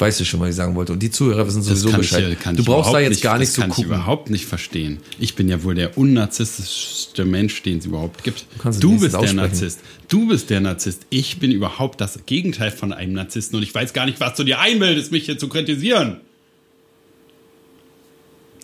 weißt 0.00 0.20
du 0.20 0.24
schon, 0.24 0.40
was 0.40 0.50
ich 0.50 0.54
sagen 0.54 0.74
wollte. 0.74 0.92
Und 0.92 1.00
die 1.02 1.10
Zuhörer 1.10 1.46
wissen 1.46 1.58
das 1.58 1.66
sowieso 1.66 1.90
kann 1.90 2.00
ich, 2.00 2.10
Bescheid. 2.10 2.40
kann 2.40 2.56
du 2.56 2.62
ich 2.62 2.68
brauchst 2.68 2.92
da 2.92 3.00
jetzt 3.00 3.10
nicht, 3.10 3.22
gar 3.22 3.38
nicht 3.38 3.48
das 3.48 3.54
zu 3.54 3.60
kann 3.62 3.70
ich 3.70 3.76
gucken. 3.76 3.90
überhaupt 3.92 4.30
nicht 4.30 4.46
verstehen. 4.46 4.98
Ich 5.18 5.34
bin 5.34 5.48
ja 5.48 5.62
wohl 5.64 5.74
der 5.74 5.98
unnarzistischste 5.98 7.24
Mensch, 7.24 7.62
den 7.62 7.78
es 7.78 7.86
überhaupt 7.86 8.24
gibt. 8.24 8.46
Du 8.80 8.90
wenigstens 8.90 9.00
bist 9.00 9.22
der. 9.22 9.32
Narzisst. 9.34 9.80
Du 10.08 10.28
bist 10.28 10.50
der 10.50 10.60
Narzisst. 10.60 11.02
Ich 11.10 11.38
bin 11.38 11.50
überhaupt 11.52 12.00
das 12.00 12.20
Gegenteil 12.26 12.70
von 12.70 12.92
einem 12.92 13.12
Narzissten 13.12 13.56
und 13.56 13.62
ich 13.62 13.74
weiß 13.74 13.92
gar 13.92 14.06
nicht, 14.06 14.20
was 14.20 14.36
du 14.36 14.44
dir 14.44 14.60
einbildest, 14.60 15.12
mich 15.12 15.24
hier 15.26 15.38
zu 15.38 15.48
kritisieren. 15.48 16.20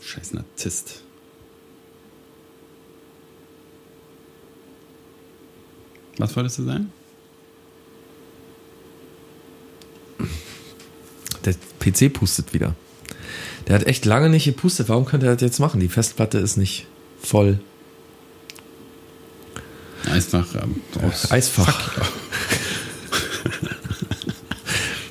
Scheiß 0.02 0.32
Narzisst. 0.34 1.02
Was 6.18 6.36
wolltest 6.36 6.58
du 6.58 6.62
sagen? 6.64 6.92
Der 11.44 11.54
PC 11.80 12.12
pustet 12.12 12.54
wieder. 12.54 12.74
Der 13.66 13.76
hat 13.76 13.86
echt 13.86 14.04
lange 14.04 14.28
nicht 14.28 14.44
gepustet. 14.44 14.88
Warum 14.88 15.04
könnte 15.04 15.26
er 15.26 15.34
das 15.34 15.42
jetzt 15.42 15.58
machen? 15.58 15.80
Die 15.80 15.88
Festplatte 15.88 16.38
ist 16.38 16.56
nicht 16.56 16.86
voll. 17.20 17.58
Eisfach. 20.10 20.46
Ähm, 20.54 20.82
Eisfach. 21.30 21.92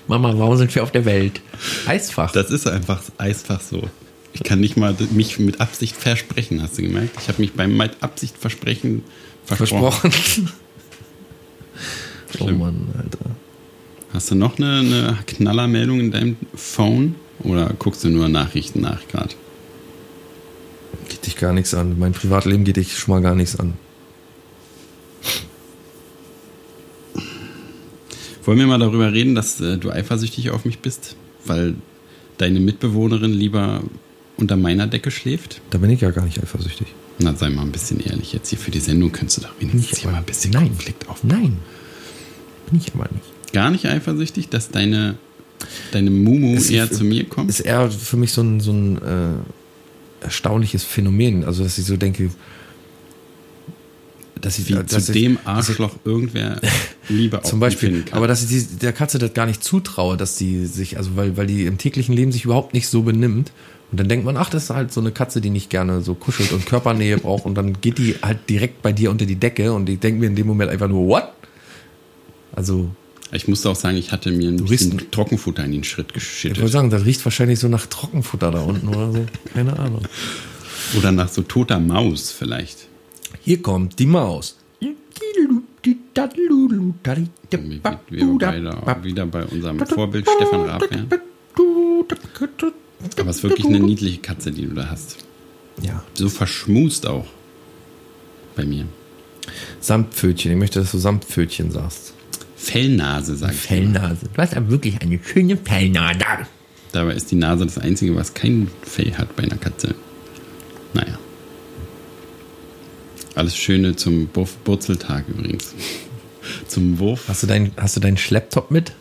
Mama, 0.08 0.34
warum 0.38 0.58
sind 0.58 0.74
wir 0.76 0.84
auf 0.84 0.92
der 0.92 1.06
Welt? 1.06 1.42
Eisfach. 1.88 2.32
Das 2.32 2.52
ist 2.52 2.68
einfach 2.68 3.02
Eisfach 3.18 3.62
so. 3.62 3.90
Ich 4.34 4.44
kann 4.44 4.60
nicht 4.60 4.78
mal 4.78 4.96
mich 5.12 5.40
mit 5.40 5.62
Absicht 5.62 5.96
versprechen, 5.96 6.62
hast 6.62 6.78
du 6.78 6.82
gemerkt? 6.82 7.18
Ich 7.22 7.28
habe 7.28 7.42
mich 7.42 7.54
beim 7.54 7.76
mit 7.78 8.02
Absicht 8.02 8.38
versprechen 8.38 9.04
versprochen. 9.46 10.12
versprochen. 10.12 10.52
oh. 12.40 12.52
Mann, 12.52 12.90
Alter. 12.98 13.43
Hast 14.14 14.30
du 14.30 14.36
noch 14.36 14.60
eine, 14.60 14.80
eine 14.80 15.18
Knallermeldung 15.26 16.00
in 16.00 16.12
deinem 16.12 16.38
Phone? 16.54 17.16
Oder 17.40 17.74
guckst 17.80 18.04
du 18.04 18.10
nur 18.10 18.30
Nachrichten 18.30 18.82
nach 18.82 19.08
gerade? 19.08 19.34
Geht 21.10 21.26
dich 21.26 21.36
gar 21.36 21.52
nichts 21.52 21.74
an. 21.74 21.98
Mein 21.98 22.14
Privatleben 22.14 22.64
geht 22.64 22.78
dich 22.78 22.96
schon 22.96 23.16
mal 23.16 23.22
gar 23.22 23.34
nichts 23.34 23.60
an. 23.60 23.74
Wollen 28.46 28.60
wir 28.60 28.68
mal 28.68 28.78
darüber 28.78 29.12
reden, 29.12 29.34
dass 29.34 29.60
äh, 29.62 29.78
du 29.78 29.90
eifersüchtig 29.90 30.52
auf 30.52 30.64
mich 30.64 30.80
bist? 30.80 31.16
Weil 31.46 31.76
deine 32.38 32.60
Mitbewohnerin 32.60 33.34
lieber 33.34 33.82
unter 34.38 34.58
meiner 34.58 34.86
Decke 34.86 35.10
schläft? 35.10 35.60
Da 35.72 35.80
bin 35.80 35.90
ich 35.90 36.02
ja 36.02 36.12
gar 36.12 36.26
nicht 36.26 36.42
eifersüchtig. 36.42 36.88
Na, 37.18 37.34
sei 37.34 37.50
mal 37.50 37.64
ein 37.64 37.72
bisschen 37.72 38.00
ehrlich 38.00 38.34
jetzt 38.34 38.50
hier 38.50 38.60
für 38.60 38.72
die 38.72 38.80
Sendung. 38.80 39.12
Könntest 39.12 39.40
du 39.40 39.42
doch 39.42 39.54
wenigstens 39.60 40.00
hier 40.00 40.12
mal 40.12 40.18
ein 40.18 40.26
bisschen 40.26 40.52
Nein. 40.52 40.68
Konflikt 40.68 41.10
auf. 41.10 41.24
Nein. 41.24 41.58
Bin 42.70 42.80
ich 42.80 42.94
aber 42.94 43.08
nicht. 43.12 43.33
Gar 43.54 43.72
nicht 43.72 43.86
eifersüchtig, 43.86 44.50
dass 44.50 44.70
deine, 44.70 45.16
deine 45.92 46.10
Mumu 46.12 46.56
Es 46.56 46.70
eher 46.70 46.84
ist- 46.86 46.96
zu 46.96 47.04
mir 47.06 47.24
kommt? 47.26 47.50
Ist 47.50 47.62
eher 47.62 47.90
für 47.90 48.18
mich 48.18 48.34
so 48.34 48.42
ein, 48.42 48.60
so 48.60 48.72
ein 48.74 48.98
äh, 49.02 50.26
erstaunliches 50.26 50.84
Phänomen. 50.84 51.44
Also, 51.46 51.64
dass 51.64 51.78
ich 51.78 51.86
so 51.86 51.96
denke, 51.96 52.30
dass 54.42 54.60
ich, 54.60 54.68
Wie 54.70 54.74
dass 54.74 55.06
zu 55.06 55.12
ich, 55.14 55.22
dem 55.24 55.40
Arschloch 55.46 55.96
irgendwer 56.04 56.60
Liebe 57.10 57.42
Zum 57.44 57.60
Beispiel. 57.60 58.02
kann. 58.04 58.18
Aber 58.18 58.28
dass 58.28 58.44
ich 58.44 58.50
die, 58.50 58.76
der 58.80 58.92
Katze 58.94 59.18
das 59.20 59.34
gar 59.34 59.46
nicht 59.46 59.64
zutraue, 59.64 60.18
dass 60.18 60.36
die 60.36 60.66
sich, 60.66 60.98
also 60.98 61.16
weil, 61.16 61.38
weil 61.38 61.48
die 61.48 61.66
im 61.66 61.78
täglichen 61.78 62.16
Leben 62.16 62.32
sich 62.32 62.46
überhaupt 62.46 62.74
nicht 62.74 62.88
so 62.88 63.04
benimmt. 63.04 63.52
Und 63.92 64.00
dann 64.00 64.10
denkt 64.10 64.26
man, 64.26 64.36
ach, 64.38 64.50
das 64.50 64.64
ist 64.66 64.70
halt 64.72 64.92
so 64.92 65.00
eine 65.02 65.12
Katze, 65.12 65.40
die 65.40 65.52
nicht 65.52 65.70
gerne 65.70 66.02
so 66.02 66.16
kuschelt 66.16 66.52
und 66.52 66.66
Körpernähe 66.66 67.18
braucht. 67.20 67.46
Und 67.46 67.56
dann 67.56 67.80
geht 67.80 68.00
die 68.00 68.16
halt 68.24 68.50
direkt 68.50 68.82
bei 68.82 68.92
dir 68.92 69.12
unter 69.12 69.26
die 69.26 69.36
Decke 69.36 69.72
und 69.72 69.88
ich 69.88 70.00
denke 70.00 70.20
mir 70.20 70.28
in 70.28 70.36
dem 70.36 70.48
Moment 70.48 70.72
einfach 70.72 70.88
nur, 70.88 71.08
what? 71.08 71.26
Also, 72.56 72.90
ich 73.34 73.48
musste 73.48 73.70
auch 73.70 73.76
sagen, 73.76 73.98
ich 73.98 74.12
hatte 74.12 74.32
mir 74.32 74.50
ein 74.50 74.58
Du 74.58 74.66
bisschen 74.66 74.94
riechst- 74.94 75.12
Trockenfutter 75.12 75.64
in 75.66 75.72
den 75.72 75.84
Schritt 75.84 76.08
ich 76.10 76.14
wollte 76.14 76.20
geschüttet. 76.20 76.72
sagen, 76.72 76.90
das 76.90 77.06
riecht 77.06 77.24
wahrscheinlich 77.26 77.60
so 77.60 77.68
nach 77.68 77.86
Trockenfutter 77.88 78.52
da 78.52 78.62
unten 78.62 78.88
oder 78.90 79.12
so. 79.12 79.26
Keine 79.54 79.78
Ahnung. 79.80 80.02
Oder 80.98 81.12
nach 81.12 81.30
so 81.30 81.42
toter 81.42 81.80
Maus 81.80 82.32
vielleicht. 82.32 82.88
Hier 83.42 83.62
kommt 83.62 83.98
die 84.00 84.06
Maus. 84.06 84.58
Wir 84.80 84.94
beide 88.40 89.04
wieder 89.04 89.26
bei 89.26 89.44
unserem 89.46 89.80
Vorbild 89.86 90.28
Stefan 90.30 90.62
Raab 90.62 90.82
wären. 90.92 91.08
Aber 93.20 93.30
es 93.30 93.38
ist 93.38 93.44
wirklich 93.44 93.66
eine 93.66 93.80
niedliche 93.80 94.20
Katze, 94.20 94.52
die 94.52 94.66
du 94.66 94.74
da 94.76 94.90
hast. 94.90 95.18
Ja, 95.82 96.04
So 96.14 96.30
verschmust 96.30 97.06
auch. 97.08 97.26
Bei 98.56 98.66
mir. 98.66 98.86
Samtpfötchen. 99.80 100.52
Ich 100.52 100.58
möchte, 100.58 100.80
dass 100.80 100.92
du 100.92 100.98
Samtpfötchen 101.00 101.72
sagst. 101.72 102.13
Fellnase, 102.64 103.36
sag 103.36 103.52
ich. 103.52 103.58
Fellnase. 103.58 104.30
Du 104.34 104.42
hast 104.42 104.56
aber 104.56 104.70
wirklich 104.70 105.02
eine 105.02 105.20
schöne 105.24 105.58
Fellnase. 105.58 106.20
Dabei 106.92 107.14
ist 107.14 107.30
die 107.32 107.36
Nase 107.36 107.66
das 107.66 107.78
Einzige, 107.78 108.16
was 108.16 108.34
kein 108.34 108.70
Fell 108.82 109.14
hat 109.16 109.36
bei 109.36 109.44
einer 109.44 109.58
Katze. 109.58 109.96
Naja. 110.94 111.18
Alles 113.36 113.58
Schöne 113.58 113.96
zum 113.96 114.30
Wurzeltag 114.66 115.26
übrigens. 115.28 115.74
Zum 116.68 117.00
Wurf, 117.00 117.30
Hast 117.30 117.44
du, 117.44 117.48
dein, 117.48 117.72
hast 117.78 117.96
du 117.96 118.02
deinen 118.02 118.18
Schlepptop 118.18 118.70
mit? 118.70 118.92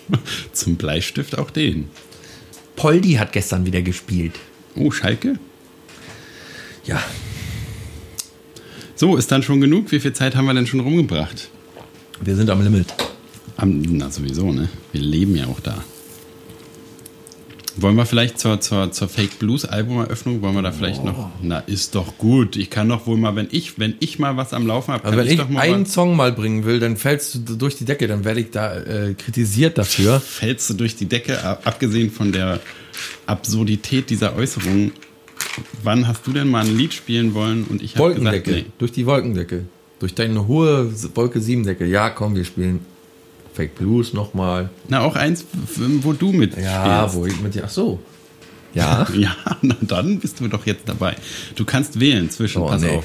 zum 0.52 0.76
Bleistift 0.76 1.38
auch 1.38 1.50
den. 1.50 1.88
Poldi 2.76 3.14
hat 3.14 3.32
gestern 3.32 3.64
wieder 3.64 3.80
gespielt. 3.80 4.34
Oh, 4.76 4.90
Schalke? 4.90 5.38
Ja, 6.84 7.02
So, 8.96 9.16
ist 9.16 9.32
dann 9.32 9.42
schon 9.42 9.62
genug? 9.62 9.90
Wie 9.92 10.00
viel 10.00 10.12
Zeit 10.12 10.36
haben 10.36 10.44
wir 10.44 10.52
denn 10.52 10.66
schon 10.66 10.80
rumgebracht? 10.80 11.48
Wir 12.20 12.36
sind 12.36 12.50
am 12.50 12.62
Limit. 12.62 12.86
Na, 13.64 14.10
sowieso, 14.10 14.52
ne? 14.52 14.68
Wir 14.92 15.00
leben 15.02 15.36
ja 15.36 15.46
auch 15.46 15.60
da. 15.60 15.84
Wollen 17.76 17.94
wir 17.96 18.04
vielleicht 18.04 18.38
zur, 18.38 18.60
zur, 18.60 18.90
zur 18.92 19.08
Fake 19.08 19.38
Blues 19.38 19.64
Albumeröffnung, 19.64 20.42
wollen 20.42 20.54
wir 20.54 20.62
da 20.62 20.72
vielleicht 20.72 21.04
noch. 21.04 21.30
Na, 21.40 21.60
ist 21.60 21.94
doch 21.94 22.18
gut. 22.18 22.56
Ich 22.56 22.68
kann 22.68 22.88
doch 22.88 23.06
wohl 23.06 23.16
mal, 23.16 23.36
wenn 23.36 23.48
ich, 23.50 23.78
wenn 23.78 23.94
ich 24.00 24.18
mal 24.18 24.36
was 24.36 24.52
am 24.52 24.66
Laufen 24.66 24.92
habe, 24.92 25.04
Also 25.04 25.16
wenn 25.18 25.26
ich 25.28 25.36
doch 25.38 25.48
mal 25.48 25.60
einen 25.60 25.84
was, 25.86 25.92
Song 25.94 26.16
mal 26.16 26.32
bringen 26.32 26.64
will, 26.64 26.80
dann 26.80 26.96
fällst 26.96 27.34
du 27.48 27.54
durch 27.56 27.76
die 27.76 27.84
Decke, 27.84 28.06
dann 28.08 28.24
werde 28.24 28.40
ich 28.40 28.50
da 28.50 28.76
äh, 28.76 29.14
kritisiert 29.14 29.78
dafür. 29.78 30.20
fällst 30.20 30.68
du 30.70 30.74
durch 30.74 30.96
die 30.96 31.06
Decke, 31.06 31.42
ab- 31.42 31.62
abgesehen 31.64 32.10
von 32.10 32.32
der 32.32 32.60
Absurdität 33.26 34.10
dieser 34.10 34.34
Äußerung. 34.36 34.90
Wann 35.82 36.06
hast 36.06 36.26
du 36.26 36.32
denn 36.32 36.48
mal 36.50 36.66
ein 36.66 36.76
Lied 36.76 36.92
spielen 36.92 37.34
wollen 37.34 37.64
und 37.64 37.82
ich 37.82 37.96
habe 37.96 38.14
gesagt, 38.14 38.24
Wolkendecke. 38.24 38.50
nee. 38.50 38.64
Durch 38.78 38.92
die 38.92 39.06
Wolkendecke. 39.06 39.64
Durch 40.00 40.14
deine 40.14 40.46
hohe 40.48 40.92
Wolke 41.14 41.40
7 41.40 41.64
Decke. 41.64 41.86
Ja, 41.86 42.10
komm, 42.10 42.34
wir 42.34 42.44
spielen 42.44 42.80
Fake 43.54 43.74
Blues 43.76 44.12
nochmal. 44.12 44.70
Na, 44.88 45.00
auch 45.00 45.16
eins, 45.16 45.44
wo 46.02 46.12
du 46.12 46.32
mit 46.32 46.56
Ja, 46.56 47.02
spielst. 47.08 47.16
wo 47.16 47.26
ich 47.26 47.40
mit 47.40 47.54
dir. 47.54 47.64
Ach 47.66 47.70
so. 47.70 48.00
Ja. 48.74 49.06
Ja, 49.14 49.34
na 49.62 49.76
dann 49.80 50.20
bist 50.20 50.38
du 50.40 50.48
doch 50.48 50.64
jetzt 50.66 50.88
dabei. 50.88 51.16
Du 51.56 51.64
kannst 51.64 51.98
wählen 51.98 52.30
zwischen, 52.30 52.62
Oh, 52.62 52.68
pass 52.68 52.82
nee. 52.82 52.96
auf, 52.96 53.04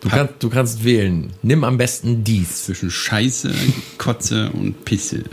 Du, 0.00 0.10
kannst, 0.10 0.34
du 0.40 0.50
kannst 0.50 0.84
wählen. 0.84 1.32
Nimm 1.42 1.64
am 1.64 1.78
besten 1.78 2.22
dies. 2.22 2.64
zwischen 2.66 2.90
Scheiße, 2.90 3.52
Kotze 3.98 4.50
und 4.52 4.84
Pisse. 4.84 5.24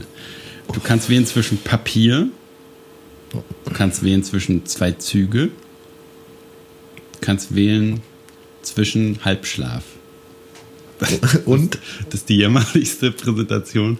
Du 0.71 0.79
kannst 0.79 1.09
wählen 1.09 1.25
zwischen 1.25 1.57
Papier. 1.57 2.29
Du 3.31 3.71
kannst 3.73 4.03
wählen 4.03 4.23
zwischen 4.23 4.65
zwei 4.65 4.91
Züge. 4.93 5.47
Du 7.13 7.19
kannst 7.19 7.53
wählen 7.55 8.01
zwischen 8.61 9.19
Halbschlaf. 9.25 9.83
Und? 11.45 11.79
Das 12.09 12.21
ist 12.21 12.29
die 12.29 12.37
jämmerlichste 12.37 13.11
Präsentation. 13.11 13.97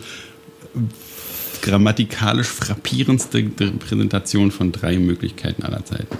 Grammatikalisch 1.62 2.48
frappierendste 2.48 3.44
Präsentation 3.44 4.52
von 4.52 4.72
drei 4.72 4.98
Möglichkeiten 4.98 5.64
aller 5.64 5.86
Zeiten. 5.86 6.18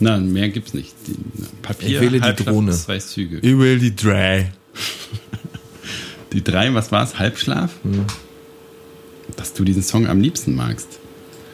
Na, 0.00 0.16
mehr 0.18 0.48
gibt's 0.48 0.74
nicht. 0.74 0.94
Die, 1.06 1.16
Papier, 1.60 1.88
Ich 1.88 2.00
wähle 2.00 2.20
die 2.20 2.44
Drohne. 2.44 2.72
zwei 2.72 2.98
Züge. 2.98 3.38
Ich 3.38 3.58
will 3.58 3.78
die 3.78 3.94
drei. 3.94 4.52
Die 6.32 6.44
drei, 6.44 6.72
was 6.74 6.92
war's? 6.92 7.18
Halbschlaf? 7.18 7.72
Dass 9.36 9.54
du 9.54 9.64
diesen 9.64 9.82
Song 9.82 10.06
am 10.06 10.20
liebsten 10.20 10.54
magst. 10.54 10.98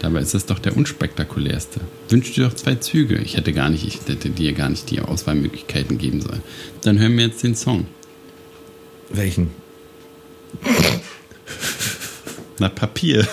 Dabei 0.01 0.21
ist 0.21 0.35
das 0.35 0.45
doch 0.47 0.59
der 0.59 0.77
unspektakulärste. 0.77 1.81
Wünsch 2.11 2.33
dir 2.35 2.49
doch 2.49 2.55
zwei 2.55 2.75
Züge. 2.75 3.17
Ich 3.19 3.37
hätte 3.37 3.53
gar 3.55 3.71
nicht, 3.71 3.87
ich 3.87 4.01
hätte 4.07 4.29
dir 4.29 4.53
gar 4.53 4.69
nicht 4.69 4.91
die 4.91 5.01
Auswahlmöglichkeiten 5.01 5.97
geben 5.97 6.21
sollen. 6.21 6.43
Dann 6.83 6.99
hören 6.99 7.17
wir 7.17 7.25
jetzt 7.27 7.43
den 7.43 7.55
Song. 7.55 7.87
Welchen? 9.11 9.49
Na, 12.59 12.69
Papier. 12.69 13.27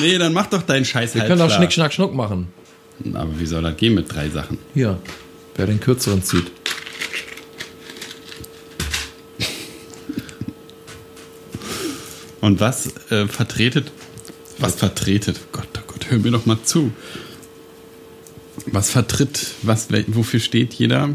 nee, 0.00 0.16
dann 0.18 0.32
mach 0.32 0.46
doch 0.46 0.62
deinen 0.62 0.84
Scheiß 0.84 1.14
Wir 1.14 1.22
können 1.22 1.40
auch 1.40 1.44
Halbschlaf. 1.44 1.58
Schnick, 1.58 1.72
Schnack, 1.72 1.92
Schnuck 1.92 2.14
machen. 2.14 2.48
Aber 3.14 3.38
wie 3.38 3.46
soll 3.46 3.62
das 3.62 3.76
gehen 3.76 3.94
mit 3.94 4.12
drei 4.12 4.28
Sachen? 4.28 4.58
Hier. 4.74 4.98
Wer 5.56 5.66
den 5.66 5.80
kürzeren 5.80 6.22
zieht. 6.22 6.50
Und 12.40 12.60
was 12.60 12.94
äh, 13.10 13.26
vertretet, 13.26 13.90
was 14.58 14.76
vertretet, 14.76 15.40
Gott, 15.50 15.66
oh 15.76 15.80
Gott, 15.86 16.10
hör 16.10 16.18
mir 16.18 16.30
doch 16.30 16.46
mal 16.46 16.62
zu. 16.62 16.92
Was 18.66 18.90
vertritt, 18.90 19.46
was, 19.62 19.88
wofür 20.08 20.40
steht 20.40 20.74
jeder? 20.74 21.10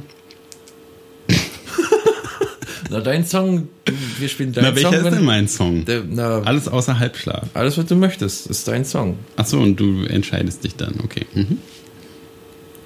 Na, 2.91 2.99
dein 2.99 3.25
Song, 3.25 3.69
du, 3.85 3.93
wir 4.19 4.27
spielen 4.27 4.51
deinen 4.51 4.65
Na, 4.65 4.75
welcher 4.75 4.91
Song. 4.91 5.05
ist 5.07 5.15
denn 5.15 5.23
mein 5.23 5.47
Song? 5.47 5.85
Der, 5.85 6.03
na, 6.09 6.41
Alles 6.41 6.67
außer 6.67 6.99
Halbschlaf. 6.99 7.47
alles, 7.53 7.77
was 7.77 7.85
du 7.85 7.95
möchtest, 7.95 8.47
ist 8.47 8.67
dein 8.67 8.83
Song. 8.83 9.17
Achso, 9.37 9.61
und 9.61 9.77
du 9.79 10.03
entscheidest 10.03 10.65
dich 10.65 10.75
dann, 10.75 10.95
okay. 11.01 11.25
Mhm. 11.33 11.57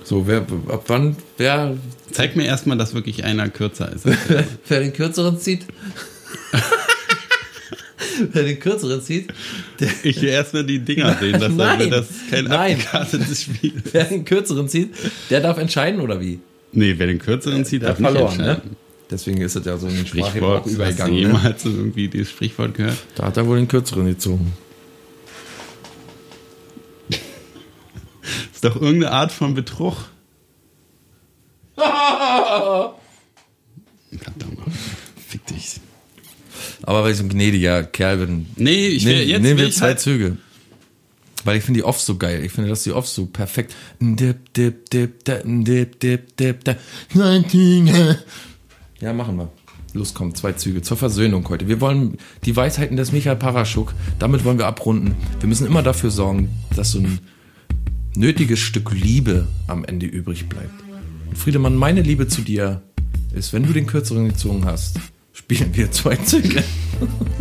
So, 0.04 0.28
wer, 0.28 0.42
ab 0.68 0.84
wann, 0.88 1.16
wer, 1.38 1.76
Zeig 2.12 2.36
mir 2.36 2.46
erstmal, 2.46 2.78
dass 2.78 2.94
wirklich 2.94 3.24
einer 3.24 3.50
kürzer 3.50 3.92
ist. 3.92 4.06
wer 4.68 4.80
den 4.80 4.94
kürzeren 4.94 5.40
zieht? 5.40 5.66
wer 8.32 8.44
den 8.44 8.60
kürzeren 8.60 9.02
zieht, 9.02 9.34
der, 9.80 9.90
Ich 10.04 10.22
will 10.22 10.30
erstmal 10.30 10.66
die 10.66 10.78
Dinger 10.86 11.18
sehen, 11.20 11.40
dass 11.40 11.52
Nein. 11.52 11.90
das 11.90 12.06
kein 12.30 12.46
Nein. 12.46 12.76
abgekartetes 12.76 13.42
Spiel 13.42 13.74
ist. 13.84 13.92
wer 13.96 14.04
den 14.04 14.24
kürzeren 14.24 14.70
zieht, 14.70 14.94
der 15.32 15.42
darf 15.42 15.58
entscheiden, 15.58 16.00
oder 16.00 16.22
wie? 16.22 16.40
Nee, 16.74 16.94
wer 16.96 17.08
den 17.08 17.18
kürzeren 17.18 17.66
zieht, 17.66 17.82
Der 17.82 17.90
darf 17.90 17.98
hat 18.00 18.12
verloren, 18.14 18.38
nicht 18.38 18.46
ne? 18.46 18.62
Deswegen 19.10 19.42
ist 19.42 19.56
es 19.56 19.66
ja 19.66 19.78
so 19.78 19.88
ein 19.88 20.06
Sprichwort, 20.06 20.32
Sprachgebrauch 20.32 20.58
hast 20.58 20.66
du 20.66 20.76
übergegangen. 20.76 21.14
Ne? 21.14 21.22
jemals 21.22 21.64
so 21.64 21.70
irgendwie 21.70 22.08
dieses 22.08 22.32
Sprichwort 22.32 22.74
gehört? 22.74 22.98
Da 23.16 23.26
hat 23.26 23.38
er 23.38 23.46
wohl 23.48 23.58
den 23.58 23.68
kürzeren 23.68 24.08
gezogen. 24.08 24.54
ist 28.54 28.64
doch 28.64 28.76
irgendeine 28.76 29.12
Art 29.12 29.32
von 29.32 29.54
Betrug. 29.54 29.96
Verdammt. 31.76 32.96
Fick 35.28 35.46
dich. 35.48 35.80
Aber 36.84 37.04
weil 37.04 37.12
ich 37.12 37.18
so 37.18 37.24
ein 37.24 37.30
gnädiger 37.30 37.84
Kerl 37.84 38.18
bin, 38.18 38.48
Nee, 38.56 38.88
ich 38.88 39.06
will 39.06 39.18
nehm, 39.18 39.30
jetzt 39.30 39.42
nehmen 39.42 39.60
wir 39.60 39.72
zwei 39.72 39.88
halt, 39.88 40.00
Züge. 40.00 40.38
Weil 41.44 41.58
ich 41.58 41.64
finde 41.64 41.80
die 41.80 41.84
oft 41.84 42.02
so 42.02 42.18
geil. 42.18 42.44
Ich 42.44 42.52
finde, 42.52 42.70
dass 42.70 42.84
die 42.84 42.92
oft 42.92 43.08
so 43.08 43.28
perfekt. 43.28 43.76
Dip, 44.00 44.54
dip, 44.54 44.90
dip, 44.90 45.24
da, 45.26 45.40
dip, 45.44 46.00
dip, 46.00 46.38
dip, 46.38 46.64
da. 46.64 46.76
Ja, 49.02 49.14
machen 49.14 49.38
wir. 49.38 49.50
Los, 49.94 50.14
komm, 50.14 50.36
zwei 50.36 50.54
Züge 50.54 50.82
zur 50.82 50.98
Versöhnung 50.98 51.48
heute. 51.50 51.68
Wir 51.68 51.82
wollen 51.82 52.18
die 52.44 52.56
Weisheiten 52.56 52.98
des 52.98 53.12
Michael 53.12 53.36
Paraschuk, 53.36 53.94
damit 54.20 54.44
wollen 54.44 54.58
wir 54.58 54.68
abrunden. 54.68 55.16
Wir 55.40 55.48
müssen 55.48 55.68
immer 55.68 55.84
dafür 55.84 56.12
sorgen, 56.12 56.50
dass 56.76 56.92
so 56.92 57.00
ein 57.00 57.20
nötiges 58.16 58.60
Stück 58.60 58.92
Liebe 58.92 59.48
am 59.68 59.84
Ende 59.86 60.06
übrig 60.06 60.48
bleibt. 60.48 60.74
Und 61.28 61.38
Friedemann, 61.38 61.76
meine 61.76 62.02
Liebe 62.02 62.28
zu 62.28 62.42
dir 62.42 62.82
ist, 63.34 63.54
wenn 63.54 63.64
du 63.64 63.74
den 63.74 63.86
kürzeren 63.86 64.30
gezogen 64.30 64.66
hast, 64.66 65.00
spielen 65.34 65.76
wir 65.76 65.92
zwei 65.92 66.16
Züge. 66.18 66.64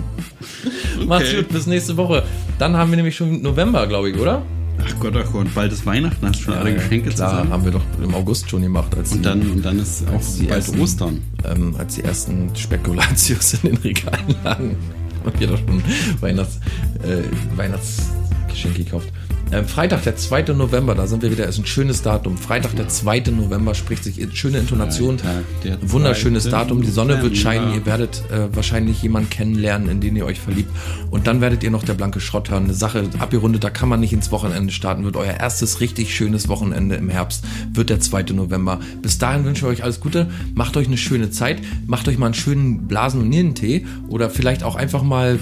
Macht's 1.07 1.35
gut, 1.35 1.49
bis 1.49 1.67
nächste 1.67 1.97
Woche. 1.97 2.25
Dann 2.59 2.77
haben 2.77 2.91
wir 2.91 2.97
nämlich 2.97 3.17
schon 3.17 3.43
November, 3.43 3.87
glaube 3.87 4.11
ich, 4.11 4.17
oder? 4.17 4.43
Ach 4.83 4.95
Gott, 5.01 5.15
ach 5.17 5.31
Gott, 5.33 5.47
bald 5.55 5.73
ist 5.73 5.85
Weihnachten, 5.87 6.27
hast 6.27 6.41
du 6.41 6.45
schon 6.45 6.55
alle 6.55 6.75
Geschenke 6.75 7.11
Klar, 7.11 7.31
zusammen? 7.31 7.51
haben 7.53 7.65
wir 7.65 7.73
doch 7.73 7.83
im 8.03 8.15
August 8.15 8.49
schon 8.51 8.63
gemacht, 8.63 8.95
als, 8.97 9.13
Und 9.13 9.19
die, 9.19 9.23
dann, 9.23 9.41
und 9.51 9.65
dann 9.65 9.79
ist 9.79 10.05
auch 10.09 10.21
die 10.39 10.45
bald 10.47 10.65
ersten- 10.65 10.81
Ostern. 10.81 11.23
ähm, 11.45 11.75
als 11.79 11.95
die 11.97 12.03
ersten 12.05 12.51
Spekulatius 12.55 13.55
in 13.55 13.71
den 13.71 13.77
Regalen 13.79 14.35
lagen. 14.45 14.77
Haben 15.25 15.41
wir 15.41 15.47
doch 15.47 15.59
schon 15.59 15.83
Weihnachts, 16.21 16.59
äh, 17.03 17.23
Weihnachtsgeschenke 17.57 18.85
gekauft. 18.85 19.09
Ähm, 19.53 19.67
Freitag, 19.67 20.03
der 20.03 20.17
2. 20.17 20.55
November, 20.55 20.95
da 20.95 21.07
sind 21.07 21.23
wir 21.23 21.31
wieder, 21.31 21.47
ist 21.47 21.59
ein 21.59 21.67
schönes 21.67 22.03
Datum. 22.03 22.37
Freitag, 22.37 22.75
der 22.77 22.89
2. 22.89 23.21
November 23.31 23.75
spricht 23.75 24.05
sich 24.05 24.17
schöne 24.37 24.59
Intonation. 24.59 25.19
Freitag, 25.19 25.79
wunderschönes 25.83 26.45
2. 26.45 26.51
Datum. 26.51 26.83
Die 26.83 26.91
Sonne 26.91 27.23
wird 27.23 27.37
scheinen. 27.37 27.73
Ihr 27.75 27.87
werdet 27.87 28.23
äh, 28.31 28.55
wahrscheinlich 28.55 29.03
jemanden 29.03 29.31
kennenlernen, 29.31 29.89
in 29.89 30.01
den 30.01 30.17
ihr 30.17 30.25
euch 30.25 30.41
verliebt. 30.41 30.71
Und 31.11 31.27
dann 31.27 31.41
werdet 31.41 31.63
ihr 31.63 31.71
noch 31.71 31.85
der 31.85 31.95
blanke 31.95 32.21
Schrott 32.21 32.51
hören. 32.51 32.65
Eine 32.65 32.75
Sache 32.75 33.09
abgerundet, 33.19 33.63
da 33.63 33.71
kann 33.71 33.89
man 33.89 34.01
nicht 34.01 34.13
ins 34.13 34.33
Wochenende 34.33 34.73
starten. 34.73 35.05
Wird 35.05 35.17
euer 35.17 35.35
erstes 35.35 35.81
richtig 35.81 36.15
schönes 36.15 36.49
Wochenende 36.49 36.97
im 36.97 37.09
Herbst. 37.09 37.45
Wird 37.73 37.91
der 37.91 38.01
2. 38.01 38.23
November. 38.35 38.81
Bis 39.03 39.19
dahin 39.19 39.45
wünsche 39.45 39.67
ich 39.67 39.79
euch 39.79 39.85
alles 39.85 40.01
Gute. 40.01 40.31
Macht 40.55 40.77
euch 40.77 40.87
eine 40.87 40.97
schöne 40.97 41.31
Zeit. 41.31 41.61
Macht 41.87 42.09
euch 42.09 42.19
mal 42.19 42.27
einen 42.27 42.35
schönen 42.35 42.89
Blasen- 42.89 43.21
und 43.21 43.29
Nierentee. 43.29 43.87
Oder 44.09 44.31
vielleicht 44.31 44.65
auch 44.65 44.75
einfach 44.75 45.03
mal 45.03 45.39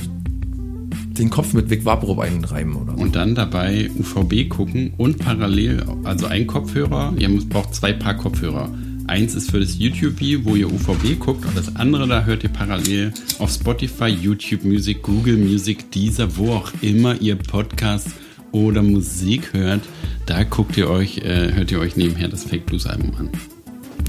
den 1.19 1.31
Kopf 1.31 1.53
mit 1.53 1.71
Vic 1.71 1.85
Vaporub 1.85 2.19
einreiben 2.21 2.77
oder 2.77 2.97
so. 2.97 3.03
Und 3.03 3.17
dann 3.17 3.35
dabei 3.35 3.91
UVB 3.99 4.49
gucken 4.49 4.95
und 4.97 5.19
parallel, 5.19 5.85
also 6.05 6.27
ein 6.27 6.47
Kopfhörer, 6.47 7.15
ihr 7.19 7.29
müsst, 7.29 7.49
braucht 7.49 7.75
zwei 7.75 7.93
Paar 7.93 8.15
Kopfhörer. 8.15 8.71
Eins 9.09 9.35
ist 9.35 9.51
für 9.51 9.61
das 9.61 9.79
YouTube-View, 9.79 10.41
wo 10.45 10.55
ihr 10.55 10.73
UVB 10.73 11.19
guckt, 11.19 11.45
und 11.45 11.57
das 11.57 11.75
andere, 11.77 12.07
da 12.07 12.25
hört 12.25 12.45
ihr 12.45 12.51
parallel 12.51 13.13
auf 13.39 13.51
Spotify, 13.51 14.07
YouTube 14.07 14.65
Music, 14.65 15.03
Google 15.03 15.37
Music, 15.37 15.91
Deezer, 15.91 16.37
wo 16.37 16.53
auch 16.53 16.73
immer 16.81 17.21
ihr 17.21 17.37
Podcasts 17.37 18.13
oder 18.53 18.83
Musik 18.83 19.53
hört. 19.53 19.83
Da 20.27 20.45
guckt 20.45 20.77
ihr 20.77 20.89
euch, 20.89 21.19
äh, 21.19 21.53
hört 21.53 21.71
ihr 21.73 21.81
euch 21.81 21.97
nebenher 21.97 22.29
das 22.29 22.45
Fake 22.45 22.67
Blues 22.67 22.87
Album 22.87 23.13
an. 23.19 23.29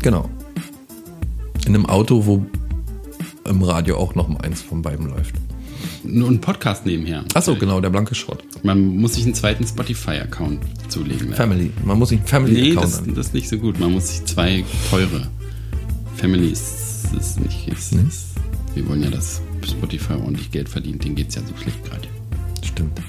Genau. 0.01 0.30
In 1.66 1.76
einem 1.76 1.86
Auto, 1.86 2.26
wo 2.26 2.45
im 3.45 3.64
Radio 3.64 3.97
auch 3.97 4.16
noch 4.16 4.28
mal 4.28 4.41
eins 4.41 4.62
von 4.62 4.82
beiden 4.82 5.10
läuft. 5.10 5.36
Nur 6.04 6.30
ein 6.30 6.41
Podcast 6.41 6.86
nebenher. 6.86 7.24
Achso, 7.34 7.56
genau, 7.56 7.80
der 7.80 7.89
blanke 7.89 8.14
Schrott. 8.16 8.43
Man 8.64 8.97
muss 8.97 9.14
sich 9.14 9.24
einen 9.26 9.34
zweiten 9.34 9.66
Spotify-Account 9.66 10.60
zulegen. 10.89 11.28
leider. 11.30 11.36
Family. 11.38 11.72
Man 11.86 11.97
muss 11.99 12.10
sich 12.10 12.20
einen 12.20 12.28
Family 12.28 12.54
Nee, 12.62 12.72
Account 12.72 12.84
das, 12.84 13.04
das 13.16 13.26
ist 13.28 13.34
nicht 13.34 13.49
so 13.49 13.58
gut. 13.58 13.80
Man 13.80 13.91
muss 13.93 14.10
sich 14.10 14.26
zwei 14.26 14.64
teure 14.89 15.28
Family 16.18 16.49
ist, 16.49 17.06
ist 17.18 17.39
nicht. 17.39 17.68
Ist, 17.70 17.91
Hm? 17.93 18.08
ist, 18.08 18.26
wir 18.76 18.88
wollen 18.88 19.04
ja, 19.04 19.10
dass 19.10 19.41
Spotify 19.66 20.14
ordentlich 20.14 20.51
Geld 20.51 20.68
verdient. 20.70 21.04
Denen 21.04 21.16
geht 21.16 21.30
es 21.30 21.36
ja 21.36 21.41
so 21.41 21.56
schlecht 21.62 21.84
gerade. 21.86 22.08
Stimmt. 22.64 22.99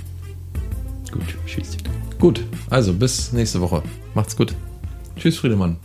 Gut, 1.11 1.23
tschüss. 1.47 1.77
Gut, 2.19 2.45
also 2.71 2.93
bis 2.93 3.33
nächste 3.33 3.61
Woche. 3.61 3.83
Macht's 4.15 4.37
gut. 4.37 4.55
Tschüss, 5.17 5.37
Friedemann. 5.39 5.77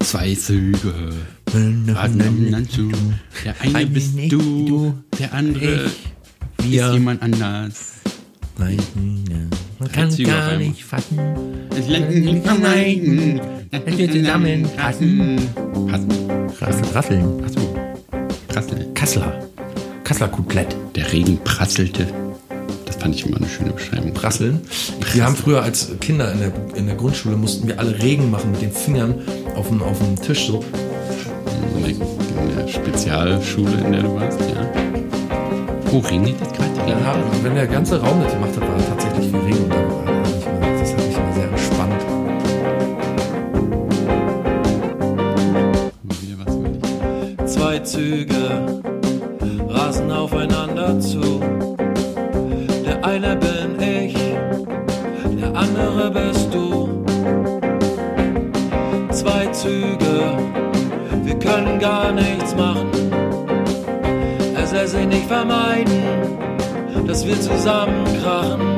Zwei 0.00 0.34
Züge. 0.34 0.92
Der 3.44 3.60
eine 3.60 3.86
bist 3.86 4.14
du, 4.28 4.94
der 5.18 5.32
andere 5.32 5.86
ich, 5.86 5.92
wir. 6.64 6.86
ist 6.86 6.92
jemand 6.94 7.22
anders. 7.22 7.92
Nein, 8.58 8.78
man 9.78 9.90
kann 9.92 10.10
Züge 10.10 10.30
gar 10.30 10.56
nicht 10.56 10.84
fassen, 10.84 11.18
Es 11.76 11.88
lässt 11.88 12.10
nicht 12.10 12.46
vermeiden, 12.46 13.40
dass 13.70 13.98
wir 13.98 14.10
zusammenpassen. 14.10 15.36
Passen. 15.88 16.08
Rassel, 16.60 16.86
rasseln. 16.94 17.44
Achso. 17.44 17.60
Prassel. 18.48 18.86
Kassler. 18.94 19.48
Kassler 20.04 20.28
Kotelett. 20.28 20.76
Der 20.94 21.12
Regen 21.12 21.38
prasselte. 21.42 22.06
Das 22.86 22.96
fand 22.96 23.16
ich 23.16 23.26
immer 23.26 23.38
eine 23.38 23.48
schöne 23.48 23.72
Beschreibung. 23.72 24.14
Prasseln. 24.14 24.60
Wir 25.12 25.24
haben 25.24 25.34
früher 25.34 25.62
als 25.62 25.90
Kinder 26.00 26.32
in 26.32 26.38
der, 26.38 26.52
in 26.76 26.86
der 26.86 26.94
Grundschule 26.94 27.36
mussten 27.36 27.66
wir 27.66 27.78
alle 27.78 28.00
Regen 28.00 28.30
machen 28.30 28.52
mit 28.52 28.62
den 28.62 28.72
Fingern 28.72 29.14
auf 29.56 29.68
dem, 29.68 29.82
auf 29.82 29.98
dem 29.98 30.14
Tisch 30.20 30.46
so. 30.46 30.64
In 31.76 31.82
der, 31.82 31.90
in 31.90 32.56
der 32.56 32.68
Spezialschule, 32.68 33.78
in 33.84 33.92
der 33.92 34.02
du 34.02 34.14
warst, 34.14 34.40
ja. 34.40 34.84
Oh, 35.94 35.98
regnet 35.98 36.40
das 36.40 36.52
gerade? 36.52 36.74
Haben, 37.06 37.22
wenn 37.44 37.54
der 37.54 37.68
ganze 37.68 38.02
Raum 38.02 38.20
das 38.20 38.32
gemacht 38.32 38.50
hat, 38.56 38.62
war 38.62 38.76
tatsächlich 38.88 39.30
viel 39.30 39.38
Regen. 39.38 39.62
Und 39.62 39.70
da 39.70 40.66
das 40.80 40.92
hat 40.92 41.06
mich 41.06 41.16
immer 41.16 41.32
sehr 41.32 41.48
entspannt. 41.48 42.02
Zwei 47.46 47.78
Züge 47.78 48.82
rasen 49.68 50.10
aufeinander 50.10 50.98
zu. 50.98 51.40
Der 52.84 53.04
eine 53.04 53.36
bin 53.36 53.80
ich, 53.80 54.16
der 55.40 55.54
andere 55.54 56.10
bist 56.10 56.52
du. 56.52 57.04
Zwei 59.12 59.46
Züge, 59.52 60.38
wir 61.22 61.38
können 61.38 61.78
gar 61.78 62.10
nichts 62.10 62.56
machen. 62.56 63.03
Lässt 64.74 64.94
sich 64.94 65.06
nicht 65.06 65.28
vermeiden, 65.28 66.02
dass 67.06 67.24
wir 67.24 67.40
zusammenkrachen. 67.40 68.73